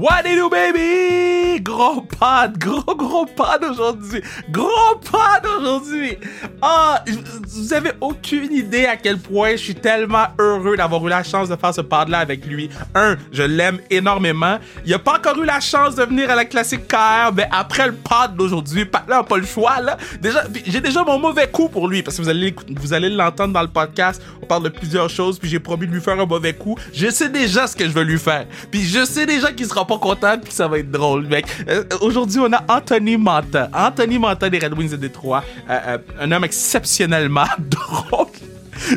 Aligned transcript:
What 0.00 0.24
do 0.24 0.30
you 0.30 0.36
do, 0.36 0.48
baby? 0.48 1.19
Gros 1.62 2.02
pod, 2.02 2.58
gros, 2.58 2.94
gros 2.96 3.26
pod 3.26 3.64
aujourd'hui. 3.70 4.22
Gros 4.50 4.96
pod 5.02 5.46
aujourd'hui. 5.58 6.16
Ah, 6.62 7.04
vous 7.48 7.72
avez 7.72 7.92
aucune 8.00 8.52
idée 8.52 8.86
à 8.86 8.96
quel 8.96 9.18
point 9.18 9.52
je 9.52 9.62
suis 9.64 9.74
tellement 9.74 10.26
heureux 10.38 10.76
d'avoir 10.76 11.06
eu 11.06 11.10
la 11.10 11.22
chance 11.22 11.48
de 11.48 11.56
faire 11.56 11.74
ce 11.74 11.80
pod-là 11.80 12.18
avec 12.18 12.46
lui. 12.46 12.70
Un, 12.94 13.16
je 13.32 13.42
l'aime 13.42 13.78
énormément. 13.90 14.58
Il 14.86 14.94
a 14.94 14.98
pas 14.98 15.18
encore 15.18 15.38
eu 15.38 15.44
la 15.44 15.60
chance 15.60 15.94
de 15.94 16.04
venir 16.04 16.30
à 16.30 16.34
la 16.34 16.44
classique 16.44 16.86
KR, 16.88 17.32
mais 17.34 17.48
après 17.50 17.86
le 17.86 17.94
pod 17.94 18.36
d'aujourd'hui, 18.36 18.86
là, 19.08 19.16
n'a 19.16 19.22
pas 19.22 19.36
le 19.36 19.46
choix, 19.46 19.80
là. 19.80 19.96
Déjà, 20.20 20.44
j'ai 20.66 20.80
déjà 20.80 21.04
mon 21.04 21.18
mauvais 21.18 21.48
coup 21.48 21.68
pour 21.68 21.88
lui, 21.88 22.02
parce 22.02 22.16
que 22.16 22.22
vous 22.22 22.28
allez, 22.28 22.54
vous 22.68 23.16
l'entendre 23.16 23.52
dans 23.52 23.62
le 23.62 23.68
podcast. 23.68 24.22
On 24.42 24.46
parle 24.46 24.64
de 24.64 24.68
plusieurs 24.68 25.10
choses, 25.10 25.38
puis 25.38 25.48
j'ai 25.48 25.60
promis 25.60 25.86
de 25.86 25.92
lui 25.92 26.00
faire 26.00 26.18
un 26.18 26.26
mauvais 26.26 26.54
coup. 26.54 26.76
Je 26.92 27.08
sais 27.10 27.28
déjà 27.28 27.66
ce 27.66 27.76
que 27.76 27.84
je 27.84 27.90
veux 27.90 28.02
lui 28.02 28.18
faire. 28.18 28.46
Puis 28.70 28.82
je 28.82 29.04
sais 29.04 29.26
déjà 29.26 29.52
qu'il 29.52 29.66
sera 29.66 29.86
pas 29.86 29.98
content, 29.98 30.38
puis 30.38 30.48
que 30.48 30.54
ça 30.54 30.68
va 30.68 30.78
être 30.78 30.90
drôle, 30.90 31.26
mec. 31.26 31.46
Euh, 31.68 31.84
aujourd'hui, 32.00 32.40
on 32.40 32.52
a 32.52 32.64
Anthony 32.68 33.16
Manta. 33.16 33.68
Anthony 33.72 34.18
Manta 34.18 34.48
des 34.48 34.58
Red 34.58 34.76
Wings 34.76 34.90
de 34.90 34.96
Détroit. 34.96 35.44
Euh, 35.68 35.78
euh, 35.86 35.98
un 36.20 36.32
homme 36.32 36.44
exceptionnellement 36.44 37.46
drôle. 37.58 38.26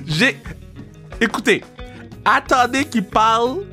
J'ai... 0.07 0.37
Écoutez, 1.21 1.63
attendez 2.25 2.85
qu'il 2.85 3.05
parle 3.05 3.63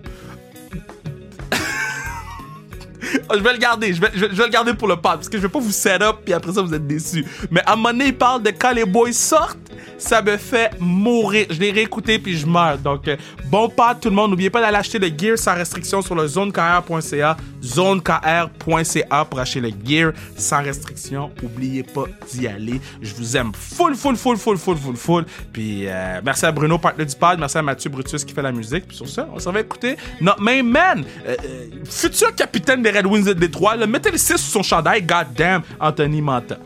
je 3.02 3.40
vais 3.40 3.52
le 3.52 3.58
garder, 3.58 3.92
je 3.92 4.00
vais, 4.00 4.10
le 4.14 4.48
garder 4.48 4.74
pour 4.74 4.88
le 4.88 4.96
pod, 4.96 5.16
parce 5.16 5.28
que 5.28 5.36
je 5.36 5.42
vais 5.42 5.48
pas 5.48 5.58
vous 5.58 5.72
set 5.72 6.02
up, 6.02 6.16
puis 6.24 6.34
après 6.34 6.52
ça, 6.52 6.62
vous 6.62 6.74
êtes 6.74 6.86
déçus. 6.86 7.24
Mais 7.50 7.62
à 7.66 7.72
un 7.72 7.76
moment 7.76 7.90
donné, 7.90 8.06
il 8.06 8.16
parle 8.16 8.42
de 8.42 8.50
quand 8.50 8.72
les 8.72 8.84
boys 8.84 9.12
sortent, 9.12 9.58
ça 9.98 10.22
me 10.22 10.36
fait 10.36 10.70
mourir. 10.78 11.46
Je 11.50 11.60
l'ai 11.60 11.70
réécouté, 11.70 12.18
puis 12.18 12.36
je 12.36 12.46
meurs. 12.46 12.78
Donc, 12.78 13.06
euh, 13.08 13.16
bon 13.46 13.68
pod, 13.68 14.00
tout 14.00 14.08
le 14.08 14.14
monde. 14.14 14.30
N'oubliez 14.30 14.50
pas 14.50 14.60
d'aller 14.60 14.78
acheter 14.78 14.98
le 14.98 15.08
gear 15.08 15.38
sans 15.38 15.54
restriction 15.54 16.02
sur 16.02 16.14
le 16.14 16.26
zonekr.ca, 16.26 17.36
zonekr.ca 17.62 19.24
pour 19.24 19.38
acheter 19.38 19.60
le 19.60 19.70
gear 19.84 20.12
sans 20.36 20.62
restriction. 20.62 21.30
Oubliez 21.42 21.82
pas 21.82 22.04
d'y 22.30 22.46
aller. 22.46 22.80
Je 23.02 23.14
vous 23.14 23.36
aime 23.36 23.52
full, 23.54 23.94
full, 23.94 24.16
full, 24.16 24.36
full, 24.36 24.56
full, 24.56 24.76
full, 24.76 24.96
full. 24.96 25.24
Puis, 25.52 25.86
euh, 25.86 26.20
merci 26.24 26.46
à 26.46 26.52
Bruno, 26.52 26.78
partenaire 26.78 27.06
du 27.06 27.16
pod. 27.16 27.38
Merci 27.38 27.58
à 27.58 27.62
Mathieu 27.62 27.90
Brutus 27.90 28.24
qui 28.24 28.32
fait 28.32 28.42
la 28.42 28.52
musique. 28.52 28.86
Puis 28.88 28.96
sur 28.96 29.08
ça, 29.08 29.28
on 29.32 29.38
s'en 29.38 29.52
va 29.52 29.60
écouter 29.60 29.96
notre 30.20 30.40
main 30.40 30.62
man, 30.62 31.04
euh, 31.26 31.36
futur 31.84 32.34
capitaine 32.34 32.82
des 32.82 32.89
Red 32.90 33.06
Wings 33.06 33.24
de 33.24 33.32
Détroit. 33.32 33.76
Mettez 33.86 34.10
le 34.10 34.18
6 34.18 34.36
sur 34.36 34.38
son 34.38 34.62
chandail. 34.62 35.02
God 35.02 35.34
damn, 35.36 35.62
Anthony 35.78 36.20
Manta. 36.20 36.58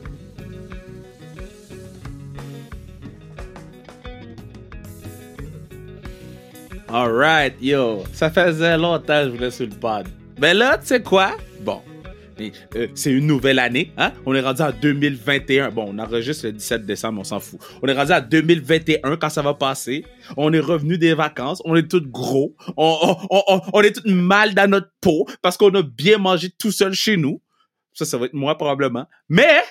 Alright, 6.88 7.54
yo. 7.60 8.04
Ça 8.12 8.30
faisait 8.30 8.76
longtemps 8.78 9.22
que 9.22 9.24
je 9.24 9.30
voulais 9.30 9.50
sur 9.50 9.66
le 9.66 9.72
pod. 9.72 10.06
Mais 10.38 10.54
là, 10.54 10.78
tu 10.78 10.86
sais 10.86 11.02
quoi? 11.02 11.32
Bon. 11.60 11.80
Euh, 12.40 12.88
c'est 12.94 13.10
une 13.10 13.26
nouvelle 13.26 13.58
année, 13.58 13.92
hein? 13.96 14.12
On 14.26 14.34
est 14.34 14.40
rendu 14.40 14.62
en 14.62 14.72
2021. 14.72 15.70
Bon, 15.70 15.86
on 15.88 15.98
enregistre 15.98 16.46
le 16.46 16.52
17 16.52 16.84
décembre, 16.84 17.20
on 17.20 17.24
s'en 17.24 17.40
fout. 17.40 17.60
On 17.82 17.88
est 17.88 17.92
rendu 17.92 18.12
en 18.12 18.20
2021 18.20 19.16
quand 19.16 19.28
ça 19.28 19.42
va 19.42 19.54
passer. 19.54 20.04
On 20.36 20.52
est 20.52 20.60
revenu 20.60 20.98
des 20.98 21.14
vacances. 21.14 21.62
On 21.64 21.76
est 21.76 21.88
tous 21.88 22.00
gros. 22.00 22.54
On, 22.76 23.82
est 23.82 23.92
tous 23.92 24.10
mal 24.10 24.54
dans 24.54 24.70
notre 24.70 24.90
peau 25.00 25.26
parce 25.42 25.56
qu'on 25.56 25.74
a 25.74 25.82
bien 25.82 26.18
mangé 26.18 26.50
tout 26.50 26.72
seul 26.72 26.92
chez 26.94 27.16
nous. 27.16 27.40
Ça, 27.92 28.04
ça 28.04 28.18
va 28.18 28.26
être 28.26 28.34
moi 28.34 28.56
probablement. 28.56 29.06
Mais, 29.28 29.62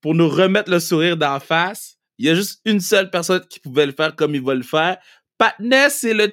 pour 0.00 0.14
nous 0.14 0.28
remettre 0.28 0.70
le 0.70 0.80
sourire 0.80 1.16
d'en 1.16 1.40
face, 1.40 1.98
il 2.18 2.26
y 2.26 2.28
a 2.28 2.34
juste 2.34 2.60
une 2.66 2.80
seule 2.80 3.10
personne 3.10 3.40
qui 3.48 3.60
pouvait 3.60 3.86
le 3.86 3.92
faire 3.92 4.14
comme 4.14 4.34
il 4.34 4.42
va 4.42 4.54
le 4.54 4.62
faire. 4.62 4.98
Patnais, 5.40 5.88
c'est 5.88 6.12
le. 6.12 6.30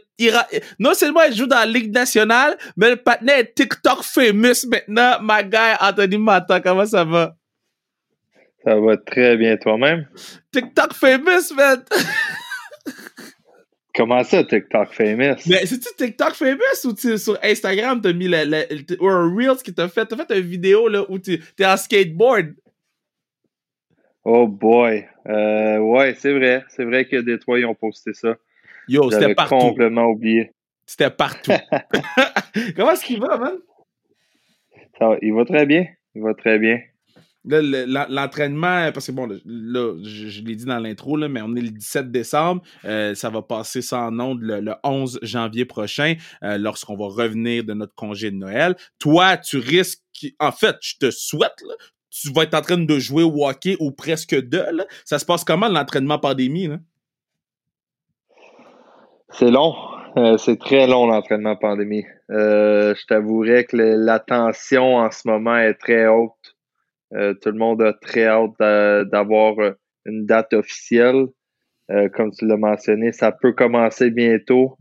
Non 0.80 0.94
seulement 0.94 1.24
il 1.24 1.34
joue 1.34 1.48
dans 1.48 1.60
la 1.60 1.66
Ligue 1.66 1.94
nationale, 1.94 2.58
mais 2.76 2.90
le 2.90 2.98
Patnais 2.98 3.40
est 3.40 3.56
TikTok 3.56 4.04
famous 4.04 4.68
maintenant. 4.70 5.22
Ma 5.22 5.44
guy, 5.44 5.76
Anthony 5.80 6.18
Mata, 6.18 6.60
comment 6.60 6.86
ça 6.86 7.06
va? 7.06 7.38
Ça 8.66 8.76
va 8.76 8.98
très 8.98 9.38
bien 9.38 9.56
toi-même? 9.56 10.10
TikTok 10.52 10.94
famous, 10.94 11.54
man! 11.56 11.86
Comment 13.96 14.24
ça, 14.24 14.44
TikTok 14.44 14.94
famous? 14.94 15.38
Mais 15.48 15.66
c'est-tu 15.66 15.88
TikTok 15.98 16.34
famous 16.34 16.86
ou 16.86 17.18
sur 17.18 17.40
Instagram, 17.42 18.00
t'as 18.00 18.14
mis 18.14 18.28
le, 18.28 18.44
le, 18.46 19.02
ou 19.02 19.08
un 19.08 19.34
Reels 19.34 19.64
qui 19.64 19.74
t'a 19.74 19.88
fait? 19.88 20.06
T'as 20.06 20.18
fait 20.18 20.38
une 20.38 20.46
vidéo 20.46 20.88
là, 20.88 21.04
où 21.10 21.18
t'es 21.18 21.40
en 21.66 21.78
skateboard? 21.78 22.54
Oh 24.24 24.48
boy. 24.48 25.08
Euh, 25.28 25.80
ouais, 25.80 26.14
c'est 26.20 26.34
vrai. 26.34 26.64
C'est 26.68 26.84
vrai 26.84 27.06
que 27.06 27.16
Détroit, 27.16 27.60
ils 27.60 27.66
ont 27.66 27.74
posté 27.74 28.14
ça. 28.14 28.36
Yo, 28.88 29.10
c'était 29.12 29.36
partout. 29.36 29.58
complètement 29.58 30.06
oublié. 30.06 30.52
C'était 30.86 31.10
partout. 31.10 31.52
Comment 32.76 32.92
est-ce 32.92 33.06
qu'il 33.06 33.20
va, 33.20 33.38
man? 33.38 33.58
Ça 34.98 35.10
va, 35.10 35.18
il 35.22 35.34
va 35.34 35.46
très 35.46 35.66
bien. 35.66 35.86
Il 36.16 36.22
va 36.22 36.34
très 36.34 36.58
bien. 36.58 36.80
L'entraînement, 37.44 38.92
parce 38.92 39.08
que 39.08 39.12
bon, 39.14 39.28
là, 39.46 39.94
je, 40.04 40.42
l'ai 40.42 40.56
dit 40.56 40.66
dans 40.66 40.80
l'intro, 40.80 41.18
mais 41.18 41.42
on 41.42 41.56
est 41.56 41.62
le 41.62 41.70
17 41.70 42.12
décembre. 42.12 42.62
Euh, 42.84 43.16
ça 43.16 43.30
va 43.30 43.42
passer 43.42 43.82
sans 43.82 44.12
nom 44.12 44.36
le, 44.40 44.74
11 44.84 45.20
janvier 45.22 45.64
prochain, 45.66 46.16
euh, 46.44 46.58
lorsqu'on 46.58 46.98
va 46.98 47.06
revenir 47.06 47.64
de 47.64 47.74
notre 47.74 47.96
congé 47.96 48.32
de 48.32 48.36
Noël. 48.36 48.76
Toi, 49.00 49.38
tu 49.38 49.58
risques, 49.58 50.02
en 50.40 50.52
fait, 50.52 50.76
je 50.82 50.96
te 51.00 51.12
souhaite, 51.12 51.64
tu 52.10 52.34
vas 52.34 52.44
être 52.44 52.54
en 52.56 52.62
train 52.62 52.78
de 52.78 53.00
jouer 53.00 53.24
au 53.24 53.48
hockey 53.48 53.78
ou 53.80 53.92
presque 53.92 54.36
de. 54.36 54.66
Ça 55.06 55.20
se 55.20 55.26
passe 55.26 55.44
comment 55.44 55.70
l'entraînement 55.70 56.20
pandémie? 56.20 56.68
Là? 56.68 56.80
C'est 59.30 59.52
long. 59.52 59.76
Euh, 60.18 60.38
c'est 60.38 60.58
très 60.58 60.88
long 60.88 61.06
l'entraînement 61.06 61.56
pandémie. 61.56 62.06
Euh, 62.32 62.96
je 62.96 63.06
t'avouerais 63.06 63.66
que 63.66 63.76
la 63.76 64.20
tension 64.20 64.96
en 64.96 65.12
ce 65.12 65.28
moment 65.28 65.58
est 65.58 65.76
très 65.76 66.08
haute. 66.08 66.56
Euh, 67.14 67.34
tout 67.42 67.52
le 67.52 67.58
monde 67.58 67.82
a 67.82 67.94
très 67.94 68.26
hâte 68.26 68.58
d'avoir 69.12 69.56
une 70.06 70.26
date 70.26 70.54
officielle. 70.54 71.28
comme 72.14 72.32
tu 72.32 72.46
l'as 72.46 72.58
mentionné, 72.58 73.12
ça 73.12 73.32
peut 73.32 73.54
commencer 73.54 74.12
bientôt, 74.12 74.78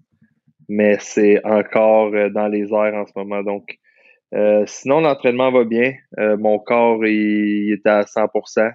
mais 0.69 0.97
c'est 1.01 1.45
encore 1.45 2.11
dans 2.33 2.49
les 2.49 2.73
airs 2.73 2.95
en 2.95 3.07
ce 3.07 3.13
moment. 3.17 3.43
Donc, 3.43 3.79
sinon, 4.67 5.01
l'entraînement 5.01 5.53
va 5.53 5.65
bien. 5.65 5.93
mon 6.19 6.59
corps 6.59 7.05
il, 7.05 7.73
est 7.73 7.87
à 7.87 8.03
100%. 8.03 8.73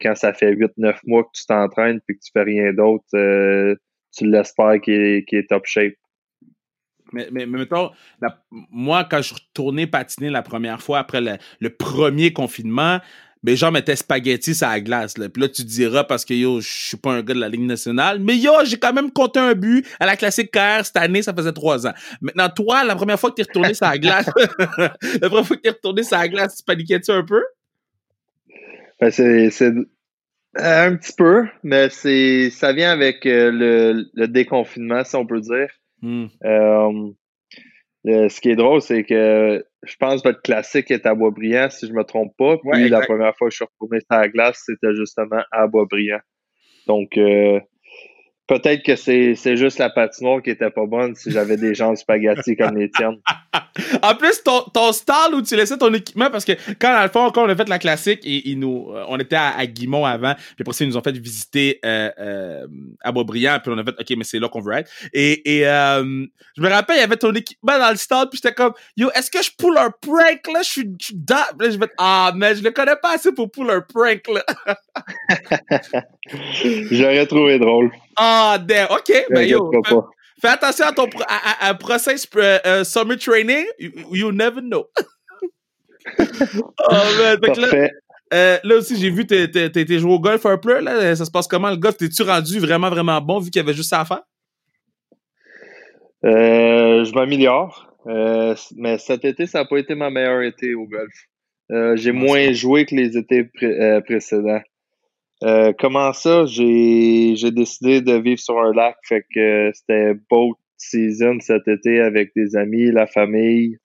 quand 0.00 0.14
ça 0.14 0.32
fait 0.32 0.52
8-9 0.54 0.96
mois 1.06 1.24
que 1.24 1.30
tu 1.34 1.46
t'entraînes 1.46 2.00
puis 2.06 2.16
que 2.16 2.22
tu 2.24 2.30
fais 2.32 2.42
rien 2.42 2.72
d'autre, 2.72 3.04
tu 4.16 4.26
l'espères 4.26 4.80
qu'il 4.80 5.24
est, 5.26 5.48
top 5.48 5.66
shape. 5.66 5.94
Mais, 7.12 7.28
mais, 7.30 7.46
mettons, 7.46 7.90
moi, 8.50 9.04
quand 9.04 9.20
je 9.20 9.34
retourné 9.34 9.86
patiner 9.86 10.30
la 10.30 10.42
première 10.42 10.80
fois 10.80 11.00
après 11.00 11.20
le, 11.20 11.70
premier 11.70 12.32
confinement, 12.32 13.00
mes 13.42 13.56
gens 13.56 13.70
mettaient 13.70 13.96
spaghetti 13.96 14.54
sur 14.54 14.68
la 14.68 14.80
glace. 14.80 15.18
Là. 15.18 15.28
Puis 15.28 15.42
là, 15.42 15.48
tu 15.48 15.64
diras 15.64 16.04
parce 16.04 16.24
que 16.24 16.32
yo, 16.32 16.60
je 16.60 16.68
suis 16.68 16.96
pas 16.96 17.12
un 17.12 17.22
gars 17.22 17.34
de 17.34 17.40
la 17.40 17.48
Ligue 17.48 17.62
nationale. 17.62 18.18
Mais 18.20 18.36
yo, 18.38 18.52
j'ai 18.64 18.78
quand 18.78 18.92
même 18.94 19.10
compté 19.10 19.40
un 19.40 19.54
but 19.54 19.86
à 20.00 20.06
la 20.06 20.16
classique 20.16 20.52
KR 20.52 20.84
cette 20.84 20.96
année, 20.96 21.22
ça 21.22 21.34
faisait 21.34 21.52
trois 21.52 21.86
ans. 21.86 21.92
Maintenant, 22.22 22.48
toi, 22.48 22.84
la 22.84 22.94
première 22.94 23.18
fois 23.18 23.30
que 23.30 23.36
tu 23.36 23.42
es 23.42 23.44
retourné 23.44 23.74
sur 23.74 23.86
la 23.86 23.98
glace, 23.98 24.30
la 24.78 25.28
première 25.28 25.46
fois 25.46 25.56
que 25.56 25.62
tu 25.62 25.68
es 25.68 25.72
retourné 25.72 26.02
sur 26.02 26.16
la 26.16 26.28
glace, 26.28 26.56
tu 26.56 26.64
paniquais-tu 26.64 27.10
un 27.10 27.24
peu? 27.24 27.42
Ben, 29.00 29.10
c'est 29.10 29.50
un 30.54 30.96
petit 30.96 31.12
peu, 31.16 31.46
mais 31.62 31.88
c'est 31.88 32.50
ça 32.50 32.72
vient 32.72 32.90
avec 32.90 33.24
euh, 33.26 33.50
le, 33.50 34.10
le, 34.14 34.28
déconfinement, 34.28 35.04
si 35.04 35.16
on 35.16 35.26
peut 35.26 35.40
dire. 35.40 35.68
Hmm. 36.02 36.26
Euh, 36.44 38.28
ce 38.28 38.40
qui 38.40 38.50
est 38.50 38.56
drôle, 38.56 38.82
c'est 38.82 39.04
que 39.04 39.64
je 39.84 39.96
pense 39.96 40.22
que 40.22 40.28
votre 40.28 40.42
classique 40.42 40.90
est 40.90 41.06
à 41.06 41.14
Boisbriand, 41.14 41.70
si 41.70 41.86
je 41.86 41.92
me 41.92 42.02
trompe 42.02 42.36
pas. 42.36 42.56
Puis 42.58 42.88
la 42.88 43.00
première 43.00 43.36
fois 43.36 43.48
que 43.48 43.52
je 43.52 43.56
suis 43.56 43.64
retourné 43.64 44.00
sur 44.00 44.18
la 44.18 44.28
glace, 44.28 44.62
c'était 44.66 44.94
justement 44.94 45.42
à 45.52 45.68
Boisbriand. 45.68 46.20
Donc, 46.88 47.16
Peut-être 48.48 48.82
que 48.82 48.96
c'est 48.96 49.56
juste 49.56 49.78
la 49.78 49.88
patinoire 49.88 50.42
qui 50.42 50.50
était 50.50 50.70
pas 50.70 50.84
bonne 50.84 51.14
si 51.14 51.30
j'avais 51.30 51.56
des 51.56 51.74
gens 51.74 51.92
de 51.92 51.96
spaghetti 51.96 52.56
comme 52.56 52.76
les 52.76 52.90
tiennes. 52.90 53.18
en 54.02 54.14
plus, 54.16 54.42
ton, 54.42 54.62
ton 54.74 54.92
style 54.92 55.34
où 55.34 55.42
tu 55.42 55.54
laissais 55.54 55.78
ton 55.78 55.94
équipement, 55.94 56.28
parce 56.28 56.44
que 56.44 56.52
quand, 56.78 56.92
dans 56.92 57.02
le 57.02 57.08
fond, 57.08 57.30
quand 57.30 57.44
on 57.44 57.48
a 57.48 57.54
fait 57.54 57.68
la 57.68 57.78
classique, 57.78 58.20
et, 58.24 58.54
nous, 58.56 58.90
euh, 58.90 59.04
on 59.08 59.18
était 59.18 59.36
à, 59.36 59.64
Guimont 59.66 60.04
avant, 60.04 60.34
puis 60.34 60.56
après 60.60 60.72
ça, 60.72 60.84
ils 60.84 60.88
nous 60.88 60.96
ont 60.96 61.02
fait 61.02 61.16
visiter 61.16 61.78
euh, 61.84 62.10
euh, 62.18 62.66
à 63.00 63.12
Boisbriand, 63.12 63.58
puis 63.62 63.72
on 63.74 63.78
a 63.78 63.84
fait, 63.84 63.94
OK, 63.98 64.16
mais 64.18 64.24
c'est 64.24 64.40
là 64.40 64.48
qu'on 64.48 64.60
veut 64.60 64.74
être. 64.74 64.90
Et, 65.12 65.58
et 65.58 65.66
euh, 65.66 66.26
je 66.56 66.62
me 66.62 66.68
rappelle, 66.68 66.96
il 66.96 67.00
y 67.00 67.04
avait 67.04 67.16
ton 67.16 67.32
équipement 67.32 67.78
dans 67.78 67.90
le 67.90 67.96
stade, 67.96 68.28
puis 68.28 68.40
j'étais 68.42 68.54
comme, 68.54 68.72
yo, 68.96 69.08
est-ce 69.14 69.30
que 69.30 69.42
je 69.42 69.50
pull 69.56 69.78
un 69.78 69.90
prank, 69.90 70.46
là? 70.52 70.62
Je 70.62 70.68
suis 70.68 70.90
dans... 71.14 71.36
Là, 71.58 71.70
je 71.70 71.78
vais 71.78 71.86
ah, 71.98 72.32
mais 72.34 72.56
je 72.56 72.62
le 72.62 72.70
connais 72.72 72.96
pas 73.00 73.14
assez 73.14 73.32
pour 73.32 73.50
pull 73.50 73.70
un 73.70 73.80
prank, 73.80 74.28
là. 74.28 74.44
J'aurais 76.90 77.26
trouvé 77.26 77.58
drôle. 77.58 77.90
Ah, 78.16 78.58
damn. 78.60 78.88
OK. 78.90 79.26
Ben, 79.30 79.48
yo, 79.48 79.70
fais, 80.40 80.48
attention 80.48 80.86
à 80.86 80.92
ton 80.92 81.08
à, 81.60 81.74
process 81.74 82.28
euh, 82.36 82.58
euh, 82.66 82.84
summer 82.84 83.16
training. 83.16 83.64
You, 83.78 84.32
never 84.32 84.60
know. 84.60 84.86
oh, 86.18 86.24
man. 86.88 87.38
Là, 87.56 87.88
euh, 88.34 88.58
là, 88.64 88.76
aussi, 88.76 88.96
j'ai 88.96 89.10
vu, 89.10 89.26
t'es 89.26 89.44
été 89.44 89.98
joué 89.98 90.12
au 90.12 90.18
golf 90.18 90.44
un 90.46 90.58
peu. 90.58 90.80
Là. 90.80 91.14
Ça 91.14 91.24
se 91.24 91.30
passe 91.30 91.46
comment 91.46 91.70
le 91.70 91.76
golf? 91.76 91.96
T'es-tu 91.96 92.22
rendu 92.22 92.58
vraiment, 92.58 92.90
vraiment 92.90 93.20
bon 93.20 93.38
vu 93.38 93.50
qu'il 93.50 93.60
y 93.60 93.64
avait 93.64 93.74
juste 93.74 93.90
ça 93.90 94.00
à 94.00 94.04
faire? 94.04 94.22
je 96.24 97.12
m'améliore. 97.14 97.88
Euh, 98.06 98.54
mais 98.76 98.98
cet 98.98 99.24
été, 99.24 99.46
ça 99.46 99.60
n'a 99.60 99.64
pas 99.64 99.78
été 99.78 99.94
ma 99.94 100.10
meilleure 100.10 100.42
été 100.42 100.74
au 100.74 100.86
golf. 100.86 101.14
J'ai 101.96 102.12
moins 102.12 102.52
joué 102.52 102.84
que 102.84 102.94
les 102.94 103.16
étés 103.16 103.44
précédents. 104.04 104.60
Comment 105.78 106.12
ça? 106.12 106.46
J'ai, 106.46 107.34
décidé 107.50 108.00
de 108.00 108.14
vivre 108.14 108.40
sur 108.40 108.58
un 108.58 108.72
lac, 108.72 108.96
fait 109.04 109.24
que 109.34 109.70
c'était 109.74 110.14
boat 110.30 110.56
season 110.76 111.38
cet 111.40 111.68
été 111.68 112.00
avec 112.00 112.32
des 112.34 112.56
amis, 112.56 112.90
la 112.90 113.06
famille. 113.06 113.78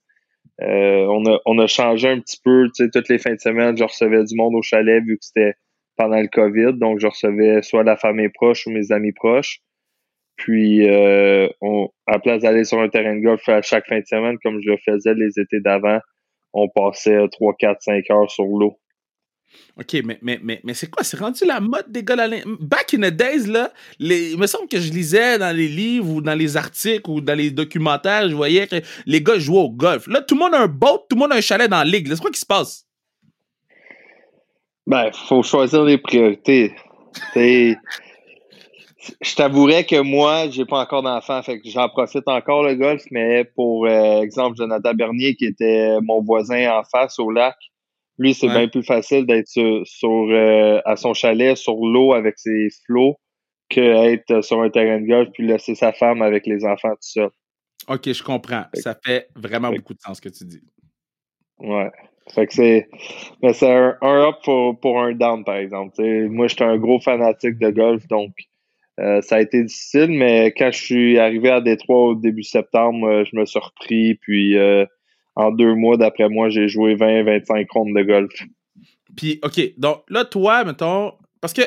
on, 0.59 1.25
a, 1.25 1.39
on 1.45 1.59
a 1.59 1.67
changé 1.67 2.09
un 2.09 2.19
petit 2.19 2.39
peu, 2.43 2.69
tu 2.75 2.83
sais, 2.83 2.89
toutes 2.91 3.09
les 3.09 3.19
fins 3.19 3.35
de 3.35 3.39
semaine, 3.39 3.77
je 3.77 3.83
recevais 3.83 4.23
du 4.23 4.35
monde 4.35 4.55
au 4.55 4.61
chalet 4.61 5.03
vu 5.03 5.17
que 5.17 5.25
c'était 5.25 5.53
pendant 5.97 6.21
le 6.21 6.27
COVID, 6.27 6.79
donc 6.79 6.99
je 6.99 7.07
recevais 7.07 7.61
soit 7.63 7.83
la 7.83 7.97
famille 7.97 8.29
proche 8.29 8.65
ou 8.67 8.71
mes 8.71 8.91
amis 8.91 9.11
proches. 9.11 9.59
Puis, 10.37 10.87
euh, 10.87 11.49
on, 11.61 11.89
à 12.05 12.19
place 12.19 12.43
d'aller 12.43 12.63
sur 12.63 12.79
un 12.79 12.89
terrain 12.89 13.15
de 13.15 13.21
golf 13.21 13.47
à 13.49 13.61
chaque 13.63 13.87
fin 13.87 13.99
de 13.99 14.05
semaine, 14.05 14.37
comme 14.43 14.61
je 14.61 14.69
le 14.69 14.77
faisais 14.77 15.15
les 15.15 15.39
étés 15.39 15.59
d'avant, 15.59 15.99
on 16.53 16.69
passait 16.69 17.17
3, 17.31 17.55
4, 17.57 17.81
5 17.81 18.09
heures 18.11 18.31
sur 18.31 18.45
l'eau. 18.45 18.79
OK, 19.79 19.93
mais, 20.03 20.17
mais, 20.21 20.39
mais, 20.41 20.59
mais 20.63 20.73
c'est 20.73 20.89
quoi? 20.89 21.03
C'est 21.03 21.19
rendu 21.19 21.45
la 21.45 21.59
mode 21.59 21.85
des 21.89 22.03
gars 22.03 22.15
Back 22.59 22.95
in 22.95 23.09
the 23.09 23.13
days, 23.13 23.45
là, 23.47 23.71
il 23.99 24.37
me 24.37 24.47
semble 24.47 24.67
que 24.67 24.79
je 24.79 24.91
lisais 24.91 25.37
dans 25.37 25.55
les 25.55 25.67
livres 25.67 26.09
ou 26.09 26.21
dans 26.21 26.33
les 26.33 26.57
articles 26.57 27.09
ou 27.09 27.21
dans 27.21 27.37
les 27.37 27.51
documentaires, 27.51 28.27
je 28.27 28.35
voyais 28.35 28.65
que 28.65 28.77
les 29.05 29.21
gars 29.21 29.37
jouaient 29.37 29.59
au 29.59 29.69
golf. 29.69 30.07
Là, 30.07 30.21
tout 30.21 30.35
le 30.35 30.39
monde 30.39 30.55
a 30.55 30.61
un 30.61 30.67
boat, 30.67 31.05
tout 31.09 31.15
le 31.15 31.19
monde 31.19 31.31
a 31.31 31.35
un 31.35 31.41
chalet 31.41 31.69
dans 31.69 31.77
la 31.77 31.85
ligue. 31.85 32.07
C'est 32.09 32.19
quoi 32.19 32.31
qui 32.31 32.39
se 32.39 32.45
passe? 32.45 32.85
Ben, 34.87 35.11
faut 35.11 35.43
choisir 35.43 35.83
les 35.83 35.97
priorités. 35.97 36.73
je 37.35 37.75
t'avouerais 39.35 39.83
que 39.83 39.99
moi, 40.01 40.49
j'ai 40.49 40.65
pas 40.65 40.79
encore 40.79 41.03
d'enfant, 41.03 41.43
fait 41.43 41.59
que 41.59 41.69
j'en 41.69 41.89
profite 41.89 42.27
encore 42.27 42.63
le 42.63 42.75
golf, 42.75 43.03
mais 43.11 43.43
pour 43.43 43.85
euh, 43.85 44.21
exemple 44.21 44.55
Jonathan 44.57 44.93
Bernier, 44.93 45.35
qui 45.35 45.45
était 45.45 45.97
mon 46.01 46.23
voisin 46.23 46.71
en 46.71 46.83
face 46.83 47.19
au 47.19 47.29
lac, 47.29 47.57
lui, 48.17 48.33
c'est 48.33 48.47
bien 48.47 48.67
plus 48.67 48.83
facile 48.83 49.25
d'être 49.25 49.47
sur, 49.47 50.27
euh, 50.29 50.81
à 50.85 50.95
son 50.95 51.13
chalet 51.13 51.55
sur 51.55 51.75
l'eau 51.75 52.13
avec 52.13 52.37
ses 52.37 52.69
flots 52.85 53.17
que 53.69 54.41
sur 54.41 54.61
un 54.61 54.69
terrain 54.69 55.01
de 55.01 55.07
golf 55.07 55.29
puis 55.33 55.45
laisser 55.45 55.75
sa 55.75 55.91
femme 55.91 56.21
avec 56.21 56.45
les 56.47 56.65
enfants 56.65 56.91
tout 56.91 56.97
ça. 57.01 57.29
OK, 57.89 58.11
je 58.11 58.23
comprends. 58.23 58.63
Ça 58.73 58.97
fait 59.05 59.27
vraiment 59.35 59.71
beaucoup 59.71 59.93
de 59.93 59.99
sens 59.99 60.17
ce 60.17 60.21
que 60.21 60.29
tu 60.29 60.45
dis. 60.45 60.61
Ouais. 61.59 61.89
Fait 62.33 62.45
que 62.47 62.53
c'est. 62.53 62.89
Mais 63.41 63.53
c'est 63.53 63.71
un, 63.71 63.97
up 64.01 64.35
pour, 64.43 64.79
pour, 64.79 65.01
un 65.01 65.13
down, 65.13 65.43
par 65.43 65.55
exemple. 65.55 66.01
moi, 66.29 66.47
j'étais 66.47 66.65
un 66.65 66.77
gros 66.77 66.99
fanatique 66.99 67.57
de 67.57 67.69
golf, 67.69 68.05
donc 68.07 68.31
euh, 68.99 69.21
ça 69.21 69.37
a 69.37 69.41
été 69.41 69.63
difficile, 69.63 70.09
mais 70.09 70.53
quand 70.57 70.71
je 70.71 70.79
suis 70.79 71.19
arrivé 71.19 71.49
à 71.49 71.61
Détroit 71.61 72.07
au 72.07 72.15
début 72.15 72.43
septembre, 72.43 73.07
euh, 73.07 73.23
je 73.31 73.37
me 73.37 73.45
suis 73.45 73.59
repris, 73.59 74.15
puis 74.15 74.57
euh, 74.57 74.85
en 75.37 75.51
deux 75.51 75.75
mois, 75.75 75.97
d'après 75.97 76.29
moi, 76.29 76.49
j'ai 76.49 76.67
joué 76.67 76.95
20-25 76.95 77.67
rondes 77.69 77.95
de 77.95 78.01
golf. 78.01 78.33
Puis, 79.15 79.39
OK, 79.43 79.61
donc 79.77 80.03
là, 80.09 80.25
toi, 80.25 80.63
mettons, 80.63 81.13
parce 81.39 81.53
que 81.53 81.61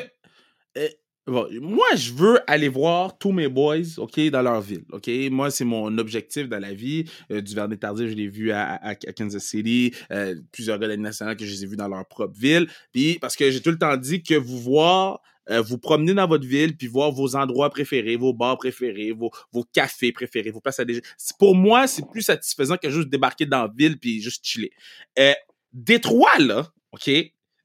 moi, 1.27 1.85
je 1.95 2.11
veux 2.11 2.39
aller 2.47 2.67
voir 2.67 3.17
tous 3.17 3.31
mes 3.31 3.47
boys, 3.47 3.97
OK, 3.97 4.19
dans 4.29 4.41
leur 4.41 4.59
ville, 4.59 4.83
OK? 4.91 5.09
Moi, 5.29 5.51
c'est 5.51 5.63
mon 5.63 5.97
objectif 5.97 6.49
dans 6.49 6.59
la 6.59 6.73
vie. 6.73 7.05
du 7.29 7.55
Vernet 7.55 7.79
Tardif, 7.79 8.09
je 8.09 8.15
l'ai 8.15 8.27
vu 8.27 8.51
à, 8.51 8.95
Kansas 9.15 9.43
City. 9.43 9.93
plusieurs 10.51 10.77
gars 10.77 10.89
de 10.89 10.95
nationale 10.95 11.37
que 11.37 11.45
je 11.45 11.51
les 11.51 11.63
ai 11.63 11.67
vus 11.67 11.77
dans 11.77 11.87
leur 11.87 12.05
propre 12.05 12.37
ville. 12.37 12.67
Puis, 12.91 13.19
parce 13.21 13.37
que 13.37 13.49
j'ai 13.51 13.61
tout 13.61 13.71
le 13.71 13.77
temps 13.77 13.95
dit 13.95 14.21
que 14.21 14.35
vous 14.35 14.59
voir 14.59 15.21
euh, 15.49 15.61
vous 15.61 15.77
promener 15.77 16.13
dans 16.13 16.27
votre 16.27 16.45
ville, 16.45 16.77
puis 16.77 16.87
voir 16.87 17.11
vos 17.11 17.35
endroits 17.35 17.69
préférés, 17.69 18.15
vos 18.15 18.33
bars 18.33 18.57
préférés, 18.57 19.11
vos, 19.11 19.31
vos 19.51 19.63
cafés 19.63 20.11
préférés, 20.11 20.51
vos 20.51 20.61
places 20.61 20.79
à 20.79 20.85
déjeuner. 20.85 21.05
Pour 21.39 21.55
moi, 21.55 21.87
c'est 21.87 22.07
plus 22.09 22.21
satisfaisant 22.21 22.77
que 22.77 22.89
juste 22.89 23.09
débarquer 23.09 23.45
dans 23.45 23.63
la 23.63 23.71
ville 23.75 23.97
puis 23.99 24.21
juste 24.21 24.45
chiller. 24.45 24.71
Euh, 25.19 25.33
Détroit, 25.73 26.37
là, 26.39 26.67
OK, 26.91 27.09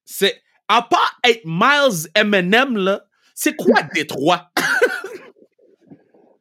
c'est... 0.04 0.40
À 0.68 0.82
part 0.82 1.20
être 1.22 1.42
Miles 1.44 2.10
Eminem, 2.16 2.76
là, 2.76 3.04
c'est 3.34 3.54
quoi 3.54 3.82
Détroit? 3.94 4.50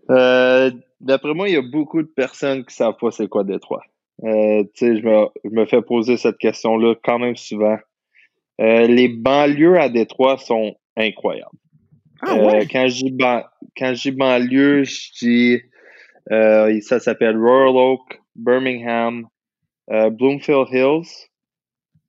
euh, 0.10 0.72
D'après 1.00 1.36
moi, 1.36 1.48
il 1.48 1.54
y 1.54 1.58
a 1.58 1.62
beaucoup 1.62 2.02
de 2.02 2.08
personnes 2.08 2.66
qui 2.66 2.74
savent 2.74 2.98
pas 3.00 3.12
c'est 3.12 3.28
quoi 3.28 3.44
Détroit. 3.44 3.84
Euh, 4.24 4.64
tu 4.74 4.88
sais, 4.88 4.98
je 5.00 5.06
me, 5.06 5.28
je 5.44 5.50
me 5.52 5.66
fais 5.68 5.81
poser 5.84 6.18
cette 6.18 6.38
question-là 6.40 6.96
quand 7.04 7.20
même 7.20 7.36
souvent. 7.36 7.78
Euh, 8.62 8.88
les 8.88 9.10
banlieues 9.10 9.78
à 9.78 9.90
Détroit 9.90 10.38
sont 10.38 10.76
incroyable. 10.97 11.57
Ah, 12.21 12.38
euh, 12.38 12.65
quand 12.71 12.88
je 12.88 14.01
dis 14.01 14.12
banlieue, 14.12 14.83
je 14.83 15.12
dis 15.19 15.62
euh, 16.31 16.80
ça 16.81 17.00
s'appelle 17.00 17.38
Royal 17.38 17.75
Oak, 17.75 18.19
Birmingham, 18.36 19.27
euh, 19.92 20.09
Bloomfield 20.09 20.68
Hills. 20.71 21.30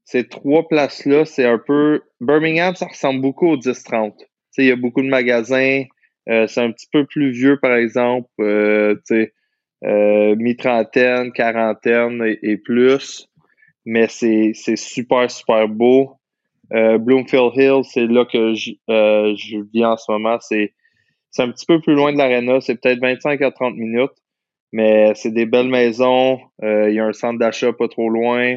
Ces 0.04 0.28
trois 0.28 0.66
places-là, 0.68 1.24
c'est 1.24 1.44
un 1.44 1.58
peu. 1.58 2.02
Birmingham, 2.20 2.74
ça 2.76 2.86
ressemble 2.86 3.20
beaucoup 3.20 3.48
au 3.48 3.56
10-30. 3.56 4.12
Il 4.58 4.66
y 4.66 4.70
a 4.70 4.76
beaucoup 4.76 5.02
de 5.02 5.08
magasins. 5.08 5.82
c'est 6.26 6.60
un 6.60 6.70
petit 6.72 6.86
peu 6.90 7.04
plus 7.04 7.30
vieux, 7.30 7.58
par 7.58 7.74
exemple. 7.74 8.30
mi-trentaine, 9.82 11.32
quarantaine 11.32 12.22
et, 12.24 12.38
et 12.42 12.56
plus. 12.56 13.28
Mais 13.84 14.06
c'est 14.08 14.54
super, 14.76 15.30
super 15.30 15.68
beau. 15.68 16.16
Euh, 16.74 16.98
Bloomfield 16.98 17.52
Hill, 17.54 17.82
c'est 17.84 18.06
là 18.06 18.24
que 18.24 18.54
je, 18.54 18.72
euh, 18.90 19.34
je 19.36 19.58
vis 19.72 19.84
en 19.84 19.96
ce 19.96 20.10
moment. 20.10 20.38
C'est 20.40 20.72
un 21.38 21.50
petit 21.50 21.66
peu 21.66 21.80
plus 21.80 21.94
loin 21.94 22.12
de 22.12 22.18
l'aréna. 22.18 22.60
C'est 22.60 22.80
peut-être 22.80 23.00
25 23.00 23.40
à 23.42 23.50
30 23.50 23.76
minutes. 23.76 24.12
Mais 24.72 25.14
c'est 25.14 25.30
des 25.30 25.46
belles 25.46 25.68
maisons. 25.68 26.40
Euh, 26.62 26.90
il 26.90 26.96
y 26.96 26.98
a 26.98 27.06
un 27.06 27.12
centre 27.12 27.38
d'achat 27.38 27.72
pas 27.72 27.88
trop 27.88 28.08
loin. 28.08 28.56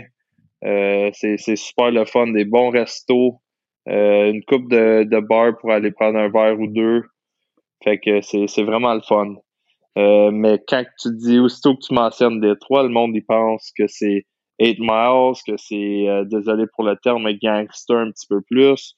c'est 0.61 1.55
super 1.55 1.91
le 1.91 2.05
fun. 2.05 2.27
Des 2.27 2.45
bons 2.45 2.69
restos. 2.69 3.39
une 3.85 4.43
coupe 4.45 4.69
de, 4.69 5.03
de 5.03 5.19
bars 5.19 5.57
pour 5.59 5.71
aller 5.71 5.91
prendre 5.91 6.17
un 6.17 6.29
verre 6.29 6.59
ou 6.59 6.67
deux. 6.67 7.03
Fait 7.83 7.99
que 7.99 8.21
c'est 8.21 8.63
vraiment 8.63 8.93
le 8.93 9.01
fun. 9.01 9.35
mais 9.95 10.59
quand 10.67 10.83
tu 10.99 11.09
dis, 11.15 11.39
aussitôt 11.39 11.75
que 11.75 11.85
tu 11.87 11.93
mentionnes 11.93 12.41
Détroit, 12.41 12.83
le 12.83 12.89
monde 12.89 13.15
y 13.15 13.21
pense 13.21 13.71
que 13.77 13.87
c'est 13.87 14.25
8 14.59 14.77
Miles, 14.79 15.33
que 15.45 15.57
c'est, 15.57 16.07
euh, 16.07 16.25
désolé 16.25 16.65
pour 16.73 16.83
le 16.83 16.95
terme, 16.97 17.23
mais 17.23 17.37
gangster 17.37 17.97
un 17.97 18.11
petit 18.11 18.27
peu 18.27 18.41
plus. 18.41 18.95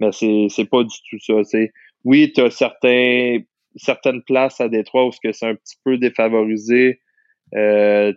Mais 0.00 0.12
c'est, 0.12 0.46
c'est 0.48 0.64
pas 0.64 0.82
du 0.82 0.96
tout 1.08 1.18
ça. 1.20 1.44
C'est, 1.44 1.70
oui, 2.04 2.32
tu 2.34 2.40
as 2.40 2.50
certains, 2.50 3.38
certaines 3.76 4.22
places 4.22 4.60
à 4.60 4.68
Détroit 4.68 5.06
où 5.06 5.12
c'est 5.12 5.46
un 5.46 5.54
petit 5.54 5.76
peu 5.84 5.98
défavorisé. 5.98 7.00
Euh, 7.54 8.12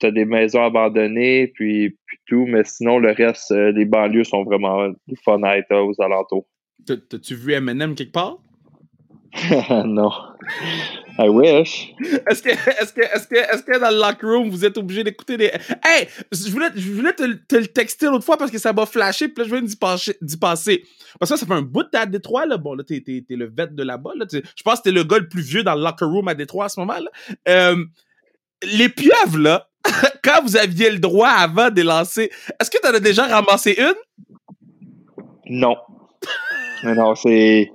tu 0.00 0.06
as 0.06 0.10
des 0.10 0.24
maisons 0.24 0.62
abandonnées, 0.62 1.48
puis, 1.48 1.96
puis 2.06 2.18
tout, 2.26 2.46
mais 2.46 2.64
sinon, 2.64 2.98
le 2.98 3.12
reste, 3.12 3.50
euh, 3.50 3.72
les 3.72 3.84
banlieues 3.84 4.24
sont 4.24 4.44
vraiment 4.44 4.88
des 5.06 5.16
fun 5.24 5.42
à 5.42 5.58
être 5.58 5.74
aux 5.74 6.00
alentours. 6.00 6.46
T'as-tu 6.86 7.34
vu 7.34 7.52
M&M 7.52 7.94
quelque 7.94 8.12
part? 8.12 8.38
non. 9.84 10.10
I 11.20 11.28
wish. 11.28 11.94
Est-ce 12.30 12.42
que, 12.42 12.50
est-ce 12.50 12.92
que, 12.92 13.00
est-ce 13.00 13.26
que, 13.26 13.34
est-ce 13.34 13.62
que 13.62 13.78
dans 13.78 13.90
le 13.90 13.96
locker 13.96 14.26
room, 14.26 14.50
vous 14.50 14.64
êtes 14.64 14.78
obligé 14.78 15.02
d'écouter 15.02 15.36
des. 15.36 15.50
Hey! 15.84 16.06
Je 16.30 16.48
voulais, 16.50 16.68
je 16.76 16.92
voulais 16.92 17.12
te, 17.12 17.24
te 17.32 17.56
le 17.56 17.66
texter 17.66 18.06
l'autre 18.06 18.24
fois 18.24 18.36
parce 18.36 18.52
que 18.52 18.58
ça 18.58 18.72
m'a 18.72 18.86
flashé, 18.86 19.28
puis 19.28 19.42
là, 19.42 19.48
je 19.48 19.56
viens 19.56 20.14
d'y 20.20 20.36
passer. 20.36 20.84
Parce 21.18 21.32
que 21.32 21.36
ça 21.36 21.44
fait 21.44 21.52
un 21.52 21.62
bout 21.62 21.82
de 21.82 21.98
à 21.98 22.06
Détroit, 22.06 22.46
là. 22.46 22.56
Bon, 22.56 22.74
là, 22.74 22.84
t'es, 22.84 23.00
t'es, 23.00 23.24
t'es 23.26 23.34
le 23.34 23.46
vet 23.46 23.66
de 23.74 23.82
là-bas, 23.82 24.12
là. 24.16 24.26
Je 24.30 24.62
pense 24.62 24.78
que 24.78 24.84
t'es 24.84 24.92
le 24.92 25.02
gars 25.02 25.18
le 25.18 25.28
plus 25.28 25.42
vieux 25.42 25.64
dans 25.64 25.74
le 25.74 25.82
locker 25.82 26.04
room 26.04 26.28
à 26.28 26.34
Détroit 26.34 26.66
à 26.66 26.68
ce 26.68 26.78
moment, 26.78 26.98
là. 26.98 27.10
Euh, 27.48 27.84
les 28.62 28.88
pieuvres, 28.88 29.38
là, 29.38 29.68
quand 30.22 30.40
vous 30.44 30.56
aviez 30.56 30.90
le 30.90 31.00
droit 31.00 31.30
avant 31.30 31.70
de 31.70 31.76
les 31.76 31.82
lancer, 31.82 32.30
est-ce 32.60 32.70
que 32.70 32.78
t'en 32.78 32.94
as 32.94 33.00
déjà 33.00 33.26
ramassé 33.26 33.76
une? 33.76 33.94
Non. 35.50 35.76
non, 36.84 37.14
c'est 37.16 37.72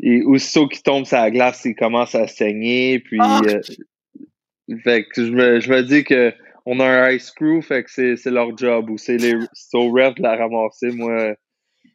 et 0.00 0.22
aussitôt 0.22 0.68
qu'il 0.68 0.82
tombe 0.82 1.04
sur 1.04 1.16
la 1.16 1.30
glace, 1.30 1.62
il 1.64 1.74
commence 1.74 2.14
à 2.14 2.26
saigner. 2.26 3.00
Puis, 3.00 3.18
ah! 3.20 3.40
euh, 3.46 3.60
fait 4.82 5.04
que 5.04 5.24
je 5.24 5.30
me, 5.30 5.60
je 5.60 5.70
me 5.70 5.82
dis 5.82 6.04
que 6.04 6.32
on 6.66 6.80
a 6.80 6.86
un 6.86 7.10
ice 7.10 7.30
crew, 7.30 7.60
fait 7.60 7.84
que 7.84 8.16
c'est 8.16 8.30
leur 8.30 8.56
job. 8.56 8.90
Ou 8.90 8.98
c'est 8.98 9.16
les 9.16 9.34
au 9.74 9.90
ref 9.90 10.14
de 10.14 10.22
la 10.22 10.36
ramasser. 10.36 10.90
Moi, 10.92 11.34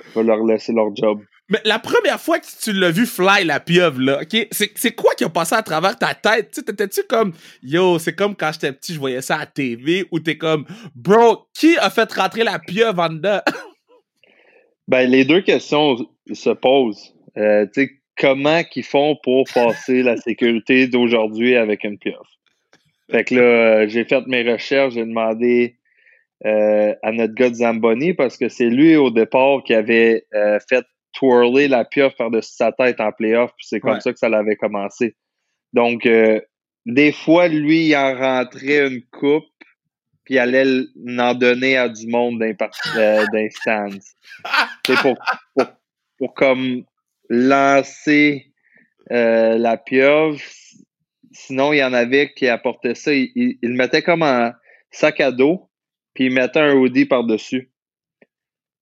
je 0.05 0.19
vais 0.19 0.25
leur 0.25 0.43
laisser 0.43 0.73
leur 0.73 0.95
job. 0.95 1.21
Mais 1.49 1.59
la 1.65 1.79
première 1.79 2.21
fois 2.21 2.39
que 2.39 2.45
tu 2.61 2.71
l'as 2.73 2.91
vu 2.91 3.07
fly 3.07 3.43
la 3.43 3.59
pieuvre, 3.59 3.99
là, 3.99 4.21
OK? 4.21 4.47
C'est 4.51 4.91
quoi 4.91 5.15
qui 5.15 5.23
a 5.23 5.29
passé 5.29 5.55
à 5.55 5.63
travers 5.63 5.97
ta 5.97 6.13
tête? 6.13 6.51
Tu 6.53 6.63
t'étais-tu 6.63 7.01
comme, 7.03 7.33
yo, 7.63 7.97
c'est 7.97 8.13
comme 8.13 8.35
quand 8.35 8.51
j'étais 8.53 8.71
petit, 8.71 8.93
je 8.93 8.99
voyais 8.99 9.21
ça 9.21 9.37
à 9.37 9.45
TV, 9.47 10.05
ou 10.11 10.19
t'es 10.19 10.37
comme, 10.37 10.65
bro, 10.93 11.47
qui 11.55 11.75
a 11.77 11.89
fait 11.89 12.11
rentrer 12.13 12.43
la 12.43 12.59
pieuvre 12.59 13.01
en 13.01 13.09
dedans? 13.09 13.39
ben, 14.87 15.09
les 15.09 15.25
deux 15.25 15.41
questions 15.41 15.97
se 16.31 16.51
posent. 16.51 17.15
Euh, 17.39 17.65
comment 18.19 18.63
qu'ils 18.63 18.83
font 18.83 19.17
pour 19.23 19.45
passer 19.53 20.03
la 20.03 20.17
sécurité 20.17 20.87
d'aujourd'hui 20.87 21.55
avec 21.55 21.83
une 21.83 21.97
pieuvre. 21.97 22.29
Fait 23.09 23.23
que 23.23 23.35
là, 23.35 23.41
euh, 23.41 23.87
j'ai 23.87 24.03
fait 24.03 24.27
mes 24.27 24.43
recherches, 24.49 24.93
j'ai 24.93 25.05
demandé 25.05 25.77
euh, 26.45 26.93
à 27.01 27.11
notre 27.11 27.33
gars 27.33 27.49
de 27.49 27.55
Zamboni 27.55 28.13
parce 28.13 28.37
que 28.37 28.49
c'est 28.49 28.69
lui 28.69 28.95
au 28.97 29.09
départ 29.09 29.63
qui 29.63 29.73
avait 29.73 30.25
euh, 30.35 30.59
fait 30.69 30.85
twirler 31.13 31.67
la 31.67 31.85
pieuvre 31.85 32.13
par-dessus 32.15 32.53
sa 32.53 32.71
tête 32.71 32.99
en 32.99 33.11
playoff, 33.11 33.51
puis 33.57 33.65
c'est 33.67 33.79
comme 33.79 33.99
ça 33.99 34.13
que 34.13 34.19
ça 34.19 34.29
l'avait 34.29 34.55
commencé. 34.55 35.15
Donc, 35.73 36.07
des 36.85 37.11
fois, 37.11 37.47
lui, 37.47 37.87
il 37.87 37.95
en 37.95 38.15
rentrait 38.15 38.87
une 38.87 39.01
coupe, 39.11 39.43
puis 40.23 40.35
il 40.35 40.39
allait 40.39 40.83
en 41.17 41.33
donner 41.33 41.77
à 41.77 41.89
du 41.89 42.07
monde 42.07 42.39
d'un. 42.39 42.53
C'est 44.85 44.97
pour, 45.01 45.17
pour, 45.55 45.65
pour, 46.17 46.33
comme 46.35 46.83
lancer 47.29 48.51
euh, 49.11 49.57
la 49.57 49.77
pieuvre. 49.77 50.39
Sinon, 51.31 51.73
il 51.73 51.77
y 51.77 51.83
en 51.83 51.93
avait 51.93 52.33
qui 52.33 52.47
apportaient 52.47 52.95
ça. 52.95 53.13
Il, 53.13 53.31
il, 53.35 53.57
le 53.61 53.75
mettait 53.75 54.01
comme 54.01 54.23
un 54.23 54.53
sac 54.91 55.19
à 55.19 55.31
dos, 55.31 55.69
puis 56.13 56.25
il 56.25 56.33
mettait 56.33 56.59
un 56.59 56.73
hoodie 56.73 57.05
par-dessus. 57.05 57.71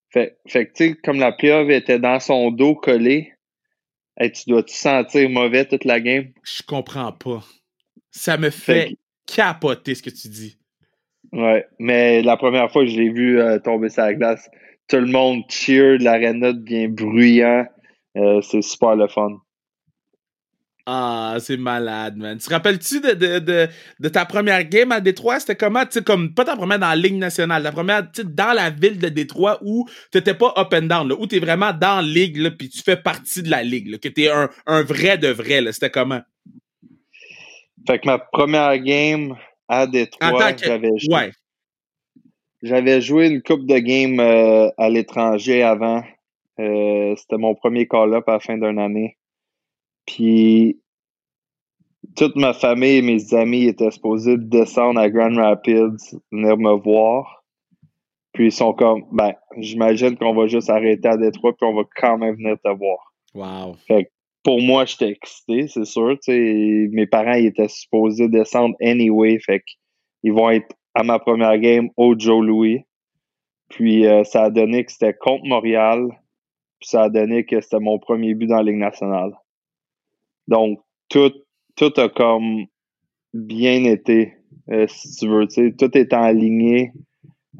Fait, 0.09 0.37
fait 0.47 0.67
que, 0.67 0.73
tu 0.73 0.89
sais, 0.89 0.95
comme 0.95 1.19
la 1.19 1.33
pieuvre 1.33 1.69
était 1.71 1.99
dans 1.99 2.19
son 2.19 2.49
dos 2.51 2.75
collé, 2.75 3.33
tu 4.19 4.49
dois-tu 4.49 4.73
sentir 4.73 5.29
mauvais 5.29 5.65
toute 5.65 5.85
la 5.85 5.99
game? 5.99 6.31
Je 6.43 6.63
comprends 6.63 7.11
pas. 7.11 7.43
Ça 8.09 8.37
me 8.37 8.49
fait, 8.49 8.97
capoter 9.27 9.93
ce 9.93 10.01
que 10.01 10.09
tu 10.09 10.29
dis. 10.29 10.57
Ouais, 11.33 11.65
mais 11.77 12.21
la 12.23 12.37
première 12.37 12.71
fois 12.71 12.83
que 12.83 12.89
je 12.89 12.99
l'ai 12.99 13.09
vu 13.09 13.39
euh, 13.39 13.59
tomber 13.59 13.89
sur 13.89 14.03
la 14.03 14.13
glace, 14.13 14.49
tout 14.87 14.97
le 14.97 15.07
monde 15.07 15.43
cheer, 15.49 15.97
l'arena 15.99 16.53
devient 16.53 16.87
bruyant. 16.87 17.67
Euh, 18.17 18.41
c'est 18.41 18.61
super 18.61 18.95
le 18.95 19.07
fun. 19.07 19.37
Ah, 20.89 21.35
c'est 21.41 21.57
malade, 21.57 22.15
man. 22.15 22.37
Tu 22.37 22.47
te 22.47 22.53
rappelles-tu 22.53 23.01
de, 23.01 23.11
de, 23.11 23.39
de, 23.39 23.67
de, 23.99 24.07
ta 24.07 24.23
première 24.23 24.63
game 24.63 24.93
à 24.93 25.01
Détroit? 25.01 25.41
C'était 25.41 25.57
comment? 25.57 25.83
Tu 25.85 25.91
sais, 25.91 26.01
comme, 26.01 26.33
pas 26.33 26.45
ta 26.45 26.55
première 26.55 26.79
dans 26.79 26.87
la 26.87 26.95
Ligue 26.95 27.17
nationale, 27.17 27.61
la 27.61 27.73
première, 27.73 28.09
tu 28.09 28.23
dans 28.23 28.53
la 28.53 28.69
ville 28.69 28.97
de 28.97 29.09
Détroit 29.09 29.59
où 29.65 29.85
t'étais 30.11 30.33
pas 30.33 30.53
up 30.57 30.73
and 30.73 30.83
down, 30.83 31.09
là, 31.09 31.15
où 31.19 31.27
t'es 31.27 31.39
vraiment 31.39 31.73
dans 31.73 31.97
la 31.97 32.01
ligue, 32.07 32.37
là, 32.37 32.51
puis 32.51 32.69
tu 32.69 32.81
fais 32.81 32.95
partie 32.95 33.43
de 33.43 33.51
la 33.51 33.63
ligue, 33.63 33.89
là, 33.89 33.97
que 33.97 34.07
t'es 34.07 34.29
un, 34.29 34.49
un 34.65 34.81
vrai 34.81 35.17
de 35.17 35.27
vrai, 35.27 35.59
là. 35.59 35.73
C'était 35.73 35.89
comment? 35.89 36.21
Fait 37.85 37.99
que 37.99 38.07
ma 38.07 38.17
première 38.19 38.77
game 38.79 39.35
à 39.67 39.87
Détroit, 39.87 40.55
j'avais 40.55 40.97
joué. 40.97 41.13
Ouais. 41.13 41.31
J'avais 42.63 43.01
joué 43.01 43.27
une 43.27 43.41
coupe 43.41 43.65
de 43.65 43.77
game 43.77 44.21
euh, 44.21 44.69
à 44.77 44.89
l'étranger 44.89 45.63
avant. 45.63 46.01
Euh, 46.59 47.15
c'était 47.15 47.37
mon 47.37 47.55
premier 47.55 47.87
call-up 47.87 48.27
à 48.27 48.33
la 48.33 48.39
fin 48.39 48.57
d'une 48.57 48.79
année. 48.79 49.17
Puis 50.05 50.79
toute 52.15 52.35
ma 52.35 52.53
famille 52.53 52.97
et 52.97 53.01
mes 53.01 53.33
amis 53.33 53.65
étaient 53.65 53.91
supposés 53.91 54.37
descendre 54.37 54.99
à 54.99 55.09
Grand 55.09 55.35
Rapids, 55.35 56.17
venir 56.31 56.57
me 56.57 56.73
voir. 56.73 57.43
Puis 58.33 58.47
ils 58.47 58.51
sont 58.51 58.73
comme, 58.73 59.03
ben, 59.11 59.33
j'imagine 59.57 60.15
qu'on 60.17 60.33
va 60.33 60.47
juste 60.47 60.69
arrêter 60.69 61.07
à 61.07 61.17
Détroit, 61.17 61.53
puis 61.57 61.67
on 61.67 61.75
va 61.75 61.83
quand 61.95 62.17
même 62.17 62.35
venir 62.35 62.57
te 62.63 62.69
voir. 62.69 63.13
Wow. 63.33 63.75
Fait 63.87 64.11
pour 64.43 64.61
moi, 64.61 64.85
j'étais 64.85 65.09
excité, 65.09 65.67
c'est 65.67 65.83
sûr. 65.83 66.17
Mes 66.27 67.05
parents 67.05 67.33
ils 67.33 67.47
étaient 67.47 67.67
supposés 67.67 68.29
descendre 68.29 68.75
anyway. 68.81 69.37
Fait 69.39 69.61
qu'ils 70.21 70.31
vont 70.31 70.49
être 70.49 70.73
à 70.93 71.03
ma 71.03 71.19
première 71.19 71.57
game 71.59 71.89
au 71.97 72.17
Joe 72.17 72.45
Louis. 72.45 72.83
Puis 73.69 74.07
euh, 74.07 74.23
ça 74.23 74.43
a 74.43 74.49
donné 74.49 74.85
que 74.85 74.91
c'était 74.93 75.13
contre 75.13 75.45
Montréal. 75.45 76.07
Puis 76.79 76.89
ça 76.89 77.03
a 77.03 77.09
donné 77.09 77.45
que 77.45 77.59
c'était 77.61 77.79
mon 77.79 77.99
premier 77.99 78.33
but 78.33 78.47
dans 78.47 78.57
la 78.57 78.63
Ligue 78.63 78.77
nationale. 78.77 79.31
Donc, 80.47 80.79
tout, 81.09 81.33
tout 81.75 81.93
a 81.97 82.09
comme 82.09 82.65
bien 83.33 83.83
été, 83.85 84.35
euh, 84.71 84.87
si 84.87 85.15
tu 85.17 85.27
veux. 85.27 85.47
Tout 85.47 85.97
est 85.97 86.13
aligné. 86.13 86.91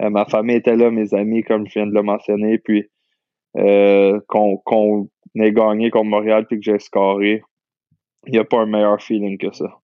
Euh, 0.02 0.10
ma 0.10 0.26
famille 0.26 0.58
était 0.58 0.76
là, 0.76 0.92
mes 0.92 1.14
amis, 1.14 1.44
comme 1.44 1.68
je 1.68 1.74
viens 1.74 1.88
de 1.88 1.94
le 1.94 2.04
mentionner. 2.04 2.58
Puis, 2.60 2.90
euh, 3.58 4.20
qu'on 4.28 5.10
ait 5.36 5.52
gagné 5.52 5.90
contre 5.90 6.10
Montréal 6.10 6.46
puis 6.48 6.60
que 6.60 6.64
j'ai 6.64 6.80
scoré, 6.80 7.42
il 8.28 8.34
n'y 8.34 8.40
a 8.40 8.44
pas 8.44 8.62
un 8.62 8.66
meilleur 8.66 9.02
feeling 9.02 9.38
que 9.38 9.52
ça. 9.52 9.80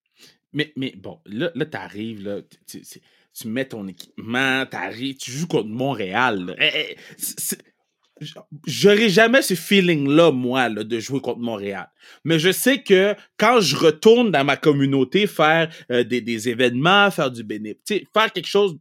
Mais, 0.52 0.72
mais 0.76 0.94
bon, 0.96 1.20
là, 1.26 1.50
là 1.56 1.66
tu 1.66 1.78
arrives, 1.78 2.46
tu, 2.68 3.48
mets 3.48 3.66
ton 3.66 3.88
équipement, 3.88 4.66
tu 4.66 5.16
tu 5.16 5.32
joues 5.32 5.48
contre 5.48 5.70
Montréal. 5.70 6.56
Eh, 6.60 6.70
eh, 6.76 6.98
J'aurais 8.66 9.10
jamais 9.10 9.42
ce 9.42 9.54
feeling-là, 9.54 10.32
moi, 10.32 10.70
de 10.70 11.00
jouer 11.00 11.22
contre 11.22 11.40
Montréal. 11.40 11.90
Mais 12.24 12.40
je 12.40 12.52
sais 12.52 12.82
que 12.82 13.16
quand 13.38 13.62
je 13.62 13.76
retourne 13.76 14.32
dans 14.32 14.44
ma 14.44 14.58
communauté 14.58 15.28
faire 15.28 15.70
euh, 15.92 16.04
des, 16.04 16.22
des, 16.22 16.50
événements, 16.50 17.12
faire 17.12 17.32
du 17.32 17.44
bénéfice, 17.44 18.04
faire 18.14 18.32
quelque 18.32 18.48
chose 18.48 18.78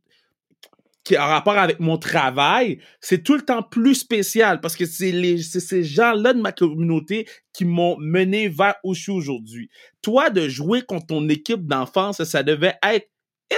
qui 1.05 1.17
a 1.17 1.27
rapport 1.27 1.59
avec 1.59 1.81
mon 1.81 1.99
travail, 1.99 2.79
c'est 3.01 3.23
tout 3.23 3.35
le 3.35 3.43
temps 3.43 3.63
plus 3.63 3.97
spécial 3.97 4.61
parce 4.61 4.77
que 4.77 4.87
c'est 4.87 5.37
ces 5.39 5.85
gens-là 5.85 6.33
de 6.33 6.41
ma 6.41 6.53
communauté 6.53 7.27
qui 7.53 7.65
m'ont 7.65 7.97
mené 7.99 8.49
vers 8.49 8.77
où 8.85 8.95
je 8.95 9.03
suis 9.03 9.13
aujourd'hui. 9.13 9.69
Toi, 10.01 10.31
de 10.31 10.49
jouer 10.49 10.83
contre 10.83 11.07
ton 11.07 11.29
équipe 11.29 11.67
d'enfance, 11.67 12.23
ça 12.23 12.43
devait 12.43 12.75
être 12.83 13.09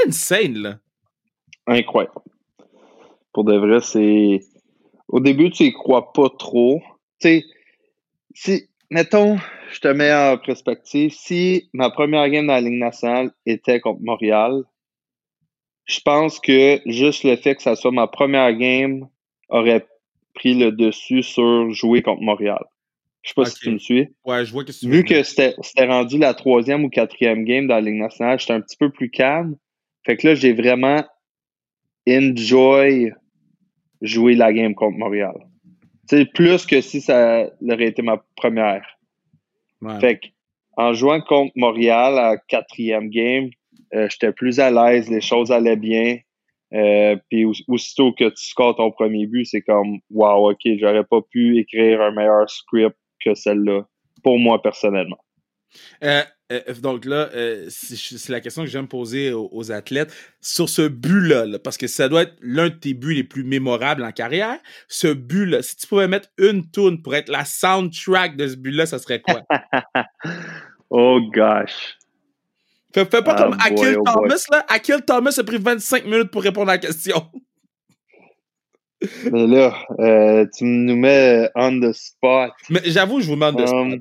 insane, 0.07 0.59
là. 0.59 0.79
Incroyable. 1.67 2.15
Pour 3.33 3.45
de 3.45 3.57
vrai, 3.57 3.81
c'est 3.81 4.41
au 5.09 5.21
début, 5.21 5.51
tu 5.51 5.65
y 5.65 5.73
crois 5.73 6.13
pas 6.13 6.29
trop. 6.39 6.81
Tu 7.21 7.29
sais, 7.29 7.45
si, 8.35 8.69
mettons, 8.91 9.39
je 9.73 9.81
te 9.81 9.89
mets 9.89 10.13
en 10.13 10.39
perspective, 10.39 11.13
si 11.13 11.69
ma 11.73 11.91
première 11.91 12.29
game 12.29 12.47
dans 12.47 12.55
la 12.55 12.61
Ligue 12.61 12.79
nationale 12.79 13.33
était 13.47 13.81
contre 13.81 14.03
Montréal, 14.03 14.65
je 15.87 16.01
pense 16.01 16.41
que 16.41 16.81
juste 16.87 17.25
le 17.25 17.37
fait 17.37 17.57
que 17.57 17.63
ça 17.63 17.77
soit 17.77 17.91
ma 17.91 18.07
première 18.07 18.55
game 18.55 19.07
aurait 19.49 19.87
pris 20.35 20.55
le 20.55 20.73
dessus 20.73 21.23
sur 21.23 21.71
jouer 21.73 22.03
contre 22.03 22.23
Montréal. 22.23 22.65
Je 23.23 23.31
sais 23.31 23.35
pas 23.35 23.47
si 23.47 23.59
tu 23.59 23.71
me 23.71 23.79
suis. 23.79 24.09
Ouais, 24.25 24.45
je 24.45 24.53
vois 24.53 24.65
que 24.65 24.73
tu 24.73 24.89
Vu 24.89 25.03
que 25.05 25.23
c'était 25.23 25.55
rendu 25.87 26.19
la 26.19 26.35
troisième 26.35 26.85
ou 26.85 26.91
quatrième 26.91 27.45
game 27.45 27.67
dans 27.67 27.77
la 27.77 27.81
Ligue 27.81 28.01
nationale, 28.01 28.39
j'étais 28.39 28.53
un 28.53 28.61
petit 28.61 28.77
peu 28.77 28.91
plus 28.91 29.11
calme. 29.11 29.57
Fait 30.05 30.17
que 30.17 30.29
là, 30.29 30.35
j'ai 30.35 30.53
vraiment 30.53 31.03
enjoy 32.07 33.13
jouer 34.05 34.35
la 34.35 34.53
game 34.53 34.75
contre 34.75 34.99
Montréal. 34.99 35.35
C'est 36.09 36.27
plus 36.27 36.67
que 36.67 36.81
si 36.81 37.01
ça 37.01 37.51
aurait 37.67 37.87
été 37.87 38.03
ma 38.03 38.23
première. 38.37 38.87
Fait 40.01 40.19
que, 40.19 40.27
en 40.77 40.93
jouant 40.93 41.21
contre 41.21 41.53
Montréal 41.57 42.19
à 42.19 42.37
quatrième 42.37 43.11
game, 43.11 43.51
euh, 43.95 44.09
j'étais 44.11 44.33
plus 44.33 44.59
à 44.61 44.71
l'aise, 44.71 45.11
les 45.11 45.21
choses 45.21 45.53
allaient 45.53 45.77
bien. 45.77 46.19
Euh, 46.73 47.17
puis 47.31 47.45
aussitôt 47.69 48.13
que 48.13 48.31
tu 48.31 48.45
scores 48.45 48.77
ton 48.77 48.91
premier 48.91 49.27
but, 49.27 49.45
c'est 49.45 49.63
comme 49.63 49.99
wow, 50.11 50.51
ok, 50.51 50.61
j'aurais 50.79 51.05
pas 51.05 51.21
pu 51.31 51.59
écrire 51.59 52.01
un 52.01 52.11
meilleur 52.11 52.51
script 52.51 52.97
que 53.25 53.35
celle-là, 53.35 53.87
pour 54.23 54.39
moi 54.39 54.61
personnellement. 54.61 55.19
Euh, 56.03 56.23
euh, 56.53 56.61
donc 56.83 57.07
là, 57.07 57.31
euh, 57.35 57.67
c'est 57.69 58.29
la 58.29 58.41
question 58.41 58.63
que 58.65 58.69
j'aime 58.69 58.89
poser 58.89 59.33
aux, 59.33 59.73
athlètes. 59.73 60.13
Sur 60.41 60.69
ce 60.69 60.89
but-là, 60.89 61.59
parce 61.59 61.79
que 61.79 61.87
ça 61.87 62.09
doit 62.09 62.23
être 62.23 62.37
l'un 62.41 62.69
de 62.69 62.75
tes 62.75 62.95
buts 62.95 63.15
les 63.15 63.25
plus 63.25 63.45
mémorables 63.45 64.05
en 64.05 64.13
carrière, 64.13 64.59
ce 64.89 65.13
but-là, 65.13 65.63
si 65.63 65.77
tu 65.77 65.87
pouvais 65.87 66.09
mettre 66.09 66.29
une 66.39 66.71
tune 66.71 67.01
pour 67.03 67.15
être 67.15 67.31
la 67.31 67.45
soundtrack 67.45 68.37
de 68.37 68.49
ce 68.49 68.57
but-là, 68.57 68.87
ça 68.87 68.99
serait 68.99 69.21
quoi? 69.21 69.43
oh 70.91 71.21
gosh. 71.33 71.97
Fais, 72.95 73.07
pas 73.07 73.23
ah, 73.27 73.35
comme 73.35 73.57
Akil 73.61 73.97
oh 73.99 74.05
Thomas, 74.05 74.45
là. 74.53 74.67
Akil 74.69 75.03
Thomas 75.05 75.35
a 75.37 75.43
pris 75.43 75.59
25 75.59 76.05
minutes 76.05 76.31
pour 76.31 76.43
répondre 76.43 76.71
à 76.71 76.75
la 76.75 76.79
question. 76.79 77.27
Mais 79.33 79.47
là, 79.47 79.75
euh, 79.99 80.47
tu 80.57 80.65
nous 80.65 80.97
mets 80.97 81.51
on 81.57 81.81
the 81.81 81.93
spot. 81.93 82.53
Mais 82.71 82.81
j'avoue, 82.85 83.21
je 83.21 83.27
vous 83.27 83.35
demande 83.35 83.57
de 83.57 83.65
um, 83.65 83.99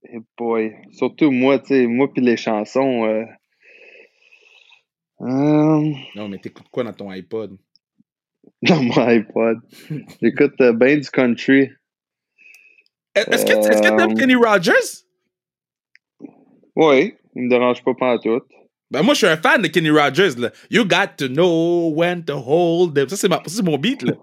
spot. 0.00 0.10
Hey 0.12 0.20
boy. 0.36 0.74
Surtout 0.92 1.30
moi, 1.30 1.58
tu 1.58 1.66
sais, 1.66 1.86
moi 1.86 2.12
puis 2.12 2.22
les 2.22 2.36
chansons. 2.36 3.04
Euh... 3.04 3.24
Euh... 5.22 5.92
Non, 6.16 6.28
mais 6.28 6.38
t'écoutes 6.38 6.68
quoi 6.70 6.84
dans 6.84 6.92
ton 6.92 7.10
iPod? 7.10 7.56
Dans 8.62 8.82
mon 8.82 9.06
iPod. 9.06 9.58
J'écoute 10.22 10.60
euh, 10.60 10.72
bien 10.72 10.96
du 10.96 11.08
country. 11.10 11.70
Est-ce 13.14 13.44
que 13.44 13.52
que 13.52 13.80
t'aimes 13.80 14.00
euh, 14.00 14.14
Kenny 14.14 14.34
Rogers? 14.34 15.04
Oui, 16.76 17.14
il 17.34 17.42
me 17.42 17.48
dérange 17.48 17.82
pas 17.82 17.94
pas 17.94 18.18
tout. 18.18 18.40
Ben 18.90 19.02
moi, 19.02 19.14
je 19.14 19.18
suis 19.18 19.26
un 19.26 19.36
fan 19.36 19.62
de 19.62 19.68
Kenny 19.68 19.90
Rogers. 19.90 20.38
Là. 20.38 20.50
You 20.70 20.84
got 20.84 21.16
to 21.18 21.28
know 21.28 21.90
when 21.94 22.24
to 22.24 22.34
hold 22.34 22.94
them. 22.94 23.08
Ça, 23.08 23.16
c'est 23.16 23.62
mon 23.62 23.78
beat. 23.78 24.02
Là. 24.02 24.14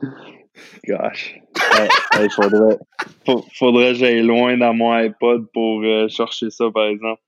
Gosh. 0.86 1.34
Il 2.20 2.30
faudrait, 2.30 2.78
faudrait 3.54 3.92
que 3.92 3.94
j'aille 3.94 4.22
loin 4.22 4.56
dans 4.56 4.74
mon 4.74 4.92
iPod 4.92 5.46
pour 5.52 5.82
euh, 5.82 6.08
chercher 6.08 6.50
ça, 6.50 6.70
par 6.70 6.86
exemple. 6.86 7.20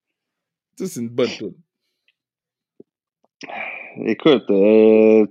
Ça, 0.76 0.86
c'est 0.86 1.00
une 1.00 1.08
bonne 1.08 1.28
chose. 1.28 1.54
Écoute, 4.06 4.44
euh, 4.50 5.26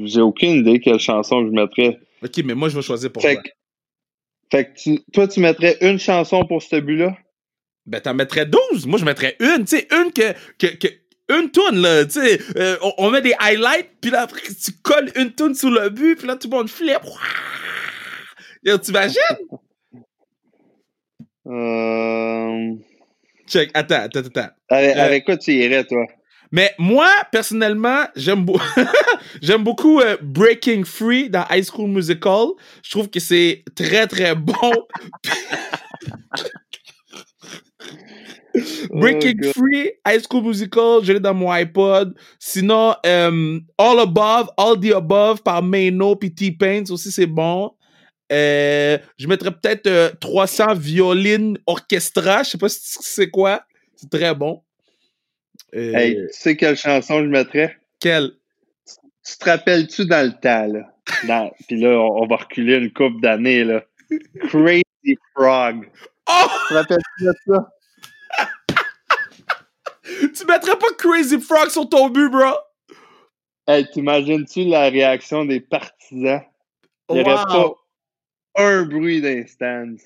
j'ai 0.00 0.20
aucune 0.20 0.50
idée 0.50 0.80
quelle 0.80 0.98
chanson 0.98 1.46
je 1.46 1.50
mettrais. 1.50 1.98
Ok, 2.22 2.42
mais 2.44 2.54
moi, 2.54 2.68
je 2.68 2.76
vais 2.76 2.82
choisir 2.82 3.12
pour 3.12 3.22
fait 3.22 3.34
toi. 3.34 3.42
fait 4.50 4.74
que 4.74 5.10
toi, 5.12 5.28
tu 5.28 5.40
mettrais 5.40 5.78
une 5.80 5.98
chanson 5.98 6.44
pour 6.44 6.62
ce 6.62 6.76
but-là? 6.76 7.16
Ben, 7.86 8.00
t'en 8.00 8.14
mettrais 8.14 8.46
12. 8.46 8.86
Moi, 8.86 8.98
je 8.98 9.04
mettrais 9.04 9.36
une. 9.40 9.64
Tu 9.64 9.78
sais, 9.78 9.88
une 9.92 10.12
que, 10.12 10.32
que, 10.58 10.76
que 10.76 10.88
une 11.28 11.50
toune, 11.50 11.82
là, 11.82 12.04
tu 12.04 12.12
sais, 12.12 12.38
euh, 12.56 12.76
on, 12.98 13.10
met 13.10 13.20
des 13.20 13.34
highlights, 13.38 13.90
puis 14.00 14.10
là, 14.10 14.22
après, 14.22 14.42
tu 14.42 14.72
colles 14.82 15.10
une 15.16 15.32
toune 15.32 15.54
sous 15.54 15.70
le 15.70 15.88
but, 15.88 16.16
puis 16.16 16.26
là, 16.26 16.36
tout 16.36 16.48
le 16.48 16.56
monde 16.56 16.68
flippe. 16.68 17.00
Tu 18.64 18.90
imagines? 18.90 19.20
Euh... 21.48 22.74
Check, 23.46 23.70
attends, 23.74 24.02
attends, 24.02 24.18
attends. 24.18 24.48
Avec, 24.68 24.96
Euh, 24.96 25.00
avec 25.00 25.24
quoi 25.24 25.36
tu 25.36 25.52
irais, 25.52 25.84
toi? 25.84 26.04
Mais 26.52 26.74
moi, 26.78 27.08
personnellement, 27.30 28.04
j'aime 28.16 28.44
beaucoup 28.44 30.00
euh, 30.00 30.16
Breaking 30.22 30.84
Free 30.84 31.28
dans 31.30 31.44
High 31.50 31.64
School 31.64 31.90
Musical. 31.90 32.48
Je 32.82 32.90
trouve 32.90 33.10
que 33.10 33.20
c'est 33.20 33.64
très, 33.74 34.06
très 34.06 34.34
bon. 34.34 34.54
Breaking 38.90 39.40
Oh. 39.44 39.52
Free, 39.54 39.90
High 40.06 40.20
School 40.28 40.44
Musical, 40.44 41.00
je 41.02 41.12
l'ai 41.12 41.20
dans 41.20 41.34
mon 41.34 41.50
iPod. 41.50 42.14
Sinon, 42.38 42.94
euh, 43.04 43.60
All 43.78 44.00
Above, 44.00 44.48
All 44.56 44.78
the 44.80 44.92
Above 44.94 45.42
par 45.42 45.62
Maino 45.62 46.16
puis 46.16 46.34
T-Pain, 46.34 46.84
aussi 46.90 47.10
c'est 47.10 47.26
bon. 47.26 47.72
Euh, 48.32 48.98
je 49.18 49.28
mettrais 49.28 49.52
peut-être 49.52 49.86
euh, 49.86 50.10
300 50.20 50.74
violines 50.74 51.58
orchestra, 51.66 52.42
je 52.42 52.50
sais 52.50 52.58
pas 52.58 52.68
si 52.68 52.80
c'est 53.00 53.30
quoi. 53.30 53.62
C'est 53.94 54.10
très 54.10 54.34
bon. 54.34 54.62
Euh, 55.74 55.92
Hey, 55.94 56.14
tu 56.14 56.28
sais 56.32 56.56
quelle 56.56 56.76
chanson 56.76 57.20
je 57.22 57.28
mettrais? 57.28 57.76
Quel? 58.00 58.32
Tu 59.28 59.36
te 59.38 59.44
rappelles-tu 59.44 60.06
dans 60.06 60.26
le 60.26 60.32
temps, 60.40 60.66
là? 60.66 60.92
Dans- 61.26 61.50
Puis 61.66 61.80
là, 61.80 61.90
on, 62.00 62.22
on 62.22 62.26
va 62.26 62.36
reculer 62.36 62.76
une 62.76 62.92
couple 62.92 63.20
d'années, 63.20 63.64
là. 63.64 63.82
Crazy 64.48 64.84
Frog. 65.34 65.88
Oh! 66.28 66.32
Tu 66.68 66.68
te 66.68 66.74
rappelles-tu 66.74 67.24
de 67.24 67.32
ça? 67.46 67.68
Tu 70.34 70.44
mettrais 70.46 70.78
pas 70.78 70.86
Crazy 70.98 71.40
Frog 71.40 71.68
sur 71.68 71.88
ton 71.88 72.08
but, 72.08 72.28
bro? 72.30 72.52
Hey, 73.66 73.88
t'imagines-tu 73.90 74.64
la 74.64 74.88
réaction 74.88 75.44
des 75.44 75.60
partisans? 75.60 76.42
Il 77.10 77.16
n'y 77.16 77.20
aurait 77.22 77.32
Wow. 77.34 77.76
pas 78.54 78.62
un 78.64 78.84
bruit 78.84 79.20
d'instance. 79.20 80.00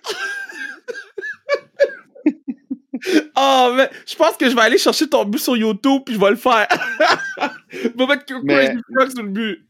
Oh, 3.36 3.72
mais 3.76 3.88
je 4.06 4.14
pense 4.16 4.36
que 4.36 4.48
je 4.50 4.54
vais 4.54 4.60
aller 4.62 4.78
chercher 4.78 5.08
ton 5.08 5.24
but 5.24 5.38
sur 5.38 5.56
YouTube 5.56 6.02
puis 6.04 6.14
je 6.14 6.20
vais 6.20 6.30
le 6.30 6.36
faire. 6.36 6.66
je 7.70 7.88
vais 7.88 8.06
mettre 8.06 8.24
Crazy 8.26 8.44
Mais- 8.44 8.74
Frog 8.94 9.10
sur 9.10 9.22
le 9.22 9.28
but. 9.30 9.66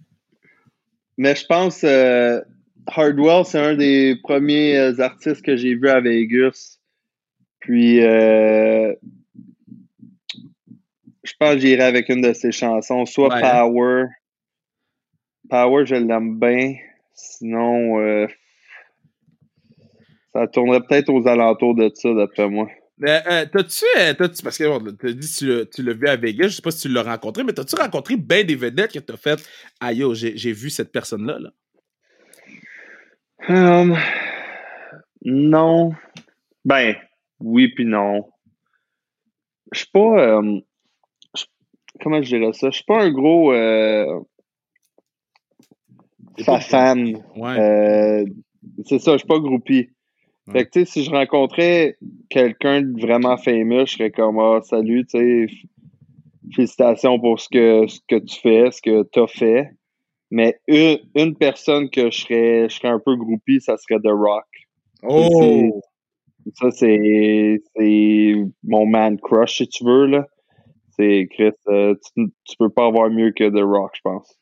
Mais 1.18 1.34
je 1.36 1.44
pense 1.46 1.84
euh, 1.84 2.40
Hardwell, 2.86 3.44
c'est 3.44 3.58
un 3.58 3.74
des 3.74 4.16
premiers 4.22 4.78
euh, 4.78 5.00
artistes 5.00 5.42
que 5.42 5.54
j'ai 5.56 5.74
vu 5.74 5.88
à 5.88 6.00
Vegas. 6.00 6.78
Puis 7.60 8.02
euh, 8.02 8.94
pense 11.40 11.54
que 11.54 11.58
j'irai 11.60 11.82
avec 11.84 12.08
une 12.08 12.20
de 12.22 12.32
ses 12.32 12.52
chansons, 12.52 13.06
soit 13.06 13.28
Ouais? 13.34 13.40
Power. 13.40 14.04
Power, 15.48 15.86
je 15.86 15.94
l'aime 15.96 16.38
bien. 16.38 16.74
Sinon, 17.14 17.98
euh, 18.00 18.26
ça 20.32 20.46
tournerait 20.46 20.80
peut-être 20.86 21.08
aux 21.10 21.26
alentours 21.26 21.74
de 21.74 21.90
ça, 21.94 22.12
d'après 22.14 22.48
moi. 22.48 22.68
Mais, 22.98 23.22
euh, 23.26 23.46
t'as-tu, 23.50 23.84
euh, 23.98 24.12
t'as-tu- 24.14 24.42
parce 24.42 24.58
que 24.58 24.64
bon, 24.64 24.94
t'as 24.94 25.12
dit 25.12 25.26
que 25.26 25.38
tu 25.38 25.46
l'as- 25.46 25.64
tu 25.66 25.82
l'as 25.82 25.94
vu 25.94 26.06
à 26.06 26.16
Vegas, 26.16 26.48
je 26.48 26.56
sais 26.56 26.62
pas 26.62 26.70
si 26.70 26.82
tu 26.82 26.88
l'as 26.88 27.02
rencontré, 27.02 27.42
mais 27.42 27.54
t'as-tu 27.54 27.74
rencontré 27.74 28.16
ben 28.16 28.46
des 28.46 28.54
vedettes 28.56 28.92
que 28.92 28.98
t'as 28.98 29.16
fait, 29.16 29.42
ah 29.80 29.92
yo, 29.92 30.12
j'ai 30.14 30.36
j'ai 30.36 30.52
vu 30.52 30.68
cette 30.68 30.92
personne-là, 30.92 31.38
là? 31.38 31.50
Hum, 33.48 33.96
non. 35.24 35.92
Ben, 36.64 36.94
oui 37.40 37.68
puis 37.74 37.86
non. 37.86 38.28
Je 39.72 39.78
suis 39.78 39.90
pas. 39.90 40.00
euh, 40.40 40.42
je- 40.42 40.60
comment 42.02 42.22
je 42.22 42.36
dirais 42.36 42.52
ça? 42.52 42.70
Je 42.70 42.76
suis 42.76 42.84
pas 42.84 43.02
un 43.02 43.10
gros 43.10 43.52
euh, 43.52 44.20
fan. 46.60 47.22
Ouais. 47.36 47.58
Euh, 47.58 48.24
c'est 48.84 48.98
ça, 48.98 49.12
je 49.12 49.18
suis 49.18 49.26
pas 49.26 49.38
groupie. 49.38 49.88
Ouais. 50.46 50.52
Fait 50.52 50.64
que, 50.64 50.70
tu 50.70 50.80
sais, 50.80 50.84
si 50.86 51.04
je 51.04 51.10
rencontrais 51.10 51.96
quelqu'un 52.28 52.82
de 52.82 53.00
vraiment 53.00 53.36
fameux, 53.36 53.86
je 53.86 53.92
serais 53.92 54.10
comme, 54.10 54.38
ah, 54.38 54.60
salut, 54.62 55.06
tu 55.06 55.18
sais, 55.18 55.54
félicitations 56.54 57.18
pour 57.20 57.40
ce 57.40 57.48
que, 57.48 57.86
ce 57.86 58.00
que 58.08 58.16
tu 58.16 58.40
fais, 58.40 58.70
ce 58.70 58.82
que 58.82 59.04
tu 59.12 59.20
as 59.20 59.26
fait. 59.26 59.70
Mais 60.30 60.60
une, 60.68 60.98
une 61.14 61.34
personne 61.34 61.90
que 61.90 62.10
je 62.10 62.20
serais, 62.20 62.68
je 62.68 62.76
serais 62.76 62.88
un 62.88 63.00
peu 63.00 63.16
groupie, 63.16 63.60
ça 63.60 63.76
serait 63.76 64.00
The 64.00 64.12
Rock. 64.12 64.46
oh! 65.02 65.80
Ça, 66.54 66.70
c'est 66.70 67.60
c'est 67.76 68.34
mon 68.64 68.86
man 68.86 69.18
crush, 69.20 69.58
si 69.58 69.68
tu 69.68 69.84
veux, 69.84 70.06
là. 70.06 70.26
C'est 71.00 71.28
Chris, 71.32 71.52
euh, 71.68 71.94
tu, 72.14 72.26
tu 72.44 72.56
peux 72.58 72.68
pas 72.68 72.86
avoir 72.86 73.08
mieux 73.10 73.32
que 73.32 73.48
The 73.48 73.62
Rock, 73.64 73.92
je 73.96 74.00
pense. 74.02 74.36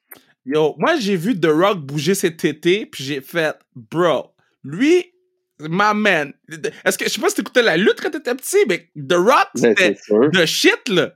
Yo, 0.44 0.74
moi, 0.78 0.96
j'ai 0.96 1.14
vu 1.16 1.38
The 1.38 1.46
Rock 1.46 1.78
bouger 1.78 2.14
ses 2.14 2.34
tétés, 2.36 2.86
puis 2.86 3.04
j'ai 3.04 3.20
fait, 3.20 3.56
bro, 3.76 4.32
lui, 4.64 5.12
ma 5.60 5.94
man. 5.94 6.32
Est-ce 6.84 6.98
que, 6.98 7.04
je 7.04 7.10
sais 7.10 7.20
pas 7.20 7.28
si 7.28 7.36
t'écoutais 7.36 7.62
la 7.62 7.76
lutte 7.76 8.00
quand 8.00 8.10
t'étais 8.10 8.34
petit, 8.34 8.64
mais 8.68 8.88
The 8.96 9.12
Rock, 9.14 9.48
Ben, 9.54 9.74
c'était 9.76 9.94
the 10.32 10.46
shit, 10.46 10.88
là. 10.88 11.12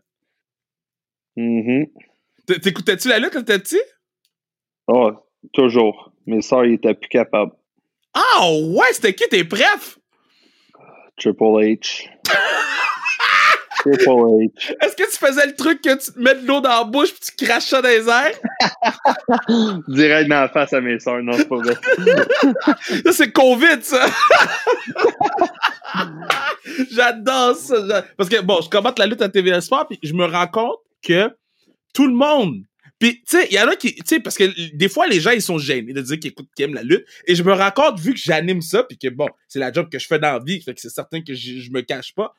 T- 2.46 2.60
T'écoutais-tu 2.60 3.08
la 3.08 3.18
lutte 3.18 3.32
quand 3.32 3.42
t'étais 3.42 3.58
petit? 3.58 3.80
Oh, 4.86 5.10
toujours. 5.54 6.12
Mes 6.26 6.40
soeurs, 6.42 6.66
ils 6.66 6.74
étaient 6.74 6.94
plus 6.94 7.08
capables. 7.08 7.52
Ah, 8.14 8.46
ouais, 8.52 8.86
c'était 8.92 9.14
qui 9.14 9.28
tes 9.28 9.44
prefs? 9.44 9.98
Triple 11.16 11.42
H. 11.42 12.08
Triple 13.78 14.04
H. 14.04 14.74
Est-ce 14.80 14.96
que 14.96 15.10
tu 15.10 15.16
faisais 15.16 15.46
le 15.46 15.54
truc 15.54 15.80
que 15.80 15.94
tu 15.94 16.12
te 16.12 16.18
mets 16.18 16.34
de 16.34 16.46
l'eau 16.46 16.60
dans 16.60 16.70
la 16.70 16.84
bouche 16.84 17.10
puis 17.12 17.20
tu 17.36 17.44
craches 17.44 17.66
ça 17.66 17.82
dans 17.82 17.88
les 17.88 18.08
airs? 18.08 18.38
Direct 19.88 20.28
dans 20.28 20.40
la 20.40 20.48
face 20.48 20.72
à 20.72 20.80
mes 20.80 20.98
soeurs. 20.98 21.22
Non, 21.22 21.32
c'est 21.32 21.48
pas 21.48 21.56
vrai. 21.56 21.74
Ça, 23.04 23.12
c'est 23.12 23.32
Covid, 23.32 23.82
ça! 23.82 24.06
J'adore 26.90 27.56
ça. 27.56 28.04
Parce 28.16 28.28
que, 28.28 28.40
bon, 28.40 28.60
je 28.62 28.68
commente 28.68 28.98
la 28.98 29.06
lutte 29.06 29.22
à 29.22 29.28
TVA 29.28 29.60
Sport, 29.60 29.88
puis 29.88 29.98
je 30.02 30.12
me 30.12 30.24
rends 30.24 30.46
compte 30.46 30.78
que 31.02 31.30
tout 31.94 32.06
le 32.06 32.14
monde. 32.14 32.62
Puis, 32.98 33.16
tu 33.28 33.36
sais, 33.36 33.48
il 33.50 33.56
y 33.56 33.60
en 33.60 33.66
a 33.66 33.74
qui. 33.74 33.94
Tu 33.96 34.02
sais, 34.06 34.20
parce 34.20 34.36
que 34.38 34.44
des 34.76 34.88
fois, 34.88 35.08
les 35.08 35.20
gens, 35.20 35.32
ils 35.32 35.42
sont 35.42 35.58
gênés 35.58 35.92
de 35.92 36.00
dire 36.00 36.20
qu'ils 36.20 36.30
écoutent, 36.30 36.48
qu'ils 36.54 36.66
aiment 36.66 36.74
la 36.74 36.84
lutte. 36.84 37.04
Et 37.26 37.34
je 37.34 37.42
me 37.42 37.52
rends 37.52 37.72
compte, 37.72 37.98
vu 37.98 38.14
que 38.14 38.20
j'anime 38.22 38.60
ça, 38.60 38.84
puis 38.84 38.96
que, 38.96 39.08
bon, 39.08 39.26
c'est 39.48 39.58
la 39.58 39.72
job 39.72 39.88
que 39.90 39.98
je 39.98 40.06
fais 40.06 40.20
dans 40.20 40.34
la 40.34 40.38
vie, 40.38 40.62
fait 40.62 40.72
que 40.72 40.80
c'est 40.80 40.88
certain 40.88 41.20
que 41.20 41.34
je, 41.34 41.58
je 41.58 41.70
me 41.72 41.80
cache 41.80 42.14
pas. 42.14 42.32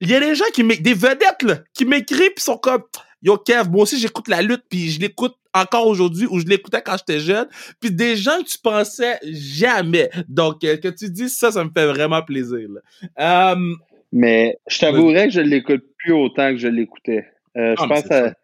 Il 0.00 0.10
y 0.10 0.14
a 0.14 0.20
des 0.20 0.34
gens 0.34 0.44
qui 0.54 0.62
des 0.64 0.94
vedettes, 0.94 1.42
là, 1.42 1.58
qui 1.74 1.84
m'écrivent, 1.84 2.32
puis 2.34 2.42
sont 2.44 2.56
comme, 2.56 2.82
Yo, 3.22 3.36
Kev, 3.36 3.68
moi 3.70 3.82
aussi, 3.82 3.98
j'écoute 3.98 4.28
la 4.28 4.40
lutte, 4.40 4.64
puis 4.70 4.88
je 4.90 4.98
l'écoute 5.00 5.34
encore 5.52 5.86
aujourd'hui, 5.86 6.26
ou 6.30 6.38
je 6.40 6.46
l'écoutais 6.46 6.80
quand 6.80 6.96
j'étais 6.96 7.20
jeune. 7.20 7.46
Puis 7.80 7.90
des 7.90 8.16
gens 8.16 8.38
que 8.42 8.48
tu 8.48 8.56
pensais 8.58 9.18
jamais. 9.24 10.08
Donc, 10.28 10.64
euh, 10.64 10.76
que 10.78 10.88
tu 10.88 11.10
dis 11.10 11.28
ça, 11.28 11.52
ça 11.52 11.62
me 11.64 11.70
fait 11.70 11.86
vraiment 11.86 12.22
plaisir. 12.22 12.66
Là. 12.70 13.52
Euh, 13.52 13.74
Mais 14.12 14.56
je 14.68 14.78
t'avouerais 14.78 15.26
que 15.26 15.34
je 15.34 15.40
l'écoute 15.40 15.84
plus 15.98 16.12
autant 16.14 16.50
que 16.52 16.56
je 16.56 16.68
l'écoutais. 16.68 17.26
Euh, 17.58 17.74
je 17.76 17.82
Ah, 17.82 17.88
pense 17.88 18.04
à 18.10 18.28
ça. 18.28 18.34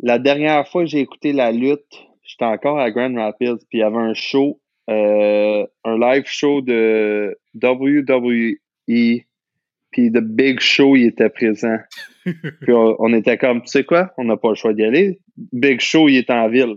la 0.00 0.18
dernière 0.18 0.66
fois 0.68 0.84
que 0.84 0.88
j'ai 0.88 1.00
écouté 1.00 1.32
la 1.34 1.52
lutte, 1.52 1.84
j'étais 2.22 2.44
encore 2.46 2.78
à 2.78 2.90
Grand 2.90 3.14
Rapids, 3.14 3.58
puis 3.68 3.78
il 3.78 3.80
y 3.80 3.82
avait 3.82 3.96
un 3.96 4.14
show, 4.14 4.58
euh, 4.88 5.66
un 5.84 5.98
live 5.98 6.24
show 6.26 6.62
de 6.62 7.36
WWE, 7.62 9.20
puis 9.92 10.10
The 10.10 10.20
Big 10.20 10.60
Show, 10.60 10.96
il 10.96 11.06
était 11.08 11.28
présent. 11.28 11.76
puis 12.24 12.72
on, 12.72 12.96
on 12.98 13.12
était 13.14 13.38
comme, 13.38 13.60
tu 13.62 13.68
sais 13.68 13.84
quoi, 13.84 14.10
on 14.18 14.24
n'a 14.24 14.36
pas 14.36 14.50
le 14.50 14.54
choix 14.54 14.72
d'y 14.72 14.84
aller. 14.84 15.20
Big 15.52 15.80
Show, 15.80 16.08
il 16.08 16.16
est 16.16 16.30
en 16.30 16.48
ville. 16.48 16.74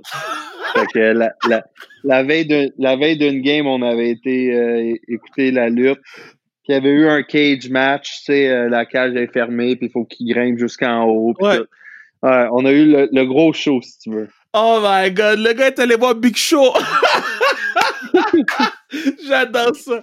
Fait 0.75 0.85
que 0.93 0.99
la, 0.99 1.31
la, 1.47 1.63
la 2.03 2.23
veille 2.23 2.45
de- 2.45 2.73
la 2.77 2.95
veille 2.97 3.17
d'une 3.17 3.41
game, 3.41 3.65
on 3.67 3.81
avait 3.81 4.09
été 4.09 4.53
euh, 4.53 4.93
écouter 5.07 5.51
la 5.51 5.69
lutte. 5.69 5.99
Puis 6.63 6.69
il 6.69 6.73
y 6.73 6.77
avait 6.77 6.89
eu 6.89 7.07
un 7.07 7.23
cage 7.23 7.69
match, 7.69 8.17
tu 8.19 8.23
sais, 8.33 8.49
euh, 8.49 8.69
la 8.69 8.85
cage 8.85 9.15
est 9.15 9.31
fermée, 9.31 9.75
puis 9.75 9.87
il 9.87 9.91
faut 9.91 10.03
qu'il 10.03 10.33
grimpe 10.33 10.57
jusqu'en 10.57 11.03
haut. 11.05 11.33
Ouais. 11.39 11.59
Ouais, 12.23 12.45
on 12.51 12.65
a 12.65 12.71
eu 12.71 12.85
le, 12.91 13.07
le 13.11 13.25
gros 13.25 13.53
show, 13.53 13.79
si 13.83 13.99
tu 13.99 14.09
veux. 14.09 14.27
oh 14.53 14.79
my 14.83 15.11
god, 15.11 15.37
le 15.39 15.53
gars 15.53 15.67
est 15.67 15.79
allé 15.79 15.95
voir 15.95 16.15
Big 16.15 16.35
Show. 16.35 16.73
J'adore 19.27 19.75
ça. 19.75 20.01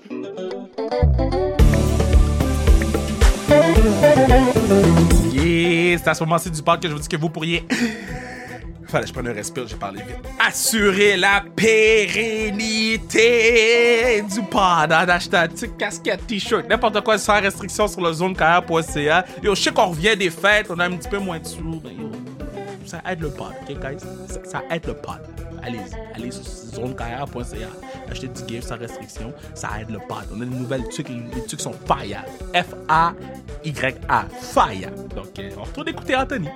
C'est 6.02 6.08
à 6.08 6.14
ce 6.14 6.24
moment-ci 6.24 6.50
du 6.50 6.62
parc 6.62 6.82
que 6.82 6.88
je 6.88 6.94
vous 6.94 6.98
dis 6.98 7.06
que 7.06 7.16
vous 7.16 7.28
pourriez. 7.28 7.64
Fallait 8.88 9.04
que 9.04 9.08
je 9.08 9.12
prenne 9.14 9.28
un 9.28 9.32
respire, 9.32 9.66
j'ai 9.68 9.76
parlé 9.76 10.00
vite. 10.00 10.18
Assurer 10.44 11.16
la 11.16 11.44
pérennité 11.54 13.00
du 14.22 14.42
pod 14.42 14.92
en 14.92 15.08
achetant 15.08 15.46
casquette, 15.78 16.26
t-shirt, 16.26 16.68
n'importe 16.68 17.00
quoi 17.02 17.16
sans 17.18 17.40
restriction 17.40 17.86
sur 17.88 18.02
le 18.02 18.12
zonecarrière.ca. 18.12 19.24
Yo, 19.42 19.54
je 19.54 19.62
sais 19.62 19.70
qu'on 19.70 19.86
revient 19.86 20.16
des 20.16 20.28
fêtes, 20.30 20.66
on 20.68 20.78
a 20.78 20.86
un 20.86 20.96
petit 20.96 21.08
peu 21.08 21.18
moins 21.18 21.38
de 21.38 21.46
sous, 21.46 21.58
yo, 21.58 22.10
ça 22.92 23.00
aide 23.10 23.22
le 23.22 23.30
pod, 23.30 23.52
ok, 23.62 23.80
guys? 23.80 24.00
Ça, 24.28 24.44
ça 24.44 24.62
aide 24.70 24.86
le 24.86 24.92
pod. 24.92 25.18
Allez-y, 25.62 25.94
allez 26.14 26.30
sur 26.30 26.42
zonecarrière.ca, 26.44 27.68
achetez 28.10 28.28
du 28.28 28.46
gift 28.46 28.68
sans 28.68 28.76
restriction, 28.76 29.32
ça 29.54 29.80
aide 29.80 29.88
le 29.88 29.98
pod. 29.98 30.24
On 30.30 30.42
a 30.42 30.44
des 30.44 30.54
nouvelles 30.56 30.86
trucs, 30.90 31.08
les 31.08 31.46
trucs 31.46 31.62
sont 31.62 31.72
fire. 31.72 32.22
F-A-Y-A, 32.52 34.28
fire. 34.28 34.90
Donc, 35.16 35.38
euh, 35.38 35.50
on 35.56 35.62
retourne 35.62 35.88
écouter 35.88 36.16
Anthony. 36.16 36.48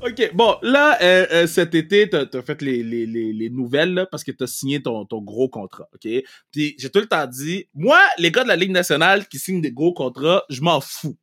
OK, 0.00 0.30
bon, 0.32 0.56
là, 0.62 0.96
euh, 1.02 1.26
euh, 1.30 1.46
cet 1.46 1.74
été, 1.74 2.08
t'as 2.08 2.24
as 2.32 2.42
fait 2.42 2.62
les, 2.62 2.82
les, 2.82 3.04
les, 3.04 3.34
les 3.34 3.50
nouvelles 3.50 3.92
là, 3.92 4.06
parce 4.06 4.24
que 4.24 4.32
t'as 4.32 4.46
signé 4.46 4.80
ton, 4.80 5.04
ton 5.04 5.20
gros 5.20 5.50
contrat, 5.50 5.90
OK? 5.92 6.08
Puis 6.52 6.74
j'ai 6.78 6.88
tout 6.88 7.00
le 7.00 7.06
temps 7.06 7.26
dit, 7.26 7.68
moi, 7.74 8.00
les 8.16 8.30
gars 8.30 8.44
de 8.44 8.48
la 8.48 8.56
Ligue 8.56 8.70
nationale 8.70 9.28
qui 9.28 9.38
signent 9.38 9.60
des 9.60 9.72
gros 9.72 9.92
contrats, 9.92 10.44
je 10.48 10.62
m'en 10.62 10.80
fous. 10.80 11.18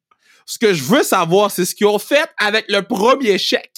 Ce 0.46 0.60
que 0.60 0.74
je 0.74 0.84
veux 0.84 1.04
savoir, 1.04 1.50
c'est 1.52 1.66
ce 1.66 1.74
qu'ils 1.76 1.88
ont 1.88 2.00
fait 2.00 2.30
avec 2.38 2.66
le 2.70 2.82
premier 2.82 3.38
chèque. 3.38 3.72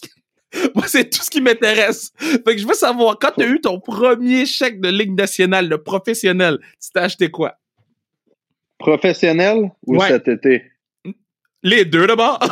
Moi, 0.75 0.85
c'est 0.87 1.09
tout 1.09 1.21
ce 1.21 1.29
qui 1.29 1.41
m'intéresse. 1.41 2.11
Fait 2.17 2.43
que 2.43 2.57
je 2.57 2.67
veux 2.67 2.73
savoir, 2.73 3.17
quand 3.19 3.31
t'as 3.37 3.45
eu 3.47 3.59
ton 3.61 3.79
premier 3.79 4.45
chèque 4.45 4.81
de 4.81 4.89
Ligue 4.89 5.17
nationale, 5.17 5.67
le 5.69 5.81
professionnel, 5.81 6.57
tu 6.81 6.89
t'as 6.93 7.03
acheté 7.03 7.29
quoi? 7.31 7.55
Professionnel 8.77 9.71
ou 9.85 9.97
Ouais. 9.97 10.07
cet 10.07 10.27
été? 10.27 10.63
Les 11.63 11.85
deux 11.85 12.07
d'abord. 12.07 12.39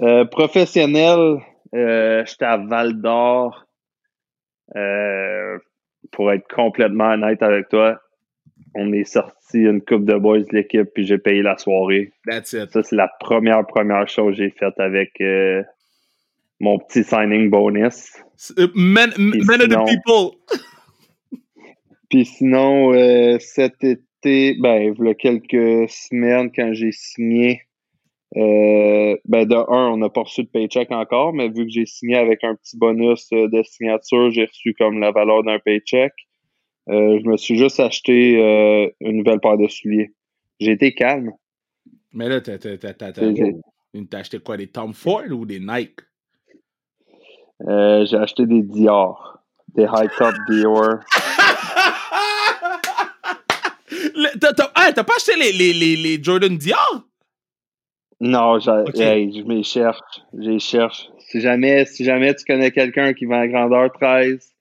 Euh, 0.00 0.24
professionnel, 0.24 1.36
euh, 1.76 2.24
j'étais 2.26 2.44
à 2.44 2.56
Val 2.56 3.00
d'Or. 3.00 3.66
Euh, 4.74 5.58
pour 6.10 6.32
être 6.32 6.48
complètement 6.52 7.12
honnête 7.12 7.40
avec 7.40 7.68
toi, 7.68 8.00
on 8.74 8.92
est 8.92 9.04
sorti 9.04 9.58
une 9.58 9.80
coupe 9.82 10.04
de 10.04 10.16
boys 10.16 10.40
de 10.40 10.52
l'équipe 10.52 10.88
puis 10.94 11.04
j'ai 11.04 11.18
payé 11.18 11.42
la 11.42 11.56
soirée. 11.56 12.12
That's 12.26 12.52
it. 12.52 12.70
Ça, 12.70 12.82
c'est 12.82 12.96
la 12.96 13.10
première, 13.20 13.66
première 13.66 14.08
chose 14.08 14.36
que 14.36 14.44
j'ai 14.44 14.50
faite 14.50 14.78
avec 14.78 15.20
euh, 15.20 15.62
mon 16.60 16.78
petit 16.78 17.04
signing 17.04 17.50
bonus. 17.50 18.12
Euh, 18.58 18.68
Men, 18.74 19.10
of 19.10 19.68
the 19.68 19.84
people. 19.86 20.38
Puis 22.10 22.24
sinon, 22.26 22.92
euh, 22.92 23.38
cet 23.40 23.82
été, 23.82 24.54
ben, 24.60 24.94
il 24.98 25.04
y 25.04 25.08
a 25.08 25.14
quelques 25.14 25.88
semaines, 25.88 26.50
quand 26.54 26.72
j'ai 26.72 26.92
signé, 26.92 27.62
euh, 28.36 29.16
ben, 29.24 29.46
de 29.46 29.54
un, 29.54 29.90
on 29.92 29.96
n'a 29.96 30.08
pas 30.08 30.22
reçu 30.22 30.42
de 30.42 30.48
paycheck 30.48 30.90
encore, 30.90 31.32
mais 31.32 31.48
vu 31.48 31.64
que 31.64 31.70
j'ai 31.70 31.86
signé 31.86 32.16
avec 32.16 32.44
un 32.44 32.54
petit 32.54 32.76
bonus 32.76 33.28
de 33.30 33.62
signature, 33.62 34.30
j'ai 34.30 34.44
reçu 34.44 34.74
comme 34.74 35.00
la 35.00 35.10
valeur 35.10 35.42
d'un 35.42 35.58
paycheck. 35.58 36.12
Euh, 36.88 37.20
je 37.22 37.28
me 37.28 37.36
suis 37.36 37.56
juste 37.56 37.78
acheté 37.78 38.42
euh, 38.42 38.90
une 39.00 39.18
nouvelle 39.18 39.40
paire 39.40 39.56
de 39.56 39.68
souliers. 39.68 40.12
J'ai 40.58 40.72
été 40.72 40.94
calme. 40.94 41.32
Mais 42.12 42.28
là, 42.28 42.40
t'as, 42.40 42.58
t'as, 42.58 44.18
acheté 44.18 44.38
quoi, 44.40 44.56
des 44.56 44.66
Tom 44.66 44.92
Ford 44.92 45.30
ou 45.30 45.46
des 45.46 45.60
Nike? 45.60 46.00
Euh, 47.66 48.04
j'ai 48.06 48.16
acheté 48.16 48.46
des 48.46 48.62
Dior, 48.62 49.38
des 49.74 49.84
high 49.84 50.10
top 50.18 50.34
Dior. 50.48 50.98
T'as, 54.40 54.52
pas 55.04 55.14
acheté 55.16 55.36
les, 55.38 55.52
les, 55.52 55.72
les, 55.72 55.96
les 55.96 56.22
Jordan 56.22 56.56
Dior? 56.56 57.04
Non, 58.20 58.58
hey, 58.94 59.32
je 59.32 59.42
me 59.42 59.62
cherche. 59.62 60.00
Je 60.32 60.50
les 60.50 60.58
cherche. 60.58 61.08
Si 61.18 61.40
jamais, 61.40 61.84
si 61.86 62.04
jamais 62.04 62.34
tu 62.34 62.44
connais 62.44 62.70
quelqu'un 62.70 63.14
qui 63.14 63.24
vend 63.24 63.40
à 63.40 63.48
grandeur 63.48 63.90
13, 63.92 64.51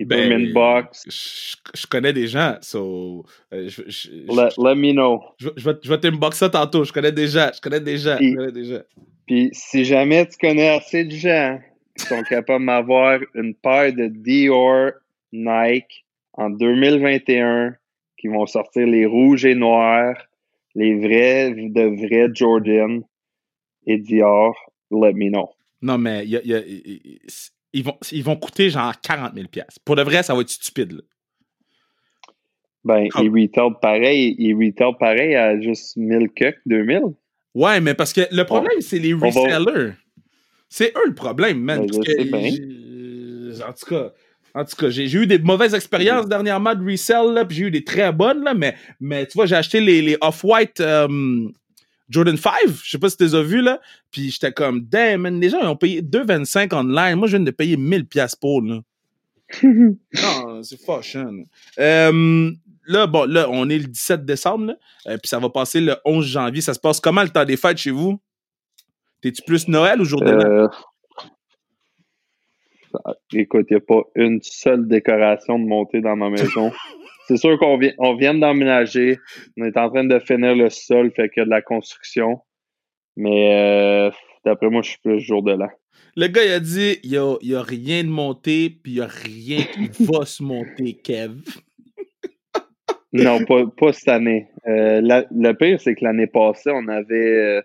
il 0.00 0.06
Ben. 0.06 0.86
Je, 1.06 1.56
je 1.74 1.86
connais 1.86 2.12
des 2.12 2.26
gens, 2.26 2.56
so, 2.62 3.24
euh, 3.52 3.68
je, 3.68 3.82
Let, 4.28 4.50
let 4.58 4.74
me 4.74 4.92
know. 4.92 5.20
je, 5.38 5.48
vais, 5.50 5.74
je 5.82 5.88
vais 5.88 5.98
t'inbox 6.00 6.38
ça 6.38 6.48
tantôt. 6.48 6.84
Je 6.84 6.92
connais 6.92 7.12
des 7.12 7.28
gens, 7.28 7.50
je 7.54 7.60
connais 7.60 7.80
des 7.80 7.98
gens, 7.98 8.12
je 8.14 8.16
Puis- 8.18 8.34
connais 8.34 8.52
des 8.52 8.64
gens. 8.64 8.82
Puis 9.26 9.50
si 9.52 9.84
jamais 9.84 10.26
tu 10.26 10.36
connais 10.38 10.68
assez 10.70 11.04
de 11.04 11.14
gens 11.14 11.60
qui 11.96 12.06
sont 12.06 12.22
capables 12.22 12.60
de 12.62 12.66
m'avoir 12.66 13.20
une 13.34 13.54
paire 13.54 13.92
de 13.92 14.06
Dior 14.08 14.92
Nike 15.32 16.04
en 16.32 16.50
2021 16.50 17.76
qui 18.16 18.28
vont 18.28 18.46
sortir 18.46 18.86
les 18.86 19.06
rouges 19.06 19.44
et 19.44 19.54
noirs, 19.54 20.16
les 20.74 20.94
vrais 20.96 21.50
de 21.54 22.06
vrais 22.06 22.28
Jordan 22.34 23.02
et 23.86 23.98
Dior, 23.98 24.54
let 24.90 25.12
me 25.14 25.28
know. 25.30 25.50
Non, 25.82 25.96
mais 25.98 26.24
il 26.24 26.30
y 26.30 26.36
a- 26.36 26.42
y 26.44 26.54
a- 26.54 26.62
ils, 27.72 27.84
vont, 27.84 27.96
ils 28.12 28.24
vont 28.24 28.36
coûter 28.36 28.70
genre 28.70 28.92
40 29.00 29.34
000 29.34 29.46
Pour 29.84 29.96
de 29.96 30.02
vrai, 30.02 30.22
ça 30.22 30.34
va 30.34 30.40
être 30.40 30.50
stupide. 30.50 30.92
Là. 30.92 31.02
Ben, 32.82 33.08
ils 33.20 33.28
retail 33.30 33.72
pareil, 33.80 34.34
ils 34.38 34.54
retail 34.54 34.92
pareil 34.98 35.34
à 35.34 35.60
juste 35.60 35.96
1000 35.96 36.30
cucks, 36.30 36.58
2000. 36.66 37.00
Ouais, 37.54 37.80
mais 37.80 37.94
parce 37.94 38.12
que 38.12 38.22
le 38.30 38.44
problème, 38.44 38.80
c'est 38.80 38.98
les 38.98 39.12
va- 39.12 39.26
resellers. 39.26 39.92
C'est 40.68 40.92
eux 40.96 41.08
le 41.08 41.14
problème, 41.14 41.60
man. 41.60 41.80
Ben, 41.80 41.90
parce 41.90 42.06
que 42.06 42.22
bien. 42.22 43.66
en 43.68 43.72
tout 43.72 43.86
cas, 43.86 44.12
en 44.54 44.64
tout 44.64 44.76
cas, 44.76 44.90
j'ai 44.90 45.12
eu 45.12 45.26
des 45.26 45.38
mauvaises 45.38 45.74
expériences 45.74 46.26
dernièrement 46.26 46.74
de 46.74 46.84
resell, 46.84 47.34
là, 47.34 47.44
puis 47.44 47.58
j'ai 47.58 47.64
eu 47.66 47.70
des 47.70 47.84
très 47.84 48.12
bonnes, 48.12 48.42
là, 48.42 48.54
mais, 48.54 48.74
mais 49.00 49.26
tu 49.26 49.34
vois, 49.34 49.46
j'ai 49.46 49.56
acheté 49.56 49.80
les, 49.80 50.00
les 50.02 50.16
Off-White 50.20 50.80
euh, 50.80 51.48
Jordan 52.10 52.36
5, 52.36 52.52
je 52.82 52.90
sais 52.90 52.98
pas 52.98 53.08
si 53.08 53.16
tu 53.16 53.24
les 53.24 53.34
as 53.34 53.42
vus, 53.42 53.62
là, 53.62 53.80
puis 54.10 54.30
j'étais 54.30 54.52
comme, 54.52 54.82
damn, 54.82 55.22
man, 55.22 55.40
les 55.40 55.48
gens 55.48 55.60
ils 55.60 55.66
ont 55.68 55.76
payé 55.76 56.02
2,25 56.02 56.74
online, 56.74 57.16
moi 57.16 57.28
je 57.28 57.36
viens 57.36 57.44
de 57.44 57.50
payer 57.50 57.76
1000 57.76 58.06
pièces 58.06 58.34
pour, 58.36 58.60
là. 58.62 58.80
Non, 59.62 60.62
c'est 60.62 60.80
fâchant. 60.80 61.30
là. 61.30 61.42
Euh, 61.78 62.50
là, 62.86 63.06
bon, 63.06 63.24
là, 63.24 63.48
on 63.50 63.68
est 63.68 63.78
le 63.78 63.86
17 63.86 64.24
décembre, 64.24 64.66
là, 64.66 64.74
euh, 65.06 65.18
puis 65.18 65.28
ça 65.28 65.38
va 65.38 65.48
passer 65.48 65.80
le 65.80 65.96
11 66.04 66.26
janvier. 66.26 66.60
Ça 66.60 66.74
se 66.74 66.80
passe 66.80 67.00
comment 67.00 67.22
le 67.22 67.30
temps 67.30 67.44
des 67.44 67.56
fêtes 67.56 67.78
chez 67.78 67.90
vous? 67.90 68.20
T'es-tu 69.22 69.42
plus 69.42 69.68
Noël 69.68 70.00
ou 70.00 70.04
jour 70.04 70.20
de? 70.22 70.32
Euh, 70.32 70.68
écoute, 73.32 73.66
il 73.70 73.74
n'y 73.74 73.76
a 73.76 73.80
pas 73.80 74.02
une 74.16 74.40
seule 74.42 74.88
décoration 74.88 75.58
de 75.58 75.64
montée 75.64 76.00
dans 76.00 76.16
ma 76.16 76.30
maison. 76.30 76.72
C'est 77.30 77.36
sûr 77.36 77.56
qu'on 77.60 77.78
vient, 77.78 77.92
on 77.98 78.16
vient 78.16 78.34
d'emménager. 78.34 79.20
On 79.56 79.64
est 79.64 79.76
en 79.76 79.88
train 79.88 80.02
de 80.02 80.18
finir 80.18 80.56
le 80.56 80.68
sol, 80.68 81.12
fait 81.14 81.28
qu'il 81.28 81.42
y 81.42 81.42
a 81.42 81.44
de 81.44 81.50
la 81.50 81.62
construction. 81.62 82.40
Mais 83.16 83.54
euh, 83.54 84.10
d'après 84.44 84.68
moi, 84.68 84.82
je 84.82 84.90
suis 84.90 84.98
plus 84.98 85.20
jour 85.20 85.40
de 85.44 85.52
l'an. 85.52 85.68
Le 86.16 86.26
gars, 86.26 86.44
il 86.44 86.50
a 86.50 86.58
dit, 86.58 86.98
il 87.04 87.10
y 87.12 87.16
a, 87.18 87.36
y 87.40 87.54
a 87.54 87.62
rien 87.62 88.02
de 88.02 88.08
monté, 88.08 88.68
puis 88.68 88.94
il 88.94 88.98
y 88.98 89.00
a 89.00 89.06
rien 89.06 89.58
qui 89.62 90.04
va 90.12 90.26
se 90.26 90.42
monter, 90.42 90.94
Kev. 90.94 91.34
Non, 93.12 93.44
pas, 93.44 93.64
pas 93.76 93.92
cette 93.92 94.08
année. 94.08 94.48
Euh, 94.66 95.00
la- 95.00 95.26
le 95.30 95.52
pire, 95.52 95.80
c'est 95.80 95.94
que 95.94 96.04
l'année 96.04 96.26
passée, 96.26 96.72
on 96.72 96.88
avait 96.88 97.14
euh, 97.14 97.62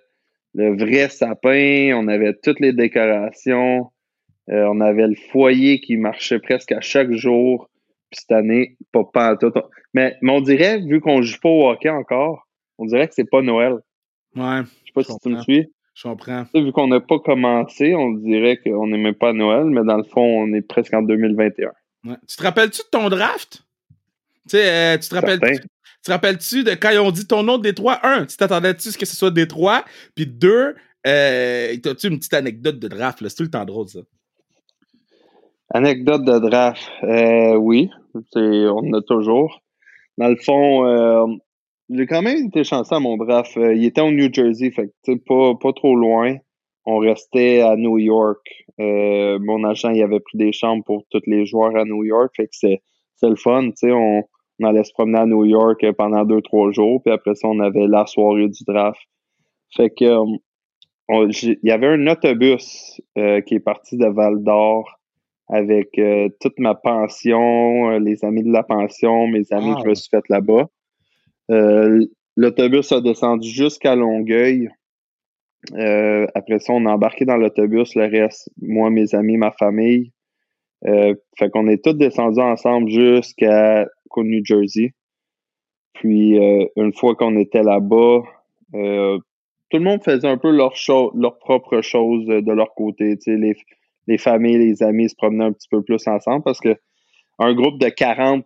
le 0.54 0.78
vrai 0.78 1.10
sapin, 1.10 1.92
on 1.96 2.08
avait 2.08 2.36
toutes 2.44 2.60
les 2.60 2.72
décorations, 2.72 3.88
on 4.48 4.80
avait 4.80 5.08
le 5.08 5.16
foyer 5.32 5.80
qui 5.80 5.98
marchait 5.98 6.38
presque 6.38 6.72
à 6.72 6.82
chaque 6.82 7.12
jour. 7.14 7.68
Puis 8.12 8.20
cette 8.22 8.32
année, 8.32 8.78
pas, 8.92 9.04
pas 9.04 9.34
en 9.34 9.38
tout. 9.38 9.52
Mais, 9.94 10.16
mais 10.22 10.32
on 10.32 10.42
dirait, 10.42 10.80
vu 10.80 11.02
qu'on 11.02 11.22
joue 11.22 11.40
pas 11.42 11.50
au 11.50 11.70
hockey 11.70 11.90
encore, 11.90 12.48
on 12.78 12.86
dirait 12.86 13.08
que 13.08 13.14
c'est 13.14 13.30
pas 13.30 13.42
Noël. 13.42 13.74
Ouais, 14.36 14.62
Je 14.64 14.88
sais 14.88 14.92
pas 14.94 15.02
Je 15.02 15.08
si 15.08 15.20
tu 15.22 15.30
me 15.30 15.42
suis. 15.42 15.68
je 15.94 16.04
comprends. 16.04 16.44
Tu 16.46 16.52
sais, 16.60 16.62
vu 16.64 16.72
qu'on 16.72 16.88
n'a 16.88 17.00
pas 17.00 17.20
commencé, 17.20 17.96
on 17.96 18.12
dirait 18.14 18.58
qu'on 18.58 18.88
n'est 18.88 18.98
même 18.98 19.16
pas 19.16 19.30
à 19.30 19.34
Noël, 19.34 19.66
mais 19.66 19.84
dans 19.84 19.98
le 19.98 20.04
fond, 20.04 20.22
on 20.22 20.54
est 20.54 20.62
presque 20.62 20.94
en 20.94 21.02
2021. 21.02 21.72
Ouais. 22.06 22.16
Tu 22.28 22.36
te 22.38 22.44
rappelles-tu 22.44 22.82
de 22.84 22.88
ton 22.92 23.10
draft? 23.10 23.64
Tu 24.48 24.58
sais, 24.58 24.70
euh, 24.70 24.98
tu 24.98 25.10
te 25.10 25.16
rappelles 25.16 25.40
Certain. 25.40 25.56
tu 25.64 25.68
te 26.04 26.12
rappelles-tu 26.12 26.64
de 26.64 26.72
quand 26.72 26.90
ils 26.92 27.00
ont 27.00 27.12
dit 27.12 27.26
ton 27.26 27.42
nom 27.44 27.58
de 27.58 27.64
Détroit? 27.64 28.00
Un, 28.06 28.26
tu 28.28 28.38
t'attendais-tu 28.38 28.90
à 28.90 28.92
ce 28.92 28.98
que 28.98 29.06
ce 29.06 29.16
soit 29.16 29.32
Détroit? 29.32 29.84
Puis 30.16 30.28
deux, 30.28 30.76
euh, 31.08 31.76
t'as-tu 31.82 32.08
une 32.10 32.18
petite 32.20 32.34
anecdote 32.36 32.78
de 32.78 32.88
draft? 32.88 33.28
C'est 33.28 33.36
tout 33.38 33.44
le 33.44 33.50
temps 33.50 33.66
drôle, 33.66 33.88
ça. 33.88 34.00
Anecdote 35.76 36.24
de 36.24 36.40
draft. 36.40 36.90
Euh, 37.04 37.58
oui, 37.58 37.90
on 38.34 38.78
en 38.78 38.94
a 38.94 39.02
toujours. 39.02 39.60
Dans 40.18 40.30
le 40.30 40.38
fond, 40.38 40.86
euh, 40.86 41.26
j'ai 41.90 42.08
quand 42.08 42.22
même 42.22 42.48
été 42.48 42.64
chanceux 42.64 42.96
à 42.96 43.02
mon 43.02 43.18
draft. 43.18 43.58
Euh, 43.58 43.76
il 43.76 43.84
était 43.84 44.00
au 44.00 44.10
New 44.10 44.34
Jersey, 44.34 44.72
fait 44.72 44.90
que 45.06 45.16
pas, 45.16 45.60
pas 45.60 45.74
trop 45.74 45.94
loin. 45.98 46.38
On 46.86 47.00
restait 47.00 47.60
à 47.60 47.76
New 47.76 47.98
York. 47.98 48.40
Euh, 48.80 49.38
mon 49.42 49.66
agent, 49.66 49.90
il 49.90 50.02
avait 50.02 50.22
pris 50.22 50.38
des 50.38 50.54
chambres 50.54 50.86
pour 50.86 51.04
tous 51.12 51.24
les 51.28 51.46
joueurs 51.46 51.76
à 51.76 51.84
New 51.84 52.06
York, 52.06 52.32
fait 52.38 52.46
que 52.46 52.56
c'est 52.56 52.82
le 53.22 53.36
fun. 53.36 53.70
On, 53.84 54.24
on 54.62 54.66
allait 54.66 54.86
se 54.86 54.94
promener 54.94 55.20
à 55.20 55.26
New 55.26 55.44
York 55.44 55.86
pendant 55.98 56.24
deux, 56.24 56.42
trois 56.42 56.72
jours, 56.72 57.02
puis 57.04 57.14
après 57.14 57.36
ça, 57.36 57.50
on 57.50 57.60
avait 57.60 57.88
la 57.88 58.06
soirée 58.06 58.48
du 58.48 58.64
draft. 58.66 59.02
Fait 59.76 59.90
que 59.90 60.06
euh, 60.06 61.28
il 61.44 61.60
y 61.64 61.72
avait 61.72 61.88
un 61.88 62.08
autobus 62.08 63.02
euh, 63.18 63.42
qui 63.42 63.56
est 63.56 63.60
parti 63.60 63.98
de 63.98 64.08
Val 64.08 64.42
d'Or 64.42 65.02
avec 65.48 65.98
euh, 66.00 66.30
toute 66.42 66.58
ma 66.60 66.74
pension, 66.76 67.92
euh, 67.92 68.00
les 68.00 68.24
amis 68.26 68.44
de 68.44 68.52
la 68.52 68.64
pension, 68.64 69.28
mes 69.28 69.52
amis 69.52 69.72
que 69.76 69.82
je 69.84 69.90
me 69.90 69.96
suis 69.96 70.10
fait 70.10 70.28
là-bas. 70.30 70.68
Euh, 71.52 72.06
L'autobus 72.38 72.92
a 72.92 73.00
descendu 73.00 73.48
jusqu'à 73.48 73.96
Longueuil. 73.96 74.70
Euh, 75.74 76.28
après 76.36 76.60
ça, 76.60 76.74
on 76.74 76.86
a 76.86 76.92
embarqué 76.92 77.24
dans 77.26 77.38
l'autobus, 77.38 77.96
le 77.96 78.06
reste, 78.06 78.50
moi, 78.62 78.90
mes 78.90 79.16
amis, 79.16 79.38
ma 79.38 79.52
famille. 79.52 80.12
Fait 80.84 81.50
qu'on 81.52 81.68
est 81.68 81.84
tous 81.84 81.94
descendus 81.94 82.42
ensemble 82.42 82.90
jusqu'à 82.90 83.88
New 84.18 84.42
Jersey. 84.44 84.94
Puis, 85.94 86.38
une 86.76 86.94
fois 86.94 87.16
qu'on 87.16 87.38
était 87.38 87.64
là-bas, 87.64 88.22
tout 88.74 89.78
le 89.78 89.84
monde 89.84 90.04
faisait 90.04 90.28
un 90.28 90.38
peu 90.38 90.52
leur, 90.52 90.76
cho- 90.76 91.12
leur 91.16 91.40
propre 91.40 91.82
chose 91.82 92.26
de 92.28 92.52
leur 92.52 92.74
côté. 92.76 93.16
Tu 93.18 93.32
sais, 93.32 93.38
les, 93.38 93.56
les 94.08 94.18
familles, 94.18 94.58
les 94.58 94.84
amis 94.84 95.10
se 95.10 95.16
promenaient 95.16 95.46
un 95.46 95.52
petit 95.52 95.68
peu 95.70 95.82
plus 95.82 96.08
ensemble 96.08 96.44
parce 96.44 96.60
que 96.60 96.76
un 97.40 97.54
groupe 97.54 97.80
de 97.80 97.90
40, 97.90 98.46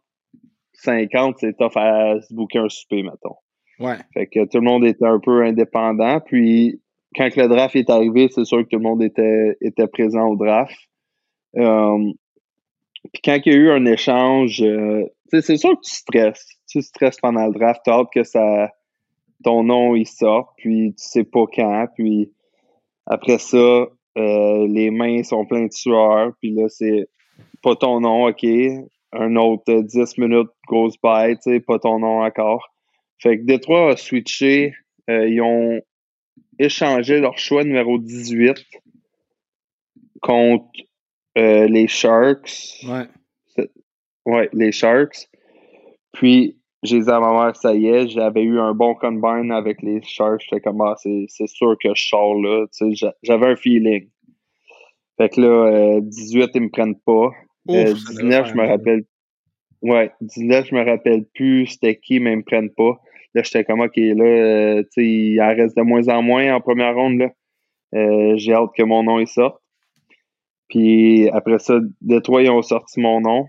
50, 0.73 1.35
c'est 1.39 1.57
tough 1.57 1.75
à 1.75 2.21
se 2.21 2.33
booker 2.33 2.59
un 2.59 2.69
souper, 2.69 3.03
mettons. 3.03 3.35
Ouais. 3.79 3.97
Fait 4.13 4.27
que 4.27 4.45
tout 4.45 4.57
le 4.57 4.65
monde 4.65 4.85
était 4.85 5.05
un 5.05 5.19
peu 5.19 5.43
indépendant. 5.43 6.19
Puis 6.21 6.81
quand 7.15 7.35
le 7.35 7.47
draft 7.47 7.75
est 7.75 7.89
arrivé, 7.89 8.27
c'est 8.29 8.45
sûr 8.45 8.59
que 8.59 8.69
tout 8.69 8.77
le 8.77 8.83
monde 8.83 9.03
était, 9.03 9.57
était 9.61 9.87
présent 9.87 10.27
au 10.27 10.35
draft. 10.35 10.75
Euh, 11.57 12.11
puis 13.13 13.21
quand 13.23 13.39
il 13.45 13.53
y 13.53 13.55
a 13.55 13.57
eu 13.57 13.71
un 13.71 13.85
échange, 13.85 14.61
euh, 14.61 15.05
c'est 15.31 15.57
sûr 15.57 15.71
que 15.71 15.81
tu 15.83 15.91
stresses. 15.91 16.45
Tu 16.67 16.81
stresses 16.81 17.19
pendant 17.19 17.45
le 17.47 17.53
draft, 17.53 17.81
tu 17.85 17.91
as 17.91 17.95
hâte 17.95 18.07
que 18.13 18.23
ça, 18.23 18.71
ton 19.43 19.63
nom 19.63 19.95
il 19.95 20.05
sorte, 20.05 20.49
puis 20.57 20.93
tu 20.97 21.03
sais 21.03 21.23
pas 21.23 21.45
quand. 21.53 21.87
Puis 21.95 22.31
après 23.05 23.39
ça, 23.39 23.87
euh, 24.17 24.67
les 24.67 24.91
mains 24.91 25.23
sont 25.23 25.45
pleines 25.45 25.67
de 25.67 25.73
sueur, 25.73 26.33
puis 26.39 26.51
là, 26.51 26.67
c'est 26.69 27.07
pas 27.61 27.75
ton 27.75 27.99
nom, 28.01 28.27
OK? 28.27 28.45
Un 29.11 29.35
autre 29.35 29.81
10 29.81 30.17
minutes, 30.17 30.49
grosse 30.67 30.95
bite, 31.01 31.65
pas 31.65 31.79
ton 31.79 31.99
nom 31.99 32.21
encore. 32.21 32.69
Fait 33.17 33.37
que 33.37 33.43
Détroit 33.43 33.91
a 33.91 33.97
switché. 33.97 34.73
ils 35.07 35.41
ont 35.41 35.81
échangé 36.59 37.19
leur 37.19 37.37
choix 37.37 37.63
numéro 37.63 37.97
18 37.97 38.65
contre 40.21 40.65
euh, 41.37 41.67
les 41.67 41.87
Sharks. 41.87 42.83
Ouais. 42.83 43.07
Ouais, 44.25 44.49
les 44.53 44.71
Sharks. 44.71 45.29
Puis, 46.11 46.58
j'ai 46.83 46.99
dit 46.99 47.09
à 47.09 47.19
ma 47.19 47.33
mère, 47.33 47.55
ça 47.55 47.73
y 47.73 47.87
est, 47.87 48.07
j'avais 48.07 48.43
eu 48.43 48.59
un 48.59 48.73
bon 48.73 48.95
combine 48.95 49.51
avec 49.51 49.81
les 49.81 50.01
Sharks. 50.01 50.41
J'étais 50.43 50.61
comme, 50.61 50.81
ah, 50.81 50.95
c'est 50.97 51.47
sûr 51.47 51.75
que 51.81 51.93
je 51.93 52.07
sors 52.07 52.35
là. 52.35 52.65
J'avais 53.23 53.47
un 53.47 53.55
feeling. 53.55 54.09
Fait 55.17 55.29
que 55.29 55.41
là, 55.41 55.99
18, 56.01 56.41
euh, 56.41 56.47
ils 56.55 56.61
me 56.61 56.69
prennent 56.69 56.99
pas. 56.99 57.31
19, 57.67 58.45
euh, 58.45 58.49
je 58.49 58.53
me 58.55 58.67
rappelle. 58.67 59.03
Ouais, 59.81 60.11
19, 60.21 60.67
je 60.67 60.75
me 60.75 60.85
rappelle 60.85 61.25
plus 61.33 61.67
c'était 61.67 61.97
qui, 61.97 62.19
mais 62.19 62.33
ils 62.33 62.37
me 62.37 62.43
prennent 62.43 62.71
pas. 62.71 62.99
Là, 63.33 63.43
j'étais 63.43 63.63
comme, 63.63 63.81
OK, 63.81 63.95
là, 63.95 64.81
tu 64.83 64.89
sais, 64.91 65.05
il 65.05 65.41
en 65.41 65.49
reste 65.49 65.77
de 65.77 65.81
moins 65.83 66.07
en 66.07 66.21
moins 66.21 66.53
en 66.55 66.61
première 66.61 66.95
ronde, 66.95 67.19
là. 67.19 68.35
j'ai 68.37 68.53
hâte 68.53 68.71
que 68.75 68.83
mon 68.83 69.03
nom 69.03 69.19
y 69.19 69.27
sorte. 69.27 69.61
Puis 70.69 71.27
après 71.29 71.59
ça, 71.59 71.79
Détroit, 71.99 72.43
ils 72.43 72.49
ont 72.49 72.61
sorti 72.61 72.99
mon 72.99 73.21
nom. 73.21 73.45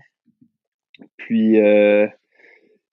Puis 1.17 1.59
euh, 1.59 2.07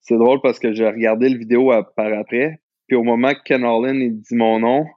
c'est 0.09 0.17
drôle 0.17 0.41
parce 0.41 0.57
que 0.57 0.73
j'ai 0.73 0.87
regardé 0.87 1.29
le 1.29 1.37
vidéo 1.37 1.71
par 1.95 2.11
après. 2.13 2.59
Puis 2.87 2.97
au 2.97 3.03
moment 3.03 3.31
que 3.33 3.43
Ken 3.45 3.63
Holland 3.63 3.99
dit 3.99 4.35
mon 4.35 4.59
nom, 4.59 4.87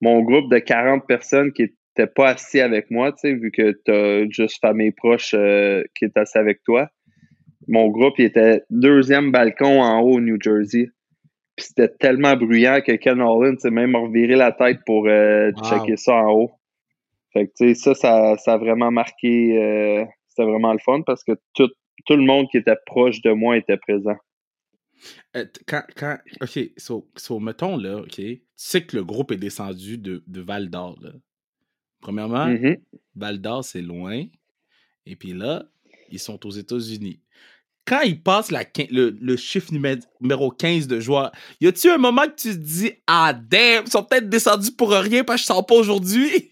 mon 0.00 0.22
groupe 0.22 0.50
de 0.50 0.58
40 0.58 1.06
personnes 1.06 1.52
qui 1.52 1.62
n'étaient 1.62 2.12
pas 2.12 2.30
assis 2.30 2.60
avec 2.60 2.90
moi, 2.90 3.12
tu 3.12 3.18
sais, 3.18 3.32
vu 3.34 3.52
que 3.52 3.80
tu 3.84 3.92
as 3.92 4.28
juste 4.28 4.60
famille 4.60 4.90
proche 4.90 5.34
euh, 5.34 5.84
qui 5.94 6.06
est 6.06 6.16
assis 6.18 6.36
avec 6.36 6.64
toi, 6.64 6.88
mon 7.68 7.88
groupe 7.88 8.14
il 8.18 8.24
était 8.24 8.62
deuxième 8.70 9.30
balcon 9.30 9.80
en 9.80 10.00
haut 10.00 10.16
au 10.16 10.20
New 10.20 10.36
Jersey. 10.40 10.88
Puis 11.54 11.66
c'était 11.66 11.88
tellement 12.00 12.34
bruyant 12.34 12.80
que 12.84 12.92
Ken 12.92 13.20
Holland 13.20 13.60
s'est 13.60 13.70
même 13.70 13.94
reviré 13.94 14.34
la 14.34 14.50
tête 14.50 14.80
pour 14.84 15.06
euh, 15.06 15.52
checker 15.70 15.96
ça 15.96 16.14
en 16.16 16.32
haut. 16.32 16.50
Fait 17.32 17.46
que, 17.46 17.74
ça, 17.74 17.94
ça, 17.94 18.36
ça 18.36 18.54
a 18.54 18.56
vraiment 18.58 18.90
marqué. 18.90 19.62
Euh, 19.62 20.04
c'était 20.26 20.50
vraiment 20.50 20.72
le 20.72 20.80
fun 20.80 21.02
parce 21.06 21.22
que 21.22 21.32
tout, 21.54 21.70
tout 22.04 22.16
le 22.16 22.24
monde 22.24 22.48
qui 22.50 22.56
était 22.58 22.76
proche 22.84 23.22
de 23.22 23.30
moi 23.30 23.56
était 23.56 23.76
présent. 23.76 24.16
Euh, 25.36 25.44
quand, 25.66 25.82
quand, 25.96 26.18
OK, 26.40 26.58
so, 26.76 27.10
so, 27.16 27.38
mettons 27.38 27.76
là, 27.76 27.98
OK, 27.98 28.16
tu 28.16 28.42
sais 28.54 28.84
que 28.84 28.96
le 28.96 29.04
groupe 29.04 29.32
est 29.32 29.36
descendu 29.36 29.98
de, 29.98 30.22
de 30.26 30.40
Val 30.40 30.70
d'Or. 30.70 30.98
Premièrement, 32.00 32.46
mm-hmm. 32.46 32.80
Val 33.14 33.40
d'Or, 33.40 33.64
c'est 33.64 33.82
loin. 33.82 34.24
Et 35.06 35.16
puis 35.16 35.32
là, 35.32 35.64
ils 36.10 36.18
sont 36.18 36.44
aux 36.46 36.50
États-Unis. 36.50 37.20
Quand 37.86 38.00
ils 38.00 38.20
passent 38.20 38.50
la, 38.50 38.64
le, 38.90 39.10
le, 39.10 39.36
chiffre 39.36 39.72
numéro 39.72 40.50
15 40.50 40.88
de 40.88 40.98
joueurs, 40.98 41.30
y 41.60 41.68
a-tu 41.68 41.88
un 41.88 41.98
moment 41.98 42.22
que 42.22 42.34
tu 42.34 42.50
te 42.50 42.56
dis 42.56 42.92
Ah, 43.06 43.32
damn, 43.32 43.84
ils 43.84 43.90
sont 43.90 44.02
peut-être 44.02 44.28
descendus 44.28 44.72
pour 44.72 44.90
rien 44.90 45.22
parce 45.22 45.40
que 45.40 45.42
je 45.42 45.46
sors 45.46 45.64
pas 45.64 45.76
aujourd'hui? 45.76 46.50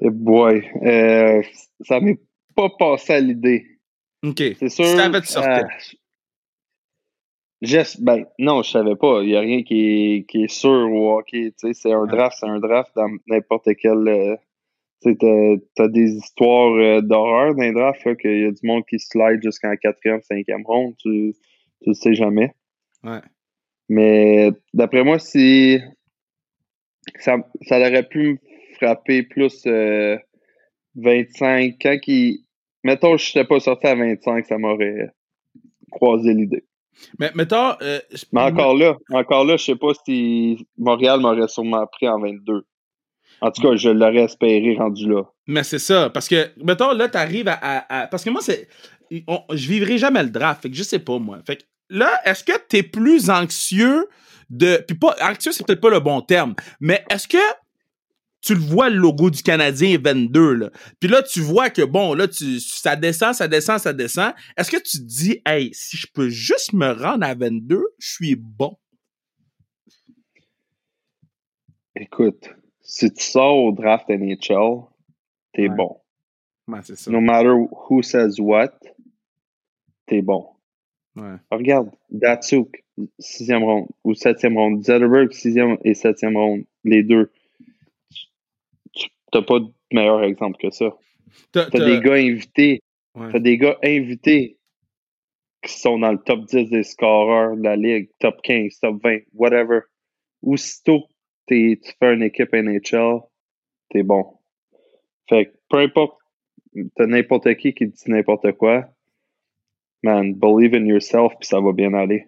Eh 0.00 0.10
boy, 0.10 0.64
euh, 0.86 1.42
ça 1.82 2.00
m'est 2.00 2.18
pas 2.54 2.70
passé 2.78 3.14
à 3.14 3.20
l'idée. 3.20 3.78
OK. 4.24 4.42
C'est 4.58 4.68
sûr. 4.68 4.84
Tu 4.86 5.97
euh, 7.64 7.84
ben, 8.00 8.24
non, 8.38 8.62
je 8.62 8.70
savais 8.70 8.96
pas. 8.96 9.22
Il 9.22 9.28
n'y 9.28 9.36
a 9.36 9.40
rien 9.40 9.62
qui 9.62 9.80
est, 9.80 10.26
qui 10.28 10.44
est 10.44 10.52
sûr 10.52 10.92
au 10.92 11.18
hockey. 11.18 11.52
C'est 11.56 11.92
un 11.92 12.06
draft, 12.06 12.36
c'est 12.38 12.46
un 12.46 12.60
draft 12.60 12.92
dans 12.94 13.10
n'importe 13.26 13.68
quel. 13.80 14.08
Euh, 14.08 14.36
tu 15.02 15.16
as, 15.78 15.88
des 15.88 16.16
histoires 16.16 16.74
euh, 16.74 17.00
d'horreur 17.00 17.54
dans 17.54 17.62
les 17.62 17.72
drafts, 17.72 18.16
qu'il 18.16 18.42
y 18.42 18.44
a 18.44 18.50
du 18.50 18.66
monde 18.66 18.84
qui 18.88 18.98
slide 18.98 19.40
jusqu'en 19.42 19.74
quatrième, 19.76 20.20
cinquième 20.22 20.64
ronde. 20.64 20.94
Tu 20.98 21.34
ne 21.86 21.92
sais 21.92 22.14
jamais. 22.14 22.52
Ouais. 23.04 23.20
Mais 23.88 24.50
d'après 24.74 25.04
moi, 25.04 25.18
si 25.18 25.78
ça, 27.18 27.36
ça 27.62 27.78
aurait 27.78 28.08
pu 28.08 28.32
me 28.32 28.38
frapper 28.74 29.22
plus 29.22 29.64
25. 29.66 29.72
Euh, 29.72 31.70
Quand 31.80 31.98
il. 32.06 32.44
Mettons, 32.84 33.16
je 33.16 33.28
n'étais 33.28 33.46
pas 33.46 33.60
sorti 33.60 33.86
à 33.88 33.94
25, 33.94 34.46
ça 34.46 34.58
m'aurait 34.58 35.10
croisé 35.90 36.32
l'idée. 36.32 36.64
Mais 37.18 37.30
mettons. 37.34 37.74
Euh, 37.82 38.00
mais 38.32 38.42
encore 38.42 38.76
là, 38.76 38.96
encore 39.12 39.44
là, 39.44 39.56
je 39.56 39.64
sais 39.64 39.76
pas 39.76 39.92
si 40.06 40.66
Montréal 40.76 41.20
m'aurait 41.20 41.48
sûrement 41.48 41.86
pris 41.86 42.08
en 42.08 42.20
22. 42.20 42.64
En 43.40 43.50
tout 43.50 43.62
cas, 43.62 43.76
je 43.76 43.90
l'aurais 43.90 44.24
espéré 44.24 44.76
rendu 44.76 45.08
là. 45.08 45.22
Mais 45.46 45.62
c'est 45.62 45.78
ça. 45.78 46.10
Parce 46.10 46.28
que, 46.28 46.50
mettons, 46.62 46.92
là, 46.92 47.08
tu 47.08 47.16
arrives 47.16 47.48
à, 47.48 48.08
Parce 48.10 48.24
que 48.24 48.30
moi, 48.30 48.40
c'est. 48.40 48.68
je 49.10 49.68
vivrai 49.68 49.98
jamais 49.98 50.22
le 50.22 50.30
draft. 50.30 50.62
Fait 50.62 50.70
que 50.70 50.76
je 50.76 50.82
sais 50.82 50.98
pas, 50.98 51.18
moi. 51.18 51.38
Fait 51.46 51.56
que 51.56 51.62
là, 51.88 52.10
est-ce 52.24 52.42
que 52.42 52.52
tu 52.68 52.78
es 52.78 52.82
plus 52.82 53.30
anxieux 53.30 54.08
de. 54.50 54.82
Puis 54.86 54.96
pas. 54.96 55.14
Anxieux, 55.22 55.52
c'est 55.52 55.66
peut-être 55.66 55.80
pas 55.80 55.90
le 55.90 56.00
bon 56.00 56.20
terme. 56.20 56.54
Mais 56.80 57.04
est-ce 57.10 57.28
que 57.28 57.38
tu 58.40 58.54
le 58.54 58.60
vois 58.60 58.88
le 58.88 58.96
logo 58.96 59.30
du 59.30 59.42
Canadien 59.42 59.98
22 60.02 60.54
là. 60.54 60.70
Puis 61.00 61.08
là 61.08 61.22
tu 61.22 61.40
vois 61.40 61.70
que 61.70 61.82
bon 61.82 62.14
là 62.14 62.28
tu 62.28 62.60
ça 62.60 62.96
descend, 62.96 63.34
ça 63.34 63.48
descend, 63.48 63.78
ça 63.78 63.92
descend. 63.92 64.32
Est-ce 64.56 64.70
que 64.70 64.76
tu 64.76 64.98
te 64.98 65.04
dis 65.04 65.40
hey, 65.46 65.70
si 65.72 65.96
je 65.96 66.06
peux 66.12 66.28
juste 66.28 66.72
me 66.72 66.92
rendre 66.92 67.26
à 67.26 67.34
22, 67.34 67.84
je 67.98 68.12
suis 68.12 68.36
bon? 68.36 68.76
Écoute, 71.96 72.54
si 72.80 73.12
tu 73.12 73.24
sors 73.24 73.56
au 73.56 73.72
draft 73.72 74.08
NHL, 74.08 74.84
t'es 75.52 75.68
bon. 75.68 75.96
ça. 76.82 77.10
No 77.10 77.20
matter 77.20 77.54
who 77.88 78.02
says 78.02 78.38
what, 78.38 78.70
t'es 80.06 80.22
bon. 80.22 80.46
Ouais. 81.16 81.36
Regarde, 81.50 81.90
Datsuk, 82.10 82.84
sixième 83.18 83.64
ronde, 83.64 83.88
ou 84.04 84.14
septième 84.14 84.56
ronde. 84.56 84.84
Zetterberg, 84.84 85.32
sixième 85.32 85.76
et 85.84 85.94
septième 85.94 86.36
ronde, 86.36 86.64
les 86.84 87.02
deux 87.02 87.32
t'as 89.32 89.42
pas 89.42 89.60
de 89.60 89.68
meilleur 89.92 90.22
exemple 90.22 90.58
que 90.58 90.70
ça. 90.70 90.96
T'as 91.52 91.68
des 91.70 92.00
gars 92.00 92.14
invités. 92.14 92.80
T'as 93.14 93.38
des 93.38 93.58
gars 93.58 93.78
invités 93.82 94.58
qui 95.62 95.72
sont 95.72 95.98
dans 95.98 96.12
le 96.12 96.18
top 96.18 96.44
10 96.44 96.70
des 96.70 96.84
scoreurs 96.84 97.56
de 97.56 97.62
la 97.62 97.76
ligue, 97.76 98.10
top 98.20 98.40
15, 98.42 98.78
top 98.80 99.02
20, 99.02 99.18
whatever. 99.34 99.80
Aussitôt 100.42 101.06
que 101.48 101.74
tu 101.74 101.92
fais 101.98 102.14
une 102.14 102.22
équipe 102.22 102.52
NHL, 102.52 103.20
t'es 103.90 104.02
bon. 104.02 104.24
Fait 105.28 105.46
que 105.46 105.50
peu 105.68 105.78
importe, 105.78 106.18
t'as 106.94 107.06
n'importe 107.06 107.54
qui 107.56 107.74
qui 107.74 107.86
dit 107.86 108.02
n'importe 108.06 108.52
quoi, 108.52 108.88
man, 110.02 110.34
believe 110.34 110.74
in 110.74 110.86
yourself, 110.86 111.32
puis 111.40 111.48
ça 111.48 111.60
va 111.60 111.72
bien 111.72 111.92
aller. 111.94 112.26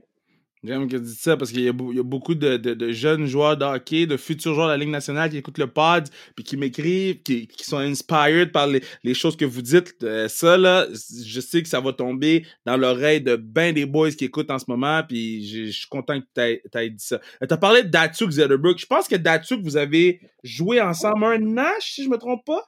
J'aime 0.62 0.88
que 0.88 0.96
tu 0.96 1.04
dis 1.04 1.14
ça 1.14 1.38
parce 1.38 1.52
qu'il 1.52 1.62
y, 1.62 1.68
a 1.68 1.72
beaucoup 1.72 2.34
de, 2.34 2.92
jeunes 2.92 3.24
joueurs 3.24 3.56
de 3.56 3.64
hockey, 3.64 4.04
de 4.04 4.18
futurs 4.18 4.52
joueurs 4.52 4.66
de 4.66 4.72
la 4.72 4.76
Ligue 4.76 4.90
nationale 4.90 5.30
qui 5.30 5.38
écoutent 5.38 5.56
le 5.56 5.68
pod, 5.68 6.04
puis 6.36 6.44
qui 6.44 6.58
m'écrivent, 6.58 7.22
qui, 7.22 7.48
sont 7.60 7.78
inspired 7.78 8.52
par 8.52 8.66
les, 8.66 9.14
choses 9.14 9.38
que 9.38 9.46
vous 9.46 9.62
dites. 9.62 9.94
Euh, 10.02 10.28
ça, 10.28 10.58
là, 10.58 10.86
je 10.90 11.40
sais 11.40 11.62
que 11.62 11.68
ça 11.68 11.80
va 11.80 11.94
tomber 11.94 12.44
dans 12.66 12.76
l'oreille 12.76 13.22
de 13.22 13.36
ben 13.36 13.72
des 13.72 13.86
boys 13.86 14.10
qui 14.10 14.26
écoutent 14.26 14.50
en 14.50 14.58
ce 14.58 14.66
moment, 14.68 15.00
puis 15.08 15.46
je 15.46 15.70
suis 15.70 15.88
content 15.88 16.20
que 16.20 16.26
tu 16.34 16.78
aies, 16.78 16.90
dit 16.90 17.04
ça. 17.04 17.20
Euh, 17.42 17.46
tu 17.46 17.54
as 17.54 17.56
parlé 17.56 17.82
de 17.82 17.88
Datsuk 17.88 18.30
Zetterberg. 18.30 18.76
Je 18.76 18.86
pense 18.86 19.08
que 19.08 19.16
Datsuk, 19.16 19.62
vous 19.62 19.78
avez 19.78 20.20
joué 20.44 20.78
ensemble 20.82 21.24
un 21.24 21.38
Nash, 21.38 21.94
si 21.94 22.04
je 22.04 22.10
me 22.10 22.18
trompe 22.18 22.44
pas? 22.44 22.64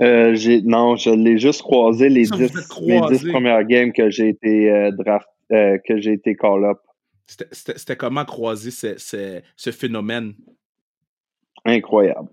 Euh, 0.00 0.60
non, 0.62 0.94
je 0.94 1.10
l'ai 1.10 1.38
juste 1.38 1.62
croisé 1.62 2.08
les, 2.08 2.22
dix, 2.22 2.52
premières 3.32 3.64
games 3.64 3.92
que 3.92 4.10
j'ai 4.10 4.28
été 4.28 4.90
draft 4.96 5.26
euh, 5.52 5.78
que 5.86 6.00
j'ai 6.00 6.12
été 6.12 6.34
call-up. 6.34 6.78
C'était 7.26 7.96
comment 7.96 8.24
croiser 8.24 8.70
ce, 8.70 9.70
phénomène? 9.70 10.34
Incroyable. 11.64 12.28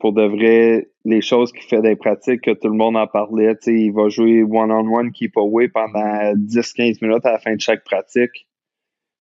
Pour 0.00 0.12
de 0.12 0.22
vrai, 0.22 0.90
les 1.04 1.20
choses 1.20 1.52
qu'il 1.52 1.62
fait 1.62 1.82
des 1.82 1.94
pratiques, 1.94 2.42
que 2.42 2.50
tout 2.50 2.68
le 2.68 2.76
monde 2.76 2.96
en 2.96 3.06
parlait, 3.06 3.54
il 3.66 3.92
va 3.92 4.08
jouer 4.08 4.42
one-on-one 4.42 5.12
keep 5.12 5.36
away 5.36 5.68
pendant 5.68 6.32
10-15 6.34 6.98
minutes 7.02 7.24
à 7.24 7.32
la 7.32 7.38
fin 7.38 7.54
de 7.54 7.60
chaque 7.60 7.84
pratique. 7.84 8.48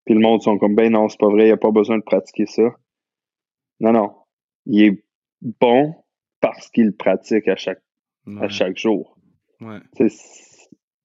Puis 0.06 0.14
le 0.14 0.20
monde 0.20 0.42
sont 0.42 0.58
comme, 0.58 0.74
ben 0.74 0.92
non, 0.92 1.08
c'est 1.08 1.20
pas 1.20 1.28
vrai, 1.28 1.42
il 1.42 1.46
n'y 1.46 1.52
a 1.52 1.58
pas 1.58 1.70
besoin 1.70 1.98
de 1.98 2.02
pratiquer 2.02 2.46
ça. 2.46 2.74
Non, 3.80 3.92
non. 3.92 4.14
Il 4.66 4.82
est 4.82 5.04
bon 5.60 5.94
parce 6.40 6.70
qu'il 6.70 6.92
pratique 6.92 7.48
à 7.48 7.56
chaque, 7.56 7.82
à 8.40 8.48
chaque 8.48 8.78
jour. 8.78 9.18
Ouais 9.60 9.80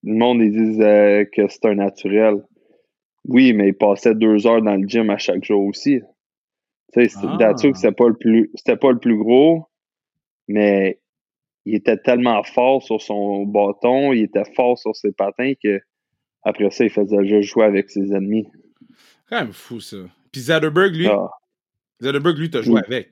le 0.05 0.13
monde, 0.17 0.41
ils 0.41 0.51
disent 0.51 0.81
euh, 0.81 1.25
que 1.25 1.47
c'est 1.47 1.65
un 1.65 1.75
naturel. 1.75 2.43
Oui, 3.27 3.53
mais 3.53 3.69
il 3.69 3.73
passait 3.73 4.13
deux 4.15 4.45
heures 4.47 4.61
dans 4.61 4.75
le 4.75 4.87
gym 4.87 5.09
à 5.09 5.17
chaque 5.17 5.43
jour 5.43 5.63
aussi. 5.65 5.99
Tu 6.93 7.09
sais, 7.09 7.17
Ah. 7.23 7.37
Datsuk, 7.39 7.75
c'était 7.75 7.91
pas 7.91 8.07
le 8.07 8.15
plus 8.15 8.51
c'était 8.55 8.77
pas 8.77 8.91
le 8.91 8.99
plus 8.99 9.17
gros, 9.17 9.65
mais 10.47 10.99
il 11.65 11.75
était 11.75 11.97
tellement 11.97 12.43
fort 12.43 12.83
sur 12.83 13.01
son 13.01 13.43
bâton, 13.45 14.13
il 14.13 14.23
était 14.23 14.45
fort 14.55 14.77
sur 14.77 14.95
ses 14.95 15.11
patins 15.11 15.53
que 15.61 15.81
après 16.43 16.69
ça, 16.69 16.83
il 16.83 16.91
faisait 16.91 17.25
juste 17.25 17.49
jouer 17.49 17.65
avec 17.65 17.89
ses 17.89 18.13
ennemis. 18.13 18.47
Quand 19.29 19.41
même 19.41 19.53
fou, 19.53 19.79
ça. 19.79 19.97
Puis 20.31 20.41
Zetterberg, 20.41 20.95
lui, 20.95 21.07
Ah. 21.07 21.29
Zetterberg, 21.99 22.37
lui, 22.37 22.51
t'as 22.51 22.61
joué 22.61 22.75
Oui. 22.75 22.81
avec. 22.85 23.11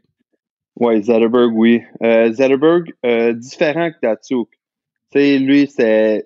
Ouais, 0.76 1.02
Zetterberg, 1.02 1.52
oui. 1.56 1.82
Euh, 2.04 2.32
Zetterberg, 2.32 2.94
euh, 3.06 3.34
différent 3.34 3.90
que 3.92 3.98
Datsuk. 4.04 4.50
Tu 5.14 5.20
sais, 5.20 5.38
lui, 5.38 5.68
c'est, 5.68 6.26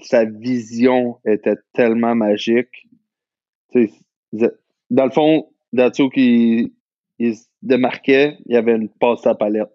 sa 0.00 0.24
vision 0.24 1.18
était 1.24 1.54
tellement 1.72 2.16
magique. 2.16 2.88
Dans 4.90 5.04
le 5.04 5.10
fond, 5.10 5.46
Datsuk, 5.72 6.16
il, 6.16 6.72
il 7.20 7.36
se 7.36 7.46
démarquait, 7.62 8.38
il 8.46 8.54
y 8.54 8.56
avait 8.56 8.74
une 8.74 8.88
passe 8.88 9.24
à 9.24 9.36
palette. 9.36 9.70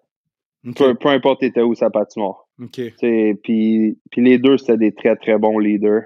Peu, 0.76 0.94
peu 0.94 1.08
importe 1.08 1.42
était 1.42 1.62
où 1.62 1.74
sa 1.74 1.88
patinoire. 1.88 2.46
OK. 2.60 2.72
Tu 2.72 2.92
sais, 2.98 3.34
Puis, 3.42 3.98
puis 4.10 4.22
les 4.22 4.36
deux, 4.36 4.58
c'était 4.58 4.76
des 4.76 4.92
très, 4.92 5.16
très 5.16 5.38
bons 5.38 5.58
leaders. 5.58 6.04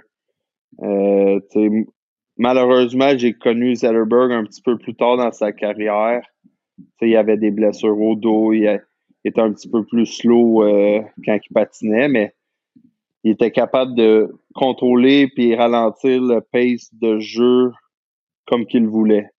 Euh, 0.81 1.41
malheureusement, 2.37 3.19
j'ai 3.19 3.33
connu 3.33 3.75
Zetterberg 3.75 4.31
un 4.31 4.45
petit 4.45 4.63
peu 4.63 4.79
plus 4.79 4.95
tard 4.95 5.17
dans 5.17 5.33
sa 5.33 5.51
carrière. 5.51 6.23
Il 7.01 7.17
avait 7.17 7.37
des 7.37 7.51
blessures 7.51 8.01
au 8.01 8.15
dos, 8.15 8.53
il 8.53 8.81
était 9.25 9.41
un 9.41 9.53
petit 9.53 9.69
peu 9.69 9.85
plus 9.85 10.07
slow 10.07 10.63
euh, 10.65 11.01
quand 11.25 11.39
il 11.39 11.53
patinait, 11.53 12.09
mais 12.09 12.35
il 13.25 13.33
était 13.33 13.53
capable 13.53 13.95
de 13.95 14.35
contrôler 14.55 15.29
puis 15.29 15.55
ralentir 15.55 16.21
le 16.21 16.41
pace 16.41 16.91
de 16.93 17.19
jeu 17.19 17.73
comme 18.47 18.67
qu'il 18.67 18.87
voulait. 18.87 19.31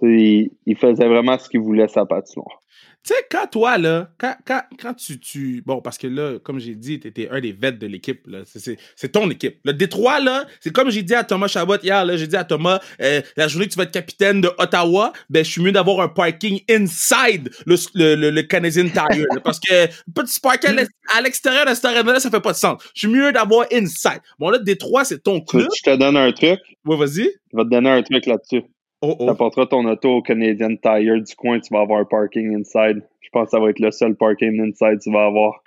Tu 0.00 0.20
il, 0.20 0.50
il 0.66 0.76
faisait 0.76 1.06
vraiment 1.08 1.38
ce 1.38 1.48
qu'il 1.48 1.60
voulait 1.60 1.88
sa 1.88 2.04
patinoire. 2.04 2.60
Tu 3.06 3.12
sais, 3.12 3.20
quand 3.30 3.46
toi, 3.50 3.76
là, 3.76 4.08
quand, 4.16 4.34
quand, 4.46 4.62
quand 4.80 4.94
tu, 4.94 5.20
tu. 5.20 5.62
Bon, 5.66 5.82
parce 5.82 5.98
que 5.98 6.06
là, 6.06 6.38
comme 6.42 6.58
j'ai 6.58 6.74
dit, 6.74 6.98
t'étais 6.98 7.28
un 7.30 7.38
des 7.38 7.52
vets 7.52 7.72
de 7.72 7.86
l'équipe. 7.86 8.26
là. 8.26 8.38
C'est- 8.46 8.78
ton 9.12 9.28
équipe. 9.30 9.58
Le 9.62 9.74
Détroit, 9.74 10.20
là, 10.20 10.46
c'est 10.60 10.72
comme 10.72 10.88
j'ai 10.90 11.02
dit 11.02 11.14
à 11.14 11.22
Thomas 11.22 11.48
Chabot 11.48 11.76
hier, 11.82 12.02
là, 12.06 12.16
j'ai 12.16 12.26
dit 12.26 12.34
à 12.36 12.44
Thomas, 12.44 12.80
euh, 13.02 13.20
la 13.36 13.46
journée 13.46 13.66
que 13.66 13.72
tu 13.72 13.76
vas 13.76 13.82
être 13.82 13.90
capitaine 13.92 14.40
de 14.40 14.48
Ottawa, 14.56 15.12
ben, 15.28 15.44
je 15.44 15.50
suis 15.50 15.60
mieux 15.60 15.70
d'avoir 15.70 16.00
un 16.00 16.08
parking 16.08 16.60
inside 16.70 17.50
le, 17.66 17.76
le, 17.94 18.14
le, 18.14 18.30
le 18.30 18.42
Canadian 18.42 18.84
Tire. 18.88 19.26
là, 19.34 19.40
parce 19.44 19.60
que 19.60 19.86
petit 20.14 20.40
parking 20.40 20.70
à 20.70 20.72
l'ex- 20.72 20.90
à 21.14 21.20
l'extérieur 21.20 21.66
de 21.66 21.74
cette 21.74 21.84
arena-là, 21.84 22.20
ça 22.20 22.30
fait 22.30 22.40
pas 22.40 22.52
de 22.52 22.56
sens. 22.56 22.82
Je 22.94 23.00
suis 23.00 23.08
mieux 23.08 23.32
d'avoir 23.32 23.66
inside. 23.70 24.20
Bon, 24.38 24.48
là, 24.48 24.58
Détroit, 24.58 25.04
c'est 25.04 25.22
ton 25.22 25.40
Tu 25.40 25.58
club. 25.58 25.68
je 25.76 25.82
te 25.82 25.94
donne 25.96 26.16
un 26.16 26.32
truc? 26.32 26.58
Ouais, 26.86 26.96
vas-y. 26.96 27.28
Je 27.52 27.56
vais 27.58 27.64
te 27.64 27.68
donner 27.68 27.90
un 27.90 28.02
truc 28.02 28.24
là-dessus. 28.24 28.62
Oh, 29.06 29.16
Tu 29.36 29.60
oh. 29.60 29.64
ton 29.66 29.84
auto 29.84 30.10
au 30.16 30.22
Canadian 30.22 30.76
Tire 30.76 31.20
du 31.22 31.34
coin, 31.36 31.60
tu 31.60 31.72
vas 31.74 31.80
avoir 31.80 32.00
un 32.00 32.04
parking 32.06 32.54
inside. 32.56 33.02
Je 33.20 33.28
pense 33.30 33.46
que 33.46 33.50
ça 33.50 33.60
va 33.60 33.68
être 33.68 33.78
le 33.78 33.90
seul 33.90 34.14
parking 34.14 34.58
inside 34.60 34.98
que 34.98 35.02
tu 35.04 35.12
vas 35.12 35.26
avoir. 35.26 35.60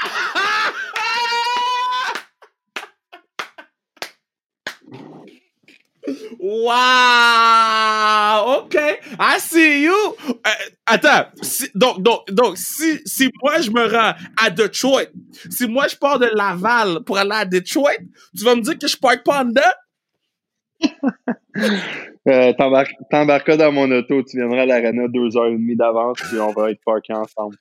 Wow! 7.18 8.62
OK. 8.64 8.76
I 9.20 9.38
see 9.40 9.84
you. 9.84 10.16
Euh, 10.30 10.50
attends. 10.86 11.26
Si- 11.42 11.70
donc, 11.76 12.02
donc, 12.02 12.22
donc 12.32 12.58
si, 12.58 13.00
si 13.06 13.30
moi, 13.42 13.60
je 13.60 13.70
me 13.72 13.86
rends 13.92 14.14
à 14.42 14.50
Detroit, 14.50 15.08
si 15.50 15.68
moi, 15.68 15.88
je 15.88 15.96
pars 15.96 16.20
de 16.20 16.30
Laval 16.34 17.04
pour 17.06 17.18
aller 17.18 17.32
à 17.34 17.46
Detroit, 17.46 17.98
tu 18.38 18.44
vas 18.44 18.56
me 18.56 18.62
dire 18.62 18.78
que 18.78 18.88
je 18.88 18.98
parque 18.98 19.24
pas 19.26 19.42
en 19.42 19.46
dedans? 19.46 19.62
Euh, 22.28 22.54
t'embar- 22.54 22.86
T'embarqueras 23.10 23.58
dans 23.58 23.72
mon 23.72 23.90
auto, 23.92 24.22
tu 24.24 24.38
viendras 24.38 24.62
à 24.62 24.66
l'arena 24.66 25.08
deux 25.08 25.36
heures 25.38 25.48
et 25.48 25.54
demie 25.54 25.76
d'avance, 25.76 26.18
puis 26.30 26.40
on 26.40 26.52
va 26.52 26.72
être 26.72 26.82
parkés 26.86 27.14
ensemble. 27.14 27.56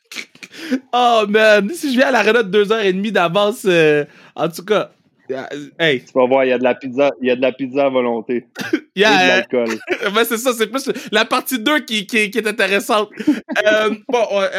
Oh, 0.92 1.22
man. 1.28 1.68
Si 1.70 1.92
je 1.92 1.98
viens 1.98 2.08
à 2.08 2.10
l'arena 2.10 2.42
de 2.42 2.48
deux 2.50 2.72
heures 2.72 2.80
et 2.84 2.92
demie 2.92 3.12
d'avance, 3.12 3.64
euh, 3.66 4.04
en 4.34 4.48
tout 4.48 4.64
cas, 4.64 4.90
euh, 5.30 5.44
hey, 5.78 6.04
Tu 6.04 6.12
vas 6.14 6.26
voir, 6.26 6.44
il 6.44 6.48
y 6.48 6.52
a 6.52 6.58
de 6.58 6.62
la 6.64 6.74
pizza, 6.74 7.10
il 7.20 7.28
y 7.28 7.30
a 7.30 7.36
de 7.36 7.40
la 7.42 7.52
pizza 7.52 7.86
à 7.86 7.88
volonté. 7.88 8.46
Et 8.72 8.76
de 8.76 8.84
yeah, 9.00 9.22
euh, 9.22 9.28
l'alcool. 9.28 9.68
ben 10.14 10.24
c'est 10.24 10.36
ça, 10.38 10.52
c'est 10.52 10.68
plus 10.68 10.88
la 11.12 11.24
partie 11.24 11.58
2 11.58 11.80
qui, 11.80 12.06
qui, 12.06 12.30
qui 12.30 12.38
est 12.38 12.46
intéressante. 12.46 13.10
Euh, 13.66 13.88
bon, 14.06 14.18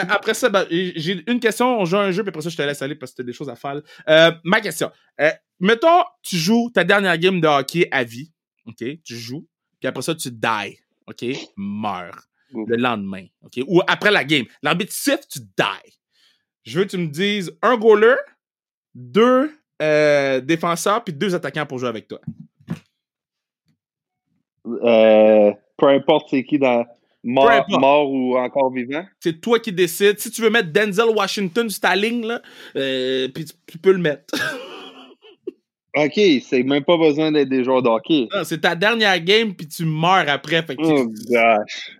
après 0.09 0.33
ça, 0.33 0.49
ben, 0.49 0.65
j'ai 0.71 1.23
une 1.27 1.39
question, 1.39 1.79
on 1.79 1.85
joue 1.85 1.97
à 1.97 2.01
un 2.01 2.11
jeu, 2.11 2.23
puis 2.23 2.29
après 2.29 2.41
ça, 2.41 2.49
je 2.49 2.57
te 2.57 2.61
laisse 2.63 2.81
aller 2.81 2.95
parce 2.95 3.11
que 3.11 3.17
t'as 3.17 3.23
des 3.23 3.31
choses 3.31 3.47
à 3.47 3.55
faire. 3.55 3.79
Euh, 4.09 4.31
ma 4.43 4.59
question. 4.59 4.89
Euh, 5.21 5.29
mettons, 5.59 6.03
tu 6.23 6.35
joues 6.35 6.71
ta 6.73 6.83
dernière 6.83 7.15
game 7.19 7.39
de 7.39 7.47
hockey 7.47 7.87
à 7.91 8.03
vie, 8.03 8.31
OK? 8.67 8.83
Tu 9.03 9.15
joues, 9.15 9.47
puis 9.79 9.87
après 9.87 10.01
ça, 10.01 10.15
tu 10.15 10.29
die, 10.31 10.77
OK? 11.07 11.25
Meurs 11.55 12.27
Ouf. 12.53 12.67
le 12.69 12.77
lendemain, 12.77 13.25
OK? 13.43 13.63
Ou 13.67 13.81
après 13.87 14.11
la 14.11 14.23
game. 14.23 14.45
L'arbitre 14.61 14.93
siffle, 14.93 15.25
tu 15.29 15.39
die. 15.39 15.97
Je 16.63 16.79
veux 16.79 16.85
que 16.85 16.91
tu 16.91 16.97
me 16.97 17.07
dises 17.07 17.57
un 17.61 17.77
goaler, 17.77 18.15
deux 18.93 19.51
euh, 19.81 20.41
défenseurs, 20.41 21.03
puis 21.03 21.13
deux 21.13 21.33
attaquants 21.33 21.65
pour 21.65 21.79
jouer 21.79 21.89
avec 21.89 22.07
toi. 22.07 22.19
Euh, 24.65 25.53
peu 25.77 25.87
importe 25.87 26.27
c'est 26.29 26.43
qui 26.43 26.59
dans 26.59 26.85
mort, 27.23 27.65
mort 27.69 28.11
ou 28.11 28.37
encore 28.37 28.71
vivant. 28.71 29.05
c'est 29.19 29.39
toi 29.39 29.59
qui 29.59 29.71
décides. 29.71 30.19
Si 30.19 30.29
tu 30.29 30.41
veux 30.41 30.49
mettre 30.49 30.73
Denzel 30.73 31.09
Washington 31.15 31.69
sur 31.69 31.79
ta 31.79 31.95
ligne, 31.95 32.25
là, 32.25 32.41
euh, 32.75 33.29
puis 33.29 33.45
tu, 33.45 33.53
tu 33.65 33.77
peux 33.77 33.93
le 33.93 33.99
mettre. 33.99 34.35
Ok, 36.05 36.19
c'est 36.43 36.63
même 36.63 36.83
pas 36.83 36.97
besoin 36.97 37.31
d'être 37.31 37.49
des 37.49 37.63
joueurs 37.63 37.81
de 37.81 37.89
hockey. 37.89 38.27
Non, 38.31 38.43
c'est 38.43 38.61
ta 38.61 38.75
dernière 38.75 39.19
game, 39.19 39.55
puis 39.55 39.67
tu 39.67 39.83
meurs 39.85 40.25
après. 40.27 40.61
Fait 40.61 40.75
que 40.75 40.81
tu- 40.81 40.87
Oh 40.87 41.07
gosh. 41.31 41.97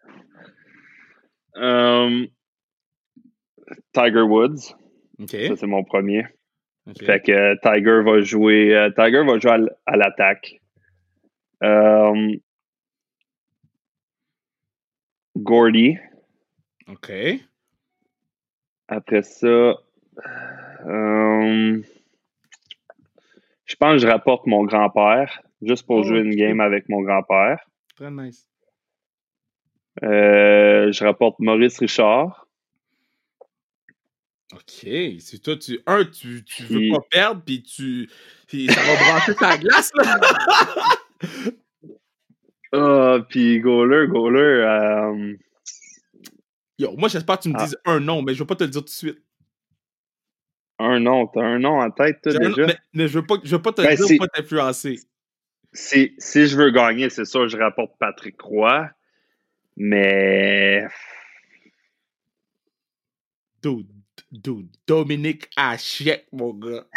Um, 1.56 2.28
Tiger 3.94 4.22
Woods, 4.22 4.76
OK. 5.20 5.32
ça 5.32 5.56
c'est 5.56 5.66
mon 5.66 5.84
premier. 5.84 6.26
Fait 7.00 7.22
que 7.22 7.32
euh, 7.32 7.56
Tiger 7.64 8.02
va 8.04 8.22
jouer, 8.22 8.76
euh, 8.76 8.90
Tiger 8.92 9.24
va 9.24 9.40
jouer 9.40 9.68
à, 9.88 9.98
l'attaque. 9.98 10.62
Um, 11.62 12.38
Gordy. 15.36 15.98
OK. 16.88 17.12
Après 18.88 19.24
ça, 19.24 19.76
um, 20.86 21.84
je 23.68 23.76
pense 23.76 23.94
que 23.94 23.98
je 24.00 24.08
rapporte 24.08 24.48
mon 24.48 24.64
grand-père, 24.66 25.42
juste 25.62 25.86
pour 25.86 25.98
Oh, 25.98 26.04
jouer 26.04 26.20
une 26.22 26.36
game 26.36 26.60
avec 26.60 26.90
mon 26.90 27.02
grand-père. 27.02 27.60
Très 27.96 28.10
nice. 28.10 28.48
Euh, 30.04 30.92
je 30.92 31.04
rapporte 31.04 31.40
Maurice 31.40 31.78
Richard. 31.80 32.48
OK. 34.54 34.88
C'est 35.20 35.42
toi, 35.44 35.56
tu. 35.58 35.80
Un, 35.86 36.06
tu, 36.06 36.44
tu 36.46 36.64
veux 36.64 36.78
Puis- 36.80 36.92
pas 36.92 37.02
perdre, 37.12 37.42
puis 37.46 37.62
tu. 37.64 38.10
Puis 38.48 38.68
ça 38.68 38.80
va 38.82 38.96
brancher 38.96 39.36
ta 39.36 39.58
glace, 39.58 39.92
là. 39.96 40.20
Ah, 42.74 43.20
puis 43.30 43.60
goaler, 43.62 44.08
goaler. 44.08 44.40
euh, 44.42 45.34
Yo, 46.78 46.92
moi, 46.98 47.08
j'espère 47.10 47.38
que 47.38 47.44
tu 47.44 47.50
me 47.50 47.56
Ah. 47.58 47.64
dises 47.64 47.78
un 47.86 48.00
nom, 48.02 48.22
mais 48.22 48.34
je 48.34 48.40
veux 48.40 48.46
pas 48.46 48.56
te 48.56 48.64
le 48.66 48.70
dire 48.70 48.82
tout 48.82 48.86
de 48.86 48.90
suite. 48.90 49.24
Un 50.80 51.00
nom, 51.00 51.28
t'as 51.28 51.42
un 51.44 51.60
nom 51.60 51.80
en 51.82 51.90
tête, 51.92 52.22
toi, 52.22 52.34
un- 52.36 52.50
déjà? 52.50 52.68
mais, 52.68 52.78
mais 52.94 53.08
je 53.08 53.20
veux 53.20 53.26
pas, 53.26 53.36
je 53.44 53.56
veux 53.56 53.62
pas 53.62 53.72
te 53.74 53.82
Ben, 53.82 53.96
dire 53.96 54.18
pas 54.20 54.28
t'influencer. 54.28 55.00
Si, 55.74 56.14
si 56.18 56.48
je 56.48 56.58
veux 56.58 56.72
gagner, 56.72 57.10
c'est 57.10 57.26
sûr, 57.26 57.48
je 57.50 57.58
rapporte 57.58 57.92
Patrick 58.00 58.40
Roy. 58.42 58.90
Mais. 59.76 60.86
Dude, 63.62 63.88
dude, 64.32 64.70
Dominique 64.88 65.50
Hachette, 65.56 66.28
mon 66.32 66.54
gars. 66.54 66.86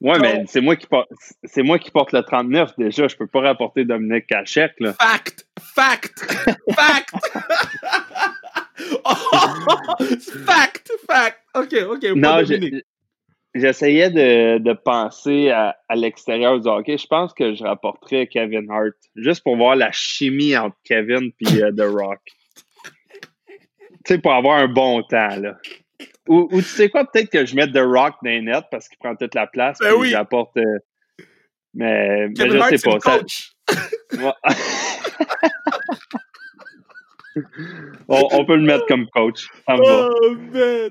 Ouais, 0.00 0.18
mais 0.18 0.44
c'est 0.48 0.60
moi 0.60 0.76
qui 0.76 0.86
porte 0.86 1.08
c'est 1.44 1.62
moi 1.62 1.78
qui 1.78 1.90
porte 1.90 2.12
le 2.12 2.22
39 2.22 2.72
déjà. 2.76 3.08
Je 3.08 3.16
peux 3.16 3.26
pas 3.26 3.40
rapporter 3.40 3.86
Dominique 3.86 4.26
Cachette, 4.26 4.74
là. 4.78 4.92
Fact! 4.92 5.46
Fact! 5.58 6.20
Fact! 6.74 7.14
Oh, 9.06 10.04
fact! 10.44 10.92
Fact! 11.08 11.38
OK, 11.64 11.74
OK. 11.90 12.02
Non, 12.16 12.42
j'essayais 13.54 14.10
de, 14.10 14.58
de 14.58 14.72
penser 14.72 15.50
à, 15.50 15.76
à 15.88 15.94
l'extérieur 15.96 16.58
du 16.60 16.68
hockey. 16.68 16.98
Je 16.98 17.06
pense 17.06 17.32
que 17.32 17.54
je 17.54 17.62
rapporterais 17.64 18.26
Kevin 18.26 18.70
Hart. 18.70 18.94
Juste 19.16 19.42
pour 19.42 19.56
voir 19.56 19.76
la 19.76 19.92
chimie 19.92 20.56
entre 20.56 20.76
Kevin 20.84 21.30
et 21.40 21.60
The 21.76 21.82
Rock. 21.82 22.20
tu 22.24 23.28
sais, 24.06 24.18
pour 24.18 24.32
avoir 24.32 24.58
un 24.58 24.68
bon 24.68 25.02
temps, 25.04 25.36
là. 25.36 25.56
Ou, 26.28 26.48
ou 26.50 26.62
tu 26.62 26.68
sais 26.68 26.88
quoi, 26.88 27.04
peut-être 27.04 27.30
que 27.30 27.44
je 27.44 27.54
mette 27.54 27.72
The 27.72 27.82
Rock 27.84 28.14
dans 28.22 28.30
les 28.30 28.40
nets 28.40 28.64
parce 28.70 28.88
qu'il 28.88 28.98
prend 28.98 29.14
toute 29.14 29.34
la 29.34 29.46
place. 29.46 29.78
Ben 29.78 29.90
puis 29.90 30.00
oui. 30.00 30.08
j'apporte. 30.10 30.56
euh, 30.56 30.78
mais, 31.74 32.28
mais 32.28 32.50
je 32.50 32.56
Hart, 32.56 32.76
sais 32.76 32.90
pas. 32.90 32.98
ça-. 33.00 33.20
on, 38.08 38.28
on 38.32 38.44
peut 38.44 38.56
le 38.56 38.62
mettre 38.62 38.86
coach. 39.12 39.48
Oh, 39.68 40.36
man. 40.52 40.90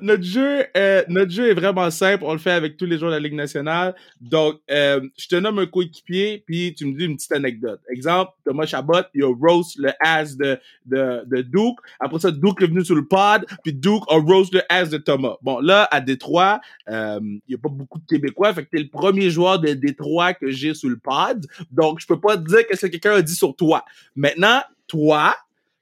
Notre 0.00 0.22
jeu, 0.22 0.64
euh, 0.76 1.02
notre 1.08 1.30
jeu 1.30 1.50
est 1.50 1.54
vraiment 1.54 1.90
simple. 1.90 2.24
On 2.26 2.32
le 2.32 2.38
fait 2.38 2.52
avec 2.52 2.76
tous 2.76 2.86
les 2.86 2.98
joueurs 2.98 3.10
de 3.10 3.16
la 3.16 3.20
Ligue 3.20 3.34
nationale. 3.34 3.94
Donc, 4.20 4.60
euh, 4.70 5.00
je 5.16 5.28
te 5.28 5.36
nomme 5.36 5.58
un 5.58 5.66
coéquipier, 5.66 6.42
puis 6.46 6.74
tu 6.74 6.86
me 6.86 6.96
dis 6.96 7.04
une 7.04 7.16
petite 7.16 7.32
anecdote. 7.32 7.80
Exemple, 7.88 8.32
Thomas 8.44 8.66
Chabot, 8.66 9.02
il 9.14 9.22
a 9.22 9.34
roast 9.34 9.76
le 9.78 9.92
ass 10.00 10.36
de, 10.36 10.58
de, 10.86 11.22
de 11.26 11.42
Duke. 11.42 11.78
Après 12.00 12.18
ça, 12.18 12.30
Duke 12.30 12.62
est 12.62 12.66
venu 12.66 12.84
sur 12.84 12.96
le 12.96 13.06
pod, 13.06 13.46
puis 13.62 13.72
Duke 13.72 14.04
a 14.08 14.16
roast 14.16 14.52
le 14.54 14.62
ass 14.68 14.90
de 14.90 14.98
Thomas. 14.98 15.36
Bon, 15.42 15.60
là, 15.60 15.88
à 15.90 16.00
Détroit, 16.00 16.60
euh, 16.88 17.20
il 17.22 17.40
n'y 17.48 17.54
a 17.54 17.58
pas 17.58 17.68
beaucoup 17.68 17.98
de 17.98 18.06
Québécois, 18.06 18.54
fait 18.54 18.64
que 18.64 18.70
t'es 18.70 18.82
le 18.82 18.88
premier 18.88 19.30
joueur 19.30 19.58
de 19.58 19.72
Détroit 19.72 20.34
que 20.34 20.50
j'ai 20.50 20.74
sur 20.74 20.88
le 20.88 20.98
pod. 20.98 21.46
Donc, 21.70 22.00
je 22.00 22.06
peux 22.06 22.20
pas 22.20 22.36
te 22.36 22.46
dire 22.46 22.66
qu'est-ce 22.66 22.86
que 22.86 22.90
quelqu'un 22.90 23.14
a 23.14 23.22
dit 23.22 23.34
sur 23.34 23.54
toi. 23.54 23.84
Maintenant, 24.16 24.60
toi, 24.86 25.36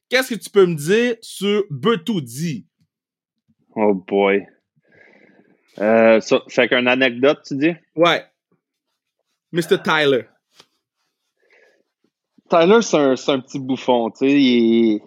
qu'est-ce 0.09 0.35
que 0.35 0.39
tu 0.39 0.51
peux 0.51 0.67
me 0.67 0.75
dire 0.75 1.17
sur 1.21 1.65
Bertoudi? 1.71 2.67
Oh 3.75 3.95
boy. 3.95 4.47
Euh, 5.79 6.21
ça 6.21 6.41
fait 6.49 6.69
qu'une 6.69 6.89
anecdote, 6.89 7.41
tu 7.47 7.57
dis? 7.57 7.75
Ouais. 7.97 8.23
Mr. 9.53 9.83
Tyler. 9.83 10.25
Tyler, 12.51 12.83
c'est 12.83 12.99
un, 12.99 13.13
un, 13.13 13.41
petit 13.41 13.59
bouffon, 13.59 14.11
tu 14.11 14.29
sais. 14.29 14.33
Il. 14.33 15.01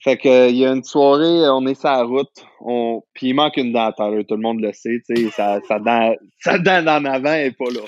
Fait 0.00 0.18
que 0.18 0.50
il 0.50 0.56
y 0.56 0.66
a 0.66 0.72
une 0.72 0.84
soirée, 0.84 1.48
on 1.48 1.66
est 1.66 1.80
sur 1.80 1.88
la 1.88 2.02
route, 2.02 2.46
on... 2.60 3.02
puis 3.14 3.28
il 3.28 3.34
manque 3.34 3.56
une 3.56 3.72
dent 3.72 3.86
à 3.86 3.92
Tyler, 3.92 4.24
tout 4.26 4.34
le 4.34 4.42
monde 4.42 4.60
le 4.60 4.72
sait, 4.74 5.00
tu 5.06 5.16
sais. 5.16 5.30
Sa, 5.30 5.60
sa, 5.62 5.78
dent, 5.78 6.14
sa 6.40 6.58
dent 6.58 6.86
en 6.86 7.04
avant 7.06 7.32
est 7.32 7.56
pas 7.56 7.70
là. 7.70 7.80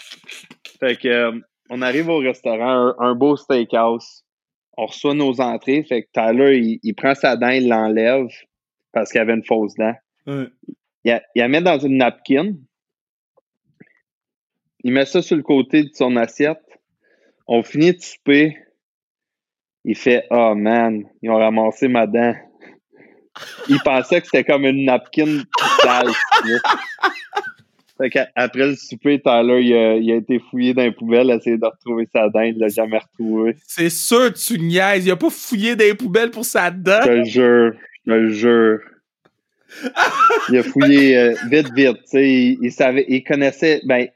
Fait 0.81 0.97
que 0.97 1.09
euh, 1.09 1.33
on 1.69 1.83
arrive 1.83 2.09
au 2.09 2.19
restaurant, 2.19 2.71
un, 2.89 2.97
un, 2.99 3.15
beau 3.15 3.37
steakhouse. 3.37 4.25
On 4.79 4.87
reçoit 4.87 5.15
nos 5.15 5.41
entrées, 5.41 5.85
fait 5.85 6.05
que 6.05 6.09
Tyler, 6.13 6.59
il, 6.59 6.81
il 6.83 6.95
prend 6.95 7.15
sa 7.15 7.37
dent, 7.37 7.51
il 7.51 7.69
l'enlève 7.69 8.29
parce 8.97 9.13
qu'il 9.13 9.21
avait 9.21 9.35
une 9.35 9.45
fausse 9.45 9.75
dent. 9.75 9.95
Il, 10.27 10.51
la, 11.05 11.23
il 11.35 11.41
la 11.41 11.49
met 11.49 11.61
dans 11.61 11.79
une 11.79 11.99
napkin. 11.99 12.55
Il 14.85 14.95
met 14.95 15.05
ça 15.05 15.21
sur 15.21 15.37
le 15.37 15.43
côté 15.43 15.83
de 15.83 15.91
son 15.93 16.17
assiette. 16.17 16.65
On 17.47 17.63
finit 17.63 17.93
de 17.93 18.01
souper. 18.01 18.57
Il 19.85 19.97
fait 19.97 20.25
Oh 20.31 20.55
man, 20.55 21.05
ils 21.21 21.29
ont 21.29 21.37
ramassé 21.37 21.89
ma 21.89 22.07
dent. 22.07 22.35
Il 23.69 23.79
pensait 23.81 24.23
que 24.23 24.29
c'était 24.29 24.45
comme 24.45 24.65
une 24.65 24.87
napkin 24.87 25.43
sale. 25.83 26.11
Fait 27.99 28.09
qu'après 28.09 28.69
le 28.69 28.77
souper, 28.77 29.21
Tyler, 29.21 29.61
il 29.63 29.75
a, 29.75 29.97
il 29.97 30.11
a, 30.11 30.17
été 30.17 30.39
fouillé 30.39 30.73
dans 30.73 30.83
les 30.83 30.93
poubelles, 30.93 31.31
essayer 31.31 31.59
de 31.59 31.67
retrouver 31.67 32.09
sa 32.15 32.31
dent, 32.31 32.41
il 32.41 32.59
l'a 32.59 32.69
jamais 32.69 32.99
retrouvé. 32.99 33.57
C'est 33.67 33.91
sûr, 33.91 34.33
tu 34.33 34.59
niaises. 34.59 35.07
Il 35.07 35.11
a 35.11 35.17
pas 35.17 35.31
fouillé 35.31 35.77
dans 35.77 35.85
les 35.85 35.95
poubelles 35.95 36.31
pour 36.31 36.47
sa 36.47 36.71
dent. 36.71 37.01
Je 37.05 37.23
te 37.23 37.25
jure, 37.25 37.73
je 38.07 38.13
te 38.13 38.29
jure. 38.29 38.79
il 40.51 40.59
a 40.59 40.63
fouillé 40.63 41.17
euh, 41.17 41.35
vite, 41.51 41.73
vite. 41.75 41.99
Il, 42.13 42.59
il, 42.63 42.73
savait, 42.73 43.05
il 43.09 43.25
connaissait, 43.25 43.81
ben, 43.85 44.09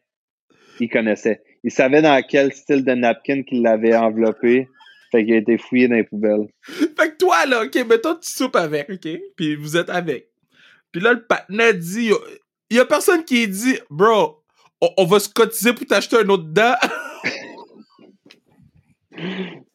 il 0.79 0.89
connaissait. 0.89 1.43
Il 1.65 1.71
savait 1.71 2.03
dans 2.03 2.23
quel 2.27 2.53
style 2.53 2.85
de 2.85 2.93
napkin 2.93 3.43
qu'il 3.43 3.63
l'avait 3.63 3.95
enveloppé. 3.95 4.69
Fait 5.11 5.25
qu'il 5.25 5.35
a 5.35 5.39
été 5.39 5.59
fouillé 5.59 5.89
dans 5.89 5.97
les 5.97 6.05
poubelles. 6.05 6.47
Fait 6.63 7.11
que 7.11 7.17
toi, 7.17 7.45
là, 7.47 7.65
OK, 7.65 7.75
mettons, 7.89 8.15
tu 8.15 8.31
soupes 8.31 8.57
avec, 8.57 8.89
OK? 8.91 9.09
Puis 9.37 9.57
vous 9.57 9.77
êtes 9.77 9.91
avec. 9.91 10.29
Puis 10.93 11.01
là, 11.01 11.13
le 11.13 11.25
patinet 11.25 11.75
dit, 11.75 12.11
il 12.71 12.77
y 12.77 12.81
a 12.81 12.85
personne 12.85 13.25
qui 13.25 13.47
dit, 13.49 13.79
bro, 13.91 14.43
on, 14.81 14.89
on 14.97 15.05
va 15.05 15.19
se 15.19 15.29
cotiser 15.29 15.73
pour 15.73 15.87
t'acheter 15.87 16.17
un 16.17 16.29
autre 16.29 16.45
dent. 16.45 16.75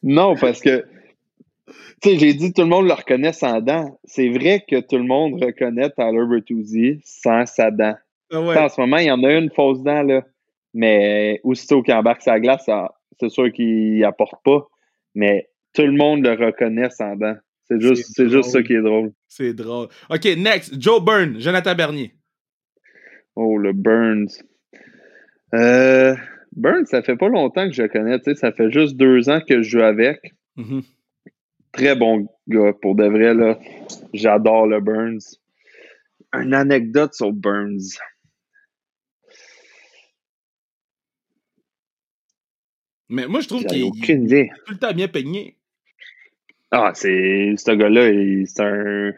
non, 0.04 0.36
parce 0.38 0.62
que, 0.62 0.86
tu 2.02 2.10
sais, 2.10 2.20
j'ai 2.20 2.34
dit 2.34 2.54
tout 2.54 2.62
le 2.62 2.68
monde 2.68 2.88
le 2.88 2.94
reconnaît 2.94 3.34
sans 3.34 3.62
dent. 3.62 4.00
C'est 4.04 4.30
vrai 4.30 4.64
que 4.70 4.82
tout 4.82 4.98
le 4.98 5.04
monde 5.04 5.44
reconnaît 5.44 5.90
Tyler 5.92 6.26
Bertuzzi 6.30 7.02
sans 7.04 7.46
sa 7.46 7.72
dent. 7.72 7.96
Ah 8.32 8.42
ouais. 8.42 8.58
En 8.58 8.70
ce 8.70 8.82
moment, 8.82 8.98
il 8.98 9.08
y 9.08 9.12
en 9.12 9.24
a 9.24 9.34
une 9.34 9.50
fausse 9.52 9.82
dent, 9.84 10.04
là. 10.04 10.24
Mais 10.74 11.40
aussitôt 11.44 11.82
qu'il 11.82 11.94
embarque 11.94 12.22
sa 12.22 12.40
glace, 12.40 12.70
c'est 13.20 13.30
sûr 13.30 13.52
qu'il 13.52 14.04
apporte 14.04 14.44
pas. 14.44 14.68
Mais 15.14 15.50
tout 15.74 15.84
le 15.84 15.94
monde 15.94 16.26
le 16.26 16.34
reconnaît 16.34 16.90
sans 16.90 17.16
dent. 17.16 17.36
C'est 17.68 17.82
juste, 17.82 18.12
c'est 18.14 18.30
juste 18.30 18.50
ça 18.50 18.62
qui 18.62 18.74
est 18.74 18.82
drôle. 18.82 19.12
C'est 19.28 19.54
drôle. 19.54 19.88
OK, 20.10 20.26
next. 20.38 20.80
Joe 20.80 21.04
Byrne, 21.04 21.40
Jonathan 21.40 21.76
Bernier. 21.76 22.14
Oh, 23.36 23.58
le 23.58 23.74
Burns. 23.74 24.44
Euh, 25.54 26.16
Burns, 26.52 26.86
ça 26.86 27.02
fait 27.02 27.16
pas 27.16 27.30
longtemps 27.30 27.68
que 27.68 27.74
je 27.74 27.84
le 27.84 27.90
connais. 27.90 28.18
Ça 28.36 28.52
fait 28.52 28.70
juste 28.70 28.98
deux 28.98 29.30
ans 29.30 29.42
que 29.48 29.62
je 29.62 29.70
joue 29.70 29.82
avec. 29.82 30.20
Mm 30.58 30.64
-hmm. 30.64 30.84
Très 31.76 31.94
bon 31.94 32.28
gars, 32.48 32.72
pour 32.82 32.96
de 32.96 33.06
vrai. 33.06 33.34
là. 33.34 33.60
J'adore 34.14 34.66
le 34.66 34.80
Burns. 34.80 35.38
Une 36.32 36.54
anecdote 36.54 37.14
sur 37.14 37.34
Burns. 37.34 37.98
Mais 43.10 43.28
moi, 43.28 43.42
je 43.42 43.48
trouve 43.50 43.66
qu'il 43.66 43.84
est 44.34 44.50
tout 44.66 44.72
le 44.72 44.80
temps 44.80 44.94
bien 44.94 45.10
peigné. 45.10 45.58
Ah, 46.72 46.92
c'est. 46.94 47.56
Ce 47.58 47.72
gars-là, 47.72 48.46
c'est 48.46 48.64
un. 48.64 49.12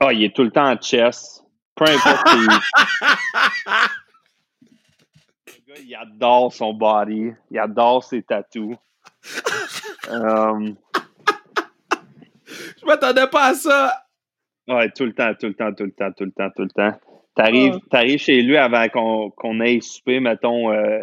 Ah, 0.00 0.12
il 0.14 0.24
est 0.24 0.34
tout 0.34 0.42
le 0.42 0.50
temps 0.50 0.70
en 0.70 0.80
chess. 0.80 1.44
Peu 1.74 1.84
importe. 1.84 2.26
le 5.46 5.66
gars, 5.66 5.80
il 5.84 5.94
adore 5.94 6.50
son 6.52 6.72
body. 6.72 7.32
Il 7.50 7.58
adore 7.58 8.02
ses 8.04 8.22
tattoos. 8.22 8.74
um... 10.10 10.76
Je 12.84 12.88
m'attendais 12.90 13.26
pas 13.26 13.46
à 13.46 13.54
ça. 13.54 13.94
Ouais, 14.68 14.90
tout 14.90 15.04
le 15.04 15.14
temps, 15.14 15.32
tout 15.38 15.46
le 15.46 15.54
temps, 15.54 15.72
tout 15.72 15.84
le 15.84 15.92
temps, 15.92 16.12
tout 16.12 16.24
le 16.24 16.32
temps, 16.32 16.50
tout 16.54 16.62
le 16.62 16.70
temps. 16.70 16.98
T'arrives, 17.34 17.80
oh. 17.92 18.18
chez 18.18 18.42
lui 18.42 18.56
avant 18.56 18.88
qu'on, 18.88 19.30
qu'on 19.30 19.58
aille 19.60 19.82
souper, 19.82 20.20
mettons, 20.20 20.70
euh, 20.70 21.00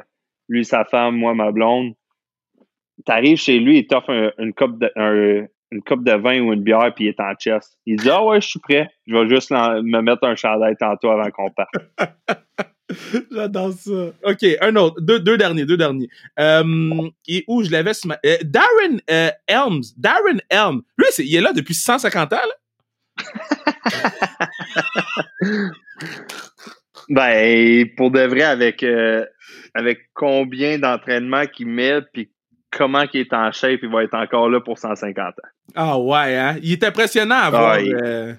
lui, 0.48 0.64
sa 0.64 0.86
femme, 0.86 1.18
moi, 1.18 1.34
ma 1.34 1.52
blonde 1.52 1.94
t'arrives 3.06 3.38
chez 3.38 3.60
lui, 3.60 3.80
il 3.80 3.88
t'offre 3.88 4.12
un, 4.12 4.32
une, 4.38 4.54
coupe 4.54 4.80
de, 4.80 4.92
un, 4.96 5.48
une 5.72 5.82
coupe 5.82 6.04
de 6.04 6.14
vin 6.14 6.42
ou 6.42 6.54
une 6.54 6.64
bière, 6.64 6.94
puis 6.94 7.06
il 7.06 7.08
est 7.10 7.20
en 7.20 7.34
chest. 7.36 7.78
Il 7.86 7.98
dit 7.98 8.10
Ah 8.10 8.24
ouais, 8.24 8.42
je 8.42 8.48
suis 8.48 8.60
prêt. 8.60 8.90
Je 9.08 9.16
vais 9.16 9.30
juste 9.30 9.52
me 9.52 10.02
mettre 10.02 10.26
un 10.26 10.36
chandail 10.36 10.76
tantôt 10.78 11.10
avant 11.12 11.30
qu'on 11.32 11.50
parte. 11.50 11.72
J'adore 13.32 13.72
ça. 13.72 14.12
OK, 14.24 14.46
un 14.60 14.76
autre. 14.76 15.00
Deux, 15.00 15.20
deux 15.20 15.38
derniers, 15.38 15.66
deux 15.66 15.78
derniers. 15.78 16.10
Euh, 16.40 17.10
et 17.28 17.46
où 17.48 17.64
je 17.64 17.72
l'avais 17.72 17.94
ce 17.94 18.08
matin. 18.08 18.20
Euh, 18.26 18.38
Darren 18.44 19.00
euh, 19.10 19.30
Helms. 19.48 19.84
Darren 19.98 20.42
Helms. 20.50 20.82
Lui, 20.98 21.08
est, 21.08 21.20
il 21.20 21.36
est 21.36 21.42
là 21.42 21.54
depuis 21.54 21.74
150 21.74 22.34
ans, 22.34 22.36
là? 22.36 22.54
ben, 27.10 27.86
pour 27.96 28.12
de 28.12 28.22
vrai, 28.22 28.44
avec, 28.44 28.84
euh, 28.84 29.26
avec 29.74 30.10
combien 30.14 30.78
d'entraînement 30.80 31.46
qu'il 31.46 31.68
met, 31.68 32.02
puis 32.14 32.32
comment 32.72 33.04
il 33.14 33.20
est 33.22 33.34
en 33.34 33.52
shape, 33.52 33.80
il 33.84 33.90
va 33.90 34.04
être 34.04 34.14
encore 34.16 34.50
là 34.50 34.60
pour 34.62 34.78
150 34.80 35.20
ans. 35.20 35.34
Ah 35.76 36.00
ouais, 36.00 36.36
hein? 36.38 36.58
Il 36.62 36.72
est 36.74 36.84
impressionnant 36.84 37.36
à 37.36 37.50
voir. 37.50 37.72
Ah, 37.74 37.82
il, 37.82 37.96
euh, 37.96 38.34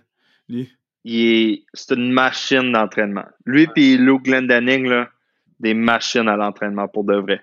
lui. 0.49 0.73
il 1.05 1.21
est, 1.53 1.63
c'est 1.75 1.95
une 1.95 2.11
machine 2.13 2.73
d'entraînement. 2.73 3.27
Lui 3.47 3.69
et 3.77 3.97
Luke 3.97 4.25
Glendening, 4.25 4.89
là, 4.89 5.09
des 5.61 5.75
machines 5.75 6.29
à 6.29 6.37
l'entraînement 6.37 6.89
pour 6.89 7.05
de 7.05 7.15
vrai. 7.17 7.41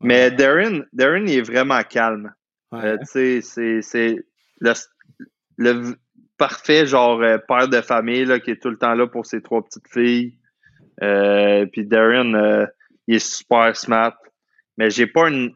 Mais 0.00 0.24
Ouais. 0.24 0.30
Darren, 0.30 0.82
Darren, 0.92 1.26
il 1.26 1.38
est 1.38 1.42
vraiment 1.42 1.82
calme. 1.82 2.32
Ouais. 2.72 2.84
Euh, 2.84 2.96
tu 3.00 3.06
sais, 3.06 3.40
c'est, 3.42 3.82
c'est 3.82 4.16
le, 4.60 4.72
le 5.58 5.94
parfait 6.38 6.86
genre 6.86 7.20
euh, 7.20 7.36
père 7.36 7.68
de 7.68 7.80
famille 7.82 8.24
là, 8.24 8.40
qui 8.40 8.52
est 8.52 8.62
tout 8.62 8.70
le 8.70 8.78
temps 8.78 8.94
là 8.94 9.06
pour 9.06 9.26
ses 9.26 9.42
trois 9.42 9.62
petites 9.62 9.88
filles. 9.92 10.34
Euh, 11.02 11.66
puis 11.66 11.84
Darren, 11.84 12.66
il 13.06 13.16
est 13.16 13.18
super 13.18 13.76
smart. 13.76 14.14
Mais 14.78 14.88
j'ai 14.88 15.06
pas 15.06 15.28
une 15.28 15.52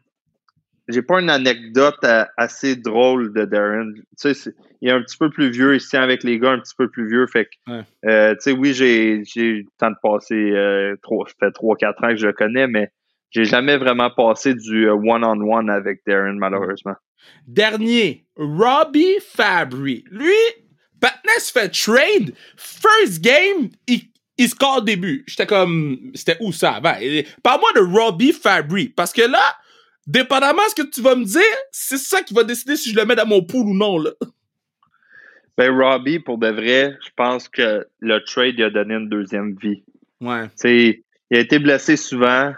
j'ai 0.87 1.01
pas 1.01 1.19
une 1.21 1.29
anecdote 1.29 2.03
à- 2.03 2.29
assez 2.37 2.75
drôle 2.75 3.33
de 3.33 3.45
Darren. 3.45 3.91
Tu 4.21 4.33
sais, 4.33 4.51
il 4.81 4.89
est 4.89 4.91
un 4.91 5.01
petit 5.01 5.17
peu 5.17 5.29
plus 5.29 5.49
vieux, 5.49 5.75
il 5.75 5.81
se 5.81 5.89
tient 5.89 6.01
avec 6.03 6.23
les 6.23 6.37
gars 6.39 6.51
un 6.51 6.59
petit 6.59 6.75
peu 6.77 6.89
plus 6.89 7.07
vieux. 7.07 7.25
Fait 7.27 7.45
que, 7.45 7.71
Ouais. 7.71 7.81
euh, 8.05 8.33
tu 8.35 8.41
sais, 8.41 8.51
oui, 8.51 8.73
j'ai, 8.73 9.23
eu 9.35 9.57
le 9.63 9.65
temps 9.79 9.89
de 9.91 9.95
passer, 10.01 10.35
euh, 10.35 10.95
trois, 11.01 11.25
ça 11.27 11.33
fait 11.39 11.51
3-4 11.51 12.03
ans 12.03 12.09
que 12.09 12.17
je 12.17 12.27
le 12.27 12.33
connais, 12.33 12.67
mais 12.67 12.89
j'ai 13.31 13.45
jamais 13.45 13.77
vraiment 13.77 14.09
passé 14.11 14.53
du 14.53 14.87
euh, 14.87 14.93
one-on-one 14.93 15.69
avec 15.69 16.01
Darren, 16.05 16.35
malheureusement. 16.37 16.95
Dernier, 17.47 18.25
Robbie 18.35 19.17
Fabry. 19.21 20.03
Lui, 20.11 20.33
Patnais 20.99 21.39
se 21.39 21.51
fait 21.51 21.69
trade. 21.69 22.33
First 22.55 23.21
game, 23.23 23.69
il, 23.87 24.01
il 24.37 24.49
score 24.49 24.77
au 24.77 24.81
début. 24.81 25.23
J'étais 25.27 25.45
comme, 25.45 26.11
c'était 26.13 26.37
où 26.39 26.51
ça? 26.51 26.79
Et 27.01 27.25
Parle-moi 27.43 27.69
de 27.75 27.79
Robbie 27.81 28.31
Fabry. 28.33 28.89
Parce 28.89 29.11
que 29.13 29.21
là, 29.23 29.55
dépendamment 30.07 30.63
de 30.63 30.69
ce 30.69 30.83
que 30.83 30.89
tu 30.89 31.01
vas 31.01 31.15
me 31.15 31.25
dire, 31.25 31.41
c'est 31.71 31.97
ça 31.97 32.21
qui 32.21 32.33
va 32.33 32.43
décider 32.43 32.75
si 32.75 32.91
je 32.91 32.95
le 32.95 33.05
mets 33.05 33.15
dans 33.15 33.25
mon 33.25 33.43
pool 33.43 33.67
ou 33.67 33.73
non, 33.73 33.97
là. 33.97 34.11
Ben, 35.57 35.71
Robbie, 35.71 36.19
pour 36.19 36.37
de 36.37 36.49
vrai, 36.49 36.97
je 37.01 37.09
pense 37.15 37.47
que 37.47 37.87
le 38.01 38.19
trade 38.25 38.55
lui 38.55 38.63
a 38.63 38.69
donné 38.69 38.95
une 38.95 39.07
deuxième 39.07 39.55
vie. 39.55 39.83
Ouais. 40.19 40.47
Il 40.65 41.37
a 41.37 41.39
été 41.39 41.59
blessé 41.59 41.95
souvent. 41.95 42.53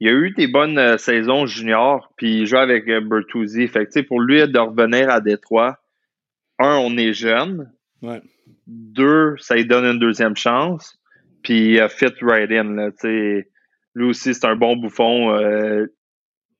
Il 0.00 0.08
a 0.08 0.12
eu 0.12 0.30
des 0.32 0.46
bonnes 0.46 0.76
euh, 0.76 0.98
saisons 0.98 1.46
juniors, 1.46 2.12
puis 2.16 2.40
il 2.40 2.46
joue 2.46 2.58
avec 2.58 2.88
euh, 2.88 3.00
Bertuzzi. 3.00 3.68
Fait 3.68 3.86
que, 3.86 4.00
pour 4.00 4.20
lui 4.20 4.46
de 4.46 4.58
revenir 4.58 5.08
à 5.08 5.20
Détroit, 5.20 5.78
un, 6.58 6.76
on 6.76 6.96
est 6.98 7.14
jeune. 7.14 7.72
Ouais. 8.02 8.20
Deux, 8.66 9.36
ça 9.38 9.54
lui 9.54 9.64
donne 9.64 9.84
une 9.84 9.98
deuxième 9.98 10.36
chance. 10.36 10.98
Puis 11.42 11.72
il 11.72 11.80
a 11.80 11.88
fit 11.88 12.12
right 12.20 12.50
in. 12.50 12.74
Là, 12.74 12.90
t'sais. 12.90 13.48
lui 13.94 14.06
aussi, 14.06 14.34
c'est 14.34 14.46
un 14.46 14.56
bon 14.56 14.76
bouffon. 14.76 15.34
Euh, 15.34 15.86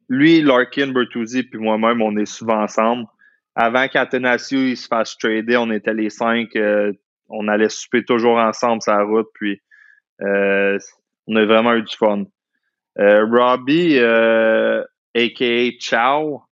lui, 0.09 0.43
Larkin, 0.43 0.89
Bertuzzi, 0.93 1.43
puis 1.45 1.59
moi-même, 1.59 2.03
on 2.03 2.17
est 2.17 2.27
souvent 2.27 2.63
ensemble. 2.63 3.07
Avant 3.55 3.87
qu'Athanasio 3.89 4.59
il 4.59 4.77
se 4.77 4.89
fasse 4.89 5.17
trader, 5.17 5.57
on 5.57 5.71
était 5.71 5.95
les 5.95 6.11
cinq. 6.11 6.57
euh, 6.57 6.93
on 7.29 7.49
allait 7.49 7.69
souper 7.69 8.05
toujours 8.05 8.37
ensemble 8.37 8.83
sur 8.83 8.93
la 8.93 9.05
route. 9.05 9.29
Puis 9.35 9.61
euh, 10.21 10.79
on 11.27 11.37
a 11.37 11.45
vraiment 11.45 11.75
eu 11.75 11.83
du 11.83 11.97
fun. 11.97 12.25
Euh, 12.99 13.25
Robbie, 13.27 13.99
a.k.a. 13.99 15.71
Chow, 15.81 16.43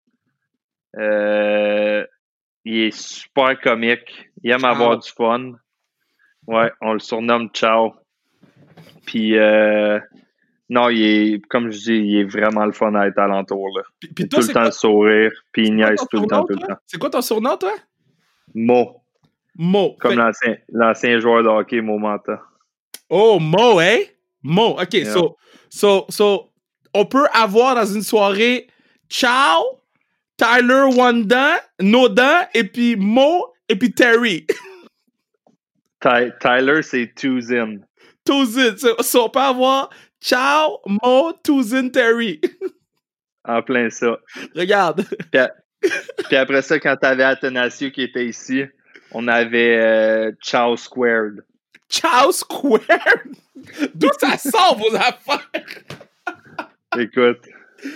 il 2.65 2.77
est 2.77 2.97
super 2.97 3.59
comique. 3.59 4.29
Il 4.43 4.51
aime 4.51 4.59
Ciao. 4.59 4.71
avoir 4.71 4.97
du 4.97 5.09
fun. 5.09 5.53
Ouais, 6.47 6.71
on 6.81 6.93
le 6.93 6.99
surnomme 6.99 7.49
Chow. 7.53 7.93
Puis, 9.05 9.37
euh, 9.37 9.99
non, 10.73 10.89
il 10.89 11.03
est, 11.03 11.41
comme 11.47 11.71
je 11.71 11.77
dis, 11.77 11.95
il 11.97 12.19
est 12.21 12.23
vraiment 12.23 12.65
le 12.65 12.71
fun 12.71 12.93
à 12.95 13.07
être 13.07 13.19
alentour. 13.19 13.69
Là. 13.77 13.83
Puis, 13.99 14.09
puis 14.13 14.27
tout 14.27 14.39
le 14.41 14.47
temps 14.47 14.63
le 14.63 14.71
sourire, 14.71 15.31
puis 15.51 15.67
il 15.67 15.75
niaise 15.75 15.99
tout 16.09 16.19
le 16.21 16.27
temps, 16.27 16.43
tout 16.45 16.53
le 16.55 16.67
temps. 16.67 16.75
C'est 16.87 16.97
quoi 16.99 17.09
ton 17.09 17.21
surnom, 17.21 17.55
toi? 17.57 17.73
Mo, 18.55 19.01
Mo. 19.55 19.95
comme 19.99 20.15
Fait- 20.41 20.63
l'ancien, 20.69 21.19
joueur 21.19 21.43
de 21.43 21.47
hockey, 21.49 21.81
Mo 21.81 21.97
Manta. 21.97 22.41
Oh, 23.09 23.37
Mo, 23.39 23.79
hein? 23.79 23.99
Mo. 24.41 24.71
OK, 24.81 24.93
Yeah. 24.93 25.13
so, 25.13 25.37
so, 25.69 26.05
so, 26.09 26.49
on 26.93 27.05
peut 27.05 27.27
avoir 27.33 27.75
dans 27.75 27.85
une 27.85 28.01
soirée 28.03 28.67
Ciao, 29.09 29.61
Tyler 30.37 30.85
Wanda, 30.97 31.61
Nodan, 31.79 32.47
et 32.55 32.63
puis 32.63 32.95
Mo, 32.95 33.45
et 33.69 33.75
puis 33.75 33.91
Terry. 33.93 34.47
Ty- 36.01 36.33
Tyler, 36.39 36.81
c'est 36.81 37.13
Tuzin. 37.15 37.77
Tuzin. 38.25 38.75
So, 38.77 39.01
so, 39.01 39.25
on 39.25 39.29
peut 39.29 39.39
avoir 39.39 39.89
Ciao, 40.23 40.79
Mo, 40.87 41.33
Tuzin, 41.43 41.89
Terry. 41.89 42.39
En 43.43 43.61
plein 43.61 43.89
ça. 43.89 44.17
Regarde. 44.55 45.05
Puis 46.29 46.37
après 46.37 46.61
ça, 46.61 46.79
quand 46.79 46.95
t'avais 46.95 47.25
Athanasio 47.25 47.91
qui 47.91 48.03
était 48.03 48.25
ici, 48.25 48.63
on 49.11 49.27
avait 49.27 49.77
euh, 49.77 50.31
Chow 50.39 50.77
Squared. 50.77 51.43
Ciao 51.89 52.31
Square. 52.31 52.79
D'où 53.93 54.07
ça 54.17 54.37
sort 54.37 54.77
vos 54.77 54.95
affaires? 54.95 55.49
Écoute, 56.97 57.41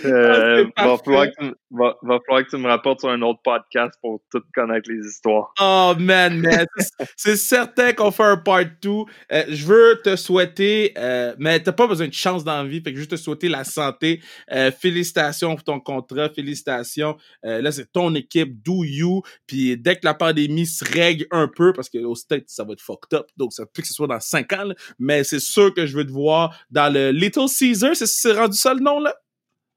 euh, 0.04 0.64
c'est 0.76 0.84
va, 0.84 0.96
falloir 1.04 1.26
que 1.26 1.32
tu, 1.38 1.44
me- 1.46 1.54
va, 1.70 1.96
va 2.02 2.18
falloir 2.26 2.44
que 2.44 2.50
tu 2.50 2.56
me 2.56 2.68
rapportes 2.68 3.00
sur 3.00 3.08
un 3.10 3.22
autre 3.22 3.40
podcast 3.42 3.94
pour 4.00 4.20
tout 4.30 4.42
connaître 4.54 4.90
les 4.90 5.06
histoires. 5.06 5.52
Oh 5.60 5.94
man, 5.98 6.40
man. 6.40 6.66
C'est- 7.16 7.36
certain 7.36 7.92
qu'on 7.92 8.10
fait 8.10 8.24
un 8.24 8.36
part 8.36 8.64
2. 8.82 8.90
Euh, 8.90 9.44
je 9.48 9.64
veux 9.66 10.00
te 10.02 10.16
souhaiter, 10.16 10.92
euh, 10.98 11.34
mais 11.38 11.60
t'as 11.62 11.72
pas 11.72 11.86
besoin 11.86 12.08
de 12.08 12.12
chance 12.12 12.44
dans 12.44 12.62
la 12.62 12.68
vie, 12.68 12.80
fait 12.82 12.90
que 12.92 12.96
je 12.96 13.02
veux 13.02 13.08
te 13.08 13.16
souhaiter 13.16 13.48
la 13.48 13.64
santé. 13.64 14.20
Euh, 14.52 14.70
félicitations 14.70 15.54
pour 15.54 15.64
ton 15.64 15.80
contrat, 15.80 16.28
félicitations. 16.28 17.16
Euh, 17.44 17.60
là, 17.62 17.72
c'est 17.72 17.90
ton 17.92 18.14
équipe, 18.14 18.62
do 18.62 18.84
you. 18.84 19.22
Puis 19.46 19.76
dès 19.76 19.96
que 19.96 20.04
la 20.04 20.14
pandémie 20.14 20.66
se 20.66 20.84
règle 20.84 21.26
un 21.30 21.48
peu, 21.48 21.72
parce 21.72 21.88
que 21.88 21.98
au 21.98 22.14
States, 22.14 22.44
ça 22.48 22.64
va 22.64 22.72
être 22.72 22.80
fucked 22.82 23.18
up, 23.18 23.26
donc 23.36 23.52
ça 23.52 23.64
peut 23.66 23.82
que 23.82 23.88
ce 23.88 23.94
soit 23.94 24.06
dans 24.06 24.20
5 24.20 24.52
ans, 24.52 24.64
là, 24.64 24.74
mais 24.98 25.24
c'est 25.24 25.40
sûr 25.40 25.72
que 25.72 25.86
je 25.86 25.96
veux 25.96 26.06
te 26.06 26.12
voir 26.12 26.56
dans 26.70 26.92
le 26.92 27.10
Little 27.10 27.48
Caesar. 27.48 27.94
C'est 27.94 28.06
c'est 28.06 28.32
rendu 28.32 28.56
ça 28.56 28.74
le 28.74 28.80
nom, 28.80 29.00
là? 29.00 29.14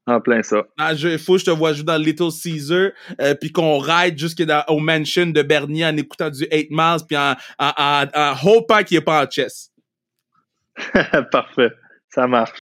En 0.07 0.19
plein 0.19 0.41
ça. 0.41 0.63
Ah, 0.79 0.95
je, 0.95 1.17
faut 1.17 1.33
que 1.33 1.39
je 1.39 1.45
te 1.45 1.51
vois 1.51 1.73
jouer 1.73 1.83
dans 1.83 1.97
Little 1.97 2.31
Caesar, 2.31 2.89
euh, 3.19 3.35
puis 3.35 3.51
qu'on 3.51 3.77
ride 3.77 4.17
jusqu'au 4.17 4.79
mansion 4.79 5.27
de 5.27 5.41
Bernier 5.43 5.85
en 5.85 5.95
écoutant 5.95 6.29
du 6.29 6.47
8 6.51 6.69
Miles, 6.71 6.97
puis 7.07 7.17
en, 7.17 7.35
en, 7.59 7.71
en, 7.77 8.05
en 8.13 8.35
hopant 8.49 8.83
qu'il 8.83 8.97
n'est 8.97 9.03
pas 9.03 9.23
en 9.23 9.29
chess. 9.29 9.71
Parfait. 11.31 11.71
Ça 12.09 12.27
marche. 12.27 12.57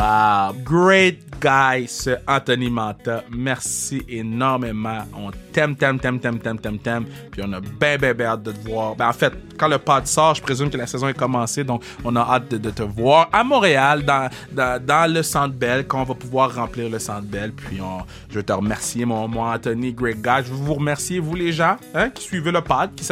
Wow. 0.00 0.54
Great 0.64 1.18
guy, 1.42 1.86
ce 1.86 2.16
Anthony 2.26 2.70
Manta. 2.70 3.22
Merci 3.30 4.02
énormément. 4.08 5.00
On 5.14 5.30
t'aime, 5.52 5.76
t'aime, 5.76 6.00
t'aime, 6.00 6.18
t'aime, 6.18 6.38
t'aime, 6.38 6.58
t'aime, 6.58 6.78
t'aime. 6.78 7.04
Puis 7.30 7.42
on 7.44 7.52
a 7.52 7.60
bien, 7.60 7.98
bien, 7.98 8.14
bien 8.14 8.26
hâte 8.28 8.42
de 8.42 8.52
te 8.52 8.66
voir. 8.66 8.96
Ben, 8.96 9.08
en 9.08 9.12
fait, 9.12 9.34
quand 9.58 9.68
le 9.68 9.76
pod 9.76 10.06
sort, 10.06 10.36
je 10.36 10.40
présume 10.40 10.70
que 10.70 10.78
la 10.78 10.86
saison 10.86 11.06
est 11.08 11.14
commencée. 11.16 11.64
Donc, 11.64 11.82
on 12.02 12.16
a 12.16 12.20
hâte 12.20 12.48
de, 12.48 12.70
te 12.70 12.82
voir 12.82 13.28
à 13.30 13.44
Montréal, 13.44 14.02
dans, 14.02 14.30
dans, 14.50 14.82
dans 14.82 15.12
le 15.12 15.22
Centre 15.22 15.52
Bell, 15.54 15.86
quand 15.86 16.00
on 16.00 16.04
va 16.04 16.14
pouvoir 16.14 16.54
remplir 16.54 16.88
le 16.88 16.98
Centre 16.98 17.26
Bell. 17.26 17.52
Puis, 17.52 17.78
on, 17.82 17.98
je 18.30 18.36
veux 18.36 18.42
te 18.42 18.54
remercier, 18.54 19.04
mon, 19.04 19.28
mon 19.28 19.44
Anthony, 19.44 19.92
great 19.92 20.22
guy. 20.22 20.42
Je 20.46 20.50
veux 20.50 20.64
vous 20.64 20.74
remercier, 20.74 21.18
vous, 21.18 21.34
les 21.34 21.52
gens, 21.52 21.76
hein, 21.94 22.08
qui 22.08 22.22
suivez 22.22 22.52
le 22.52 22.62
pod, 22.62 22.94
qui 22.94 23.06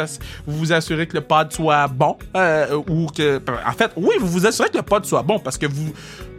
vous 0.46 0.56
vous 0.56 0.72
assurez 0.72 1.06
que 1.06 1.18
le 1.18 1.22
pod 1.22 1.52
soit 1.52 1.86
bon. 1.88 2.16
euh, 2.34 2.80
ou 2.88 3.08
que. 3.08 3.42
En 3.66 3.72
fait, 3.72 3.90
oui, 3.94 4.14
vous 4.18 4.28
vous 4.28 4.46
assurez 4.46 4.70
que 4.70 4.78
le 4.78 4.82
pod 4.82 5.04
soit 5.04 5.22
bon 5.22 5.38
parce 5.38 5.58
que 5.58 5.66
vous. 5.66 5.92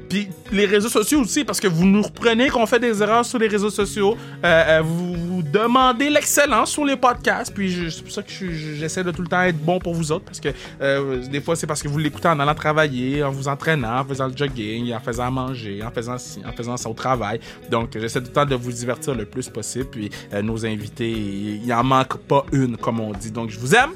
Puis 0.09 0.27
les 0.51 0.65
réseaux 0.65 0.89
sociaux 0.89 1.21
aussi, 1.21 1.43
parce 1.45 1.59
que 1.59 1.67
vous 1.67 1.85
nous 1.85 2.01
reprenez 2.01 2.49
qu'on 2.49 2.65
fait 2.65 2.79
des 2.79 3.01
erreurs 3.01 3.23
sur 3.25 3.37
les 3.37 3.47
réseaux 3.47 3.69
sociaux. 3.69 4.17
Euh, 4.43 4.79
euh, 4.79 4.81
vous, 4.81 5.43
demandez 5.43 6.09
l'excellence 6.09 6.71
sur 6.71 6.83
les 6.85 6.95
podcasts. 6.95 7.53
Puis 7.53 7.89
c'est 7.91 8.01
pour 8.03 8.11
ça 8.11 8.21
que 8.23 8.29
je- 8.31 8.51
je- 8.51 8.73
j'essaie 8.73 9.03
de 9.03 9.11
tout 9.11 9.21
le 9.21 9.27
temps 9.27 9.41
être 9.41 9.57
bon 9.57 9.79
pour 9.79 9.93
vous 9.93 10.11
autres. 10.11 10.25
Parce 10.25 10.39
que 10.39 10.49
euh, 10.81 11.25
des 11.27 11.41
fois, 11.41 11.55
c'est 11.55 11.65
parce 11.67 11.81
que 11.81 11.87
vous 11.87 11.97
l'écoutez 11.97 12.27
en 12.27 12.39
allant 12.39 12.53
travailler, 12.55 13.23
en 13.23 13.31
vous 13.31 13.47
entraînant, 13.47 13.99
en 13.99 14.03
faisant 14.05 14.27
le 14.27 14.35
jogging, 14.35 14.93
en 14.93 14.99
faisant 14.99 15.31
manger, 15.31 15.81
en 15.83 15.91
faisant 15.91 16.15
en 16.15 16.51
faisant 16.51 16.77
ça 16.77 16.89
au 16.89 16.93
travail. 16.93 17.39
Donc 17.71 17.91
j'essaie 17.93 18.19
tout 18.19 18.27
le 18.27 18.33
temps 18.33 18.45
de 18.45 18.55
vous 18.55 18.71
divertir 18.71 19.15
le 19.15 19.25
plus 19.25 19.47
possible. 19.49 19.85
Puis 19.91 20.09
nos 20.43 20.65
invités, 20.65 21.09
il 21.11 21.63
il 21.65 21.73
en 21.73 21.83
manque 21.83 22.17
pas 22.17 22.45
une, 22.51 22.77
comme 22.77 22.99
on 22.99 23.11
dit. 23.13 23.31
Donc 23.31 23.49
je 23.49 23.59
vous 23.59 23.73
aime. 23.75 23.91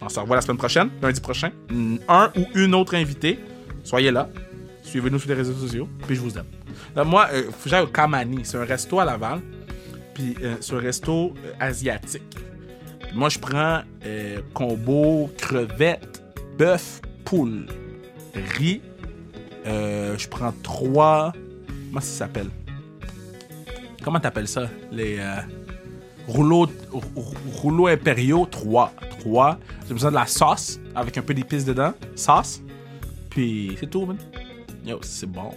On 0.00 0.08
se 0.08 0.18
revoit 0.20 0.36
la 0.36 0.42
semaine 0.42 0.58
prochaine, 0.58 0.88
lundi 1.02 1.20
prochain. 1.20 1.50
Un 2.08 2.30
ou 2.36 2.44
une 2.54 2.74
autre 2.74 2.94
invitée. 2.94 3.38
Soyez 3.84 4.10
là. 4.10 4.28
Suivez-nous 4.92 5.18
sur 5.20 5.30
les 5.30 5.36
réseaux 5.36 5.54
sociaux. 5.54 5.88
Puis 6.06 6.16
je 6.16 6.20
vous 6.20 6.36
aime. 6.36 6.44
Là, 6.94 7.02
moi, 7.02 7.26
euh, 7.32 7.44
j'aille 7.64 7.84
au 7.84 7.86
Kamani. 7.86 8.40
C'est 8.44 8.58
un 8.58 8.64
resto 8.66 9.00
à 9.00 9.06
Laval. 9.06 9.40
Puis 10.12 10.36
euh, 10.42 10.56
c'est 10.60 10.74
un 10.74 10.80
resto 10.80 11.32
euh, 11.46 11.52
asiatique. 11.58 12.22
Moi, 13.14 13.30
je 13.30 13.38
prends 13.38 13.80
euh, 14.04 14.40
combo 14.52 15.30
crevettes, 15.38 16.22
bœuf, 16.58 17.00
poule, 17.24 17.64
riz. 18.34 18.82
Je 19.64 20.28
prends 20.28 20.52
trois. 20.62 21.32
Comment 21.88 22.00
ça 22.02 22.18
s'appelle? 22.26 22.48
Comment 24.04 24.20
t'appelles 24.20 24.48
ça? 24.48 24.68
Les 24.90 25.18
rouleaux, 26.28 26.66
rou- 26.90 27.02
rou- 27.16 27.34
rouleaux 27.54 27.86
impériaux. 27.86 28.44
Trois. 28.44 28.92
Trois. 29.20 29.58
J'ai 29.88 29.94
besoin 29.94 30.10
de 30.10 30.16
la 30.16 30.26
sauce 30.26 30.78
avec 30.94 31.16
un 31.16 31.22
peu 31.22 31.32
d'épices 31.32 31.64
dedans. 31.64 31.94
Sauce. 32.14 32.60
Puis 33.30 33.74
c'est 33.80 33.88
tout, 33.88 34.04
man. 34.04 34.18
Yo, 34.84 34.98
c'est 35.02 35.26
bon. 35.26 35.50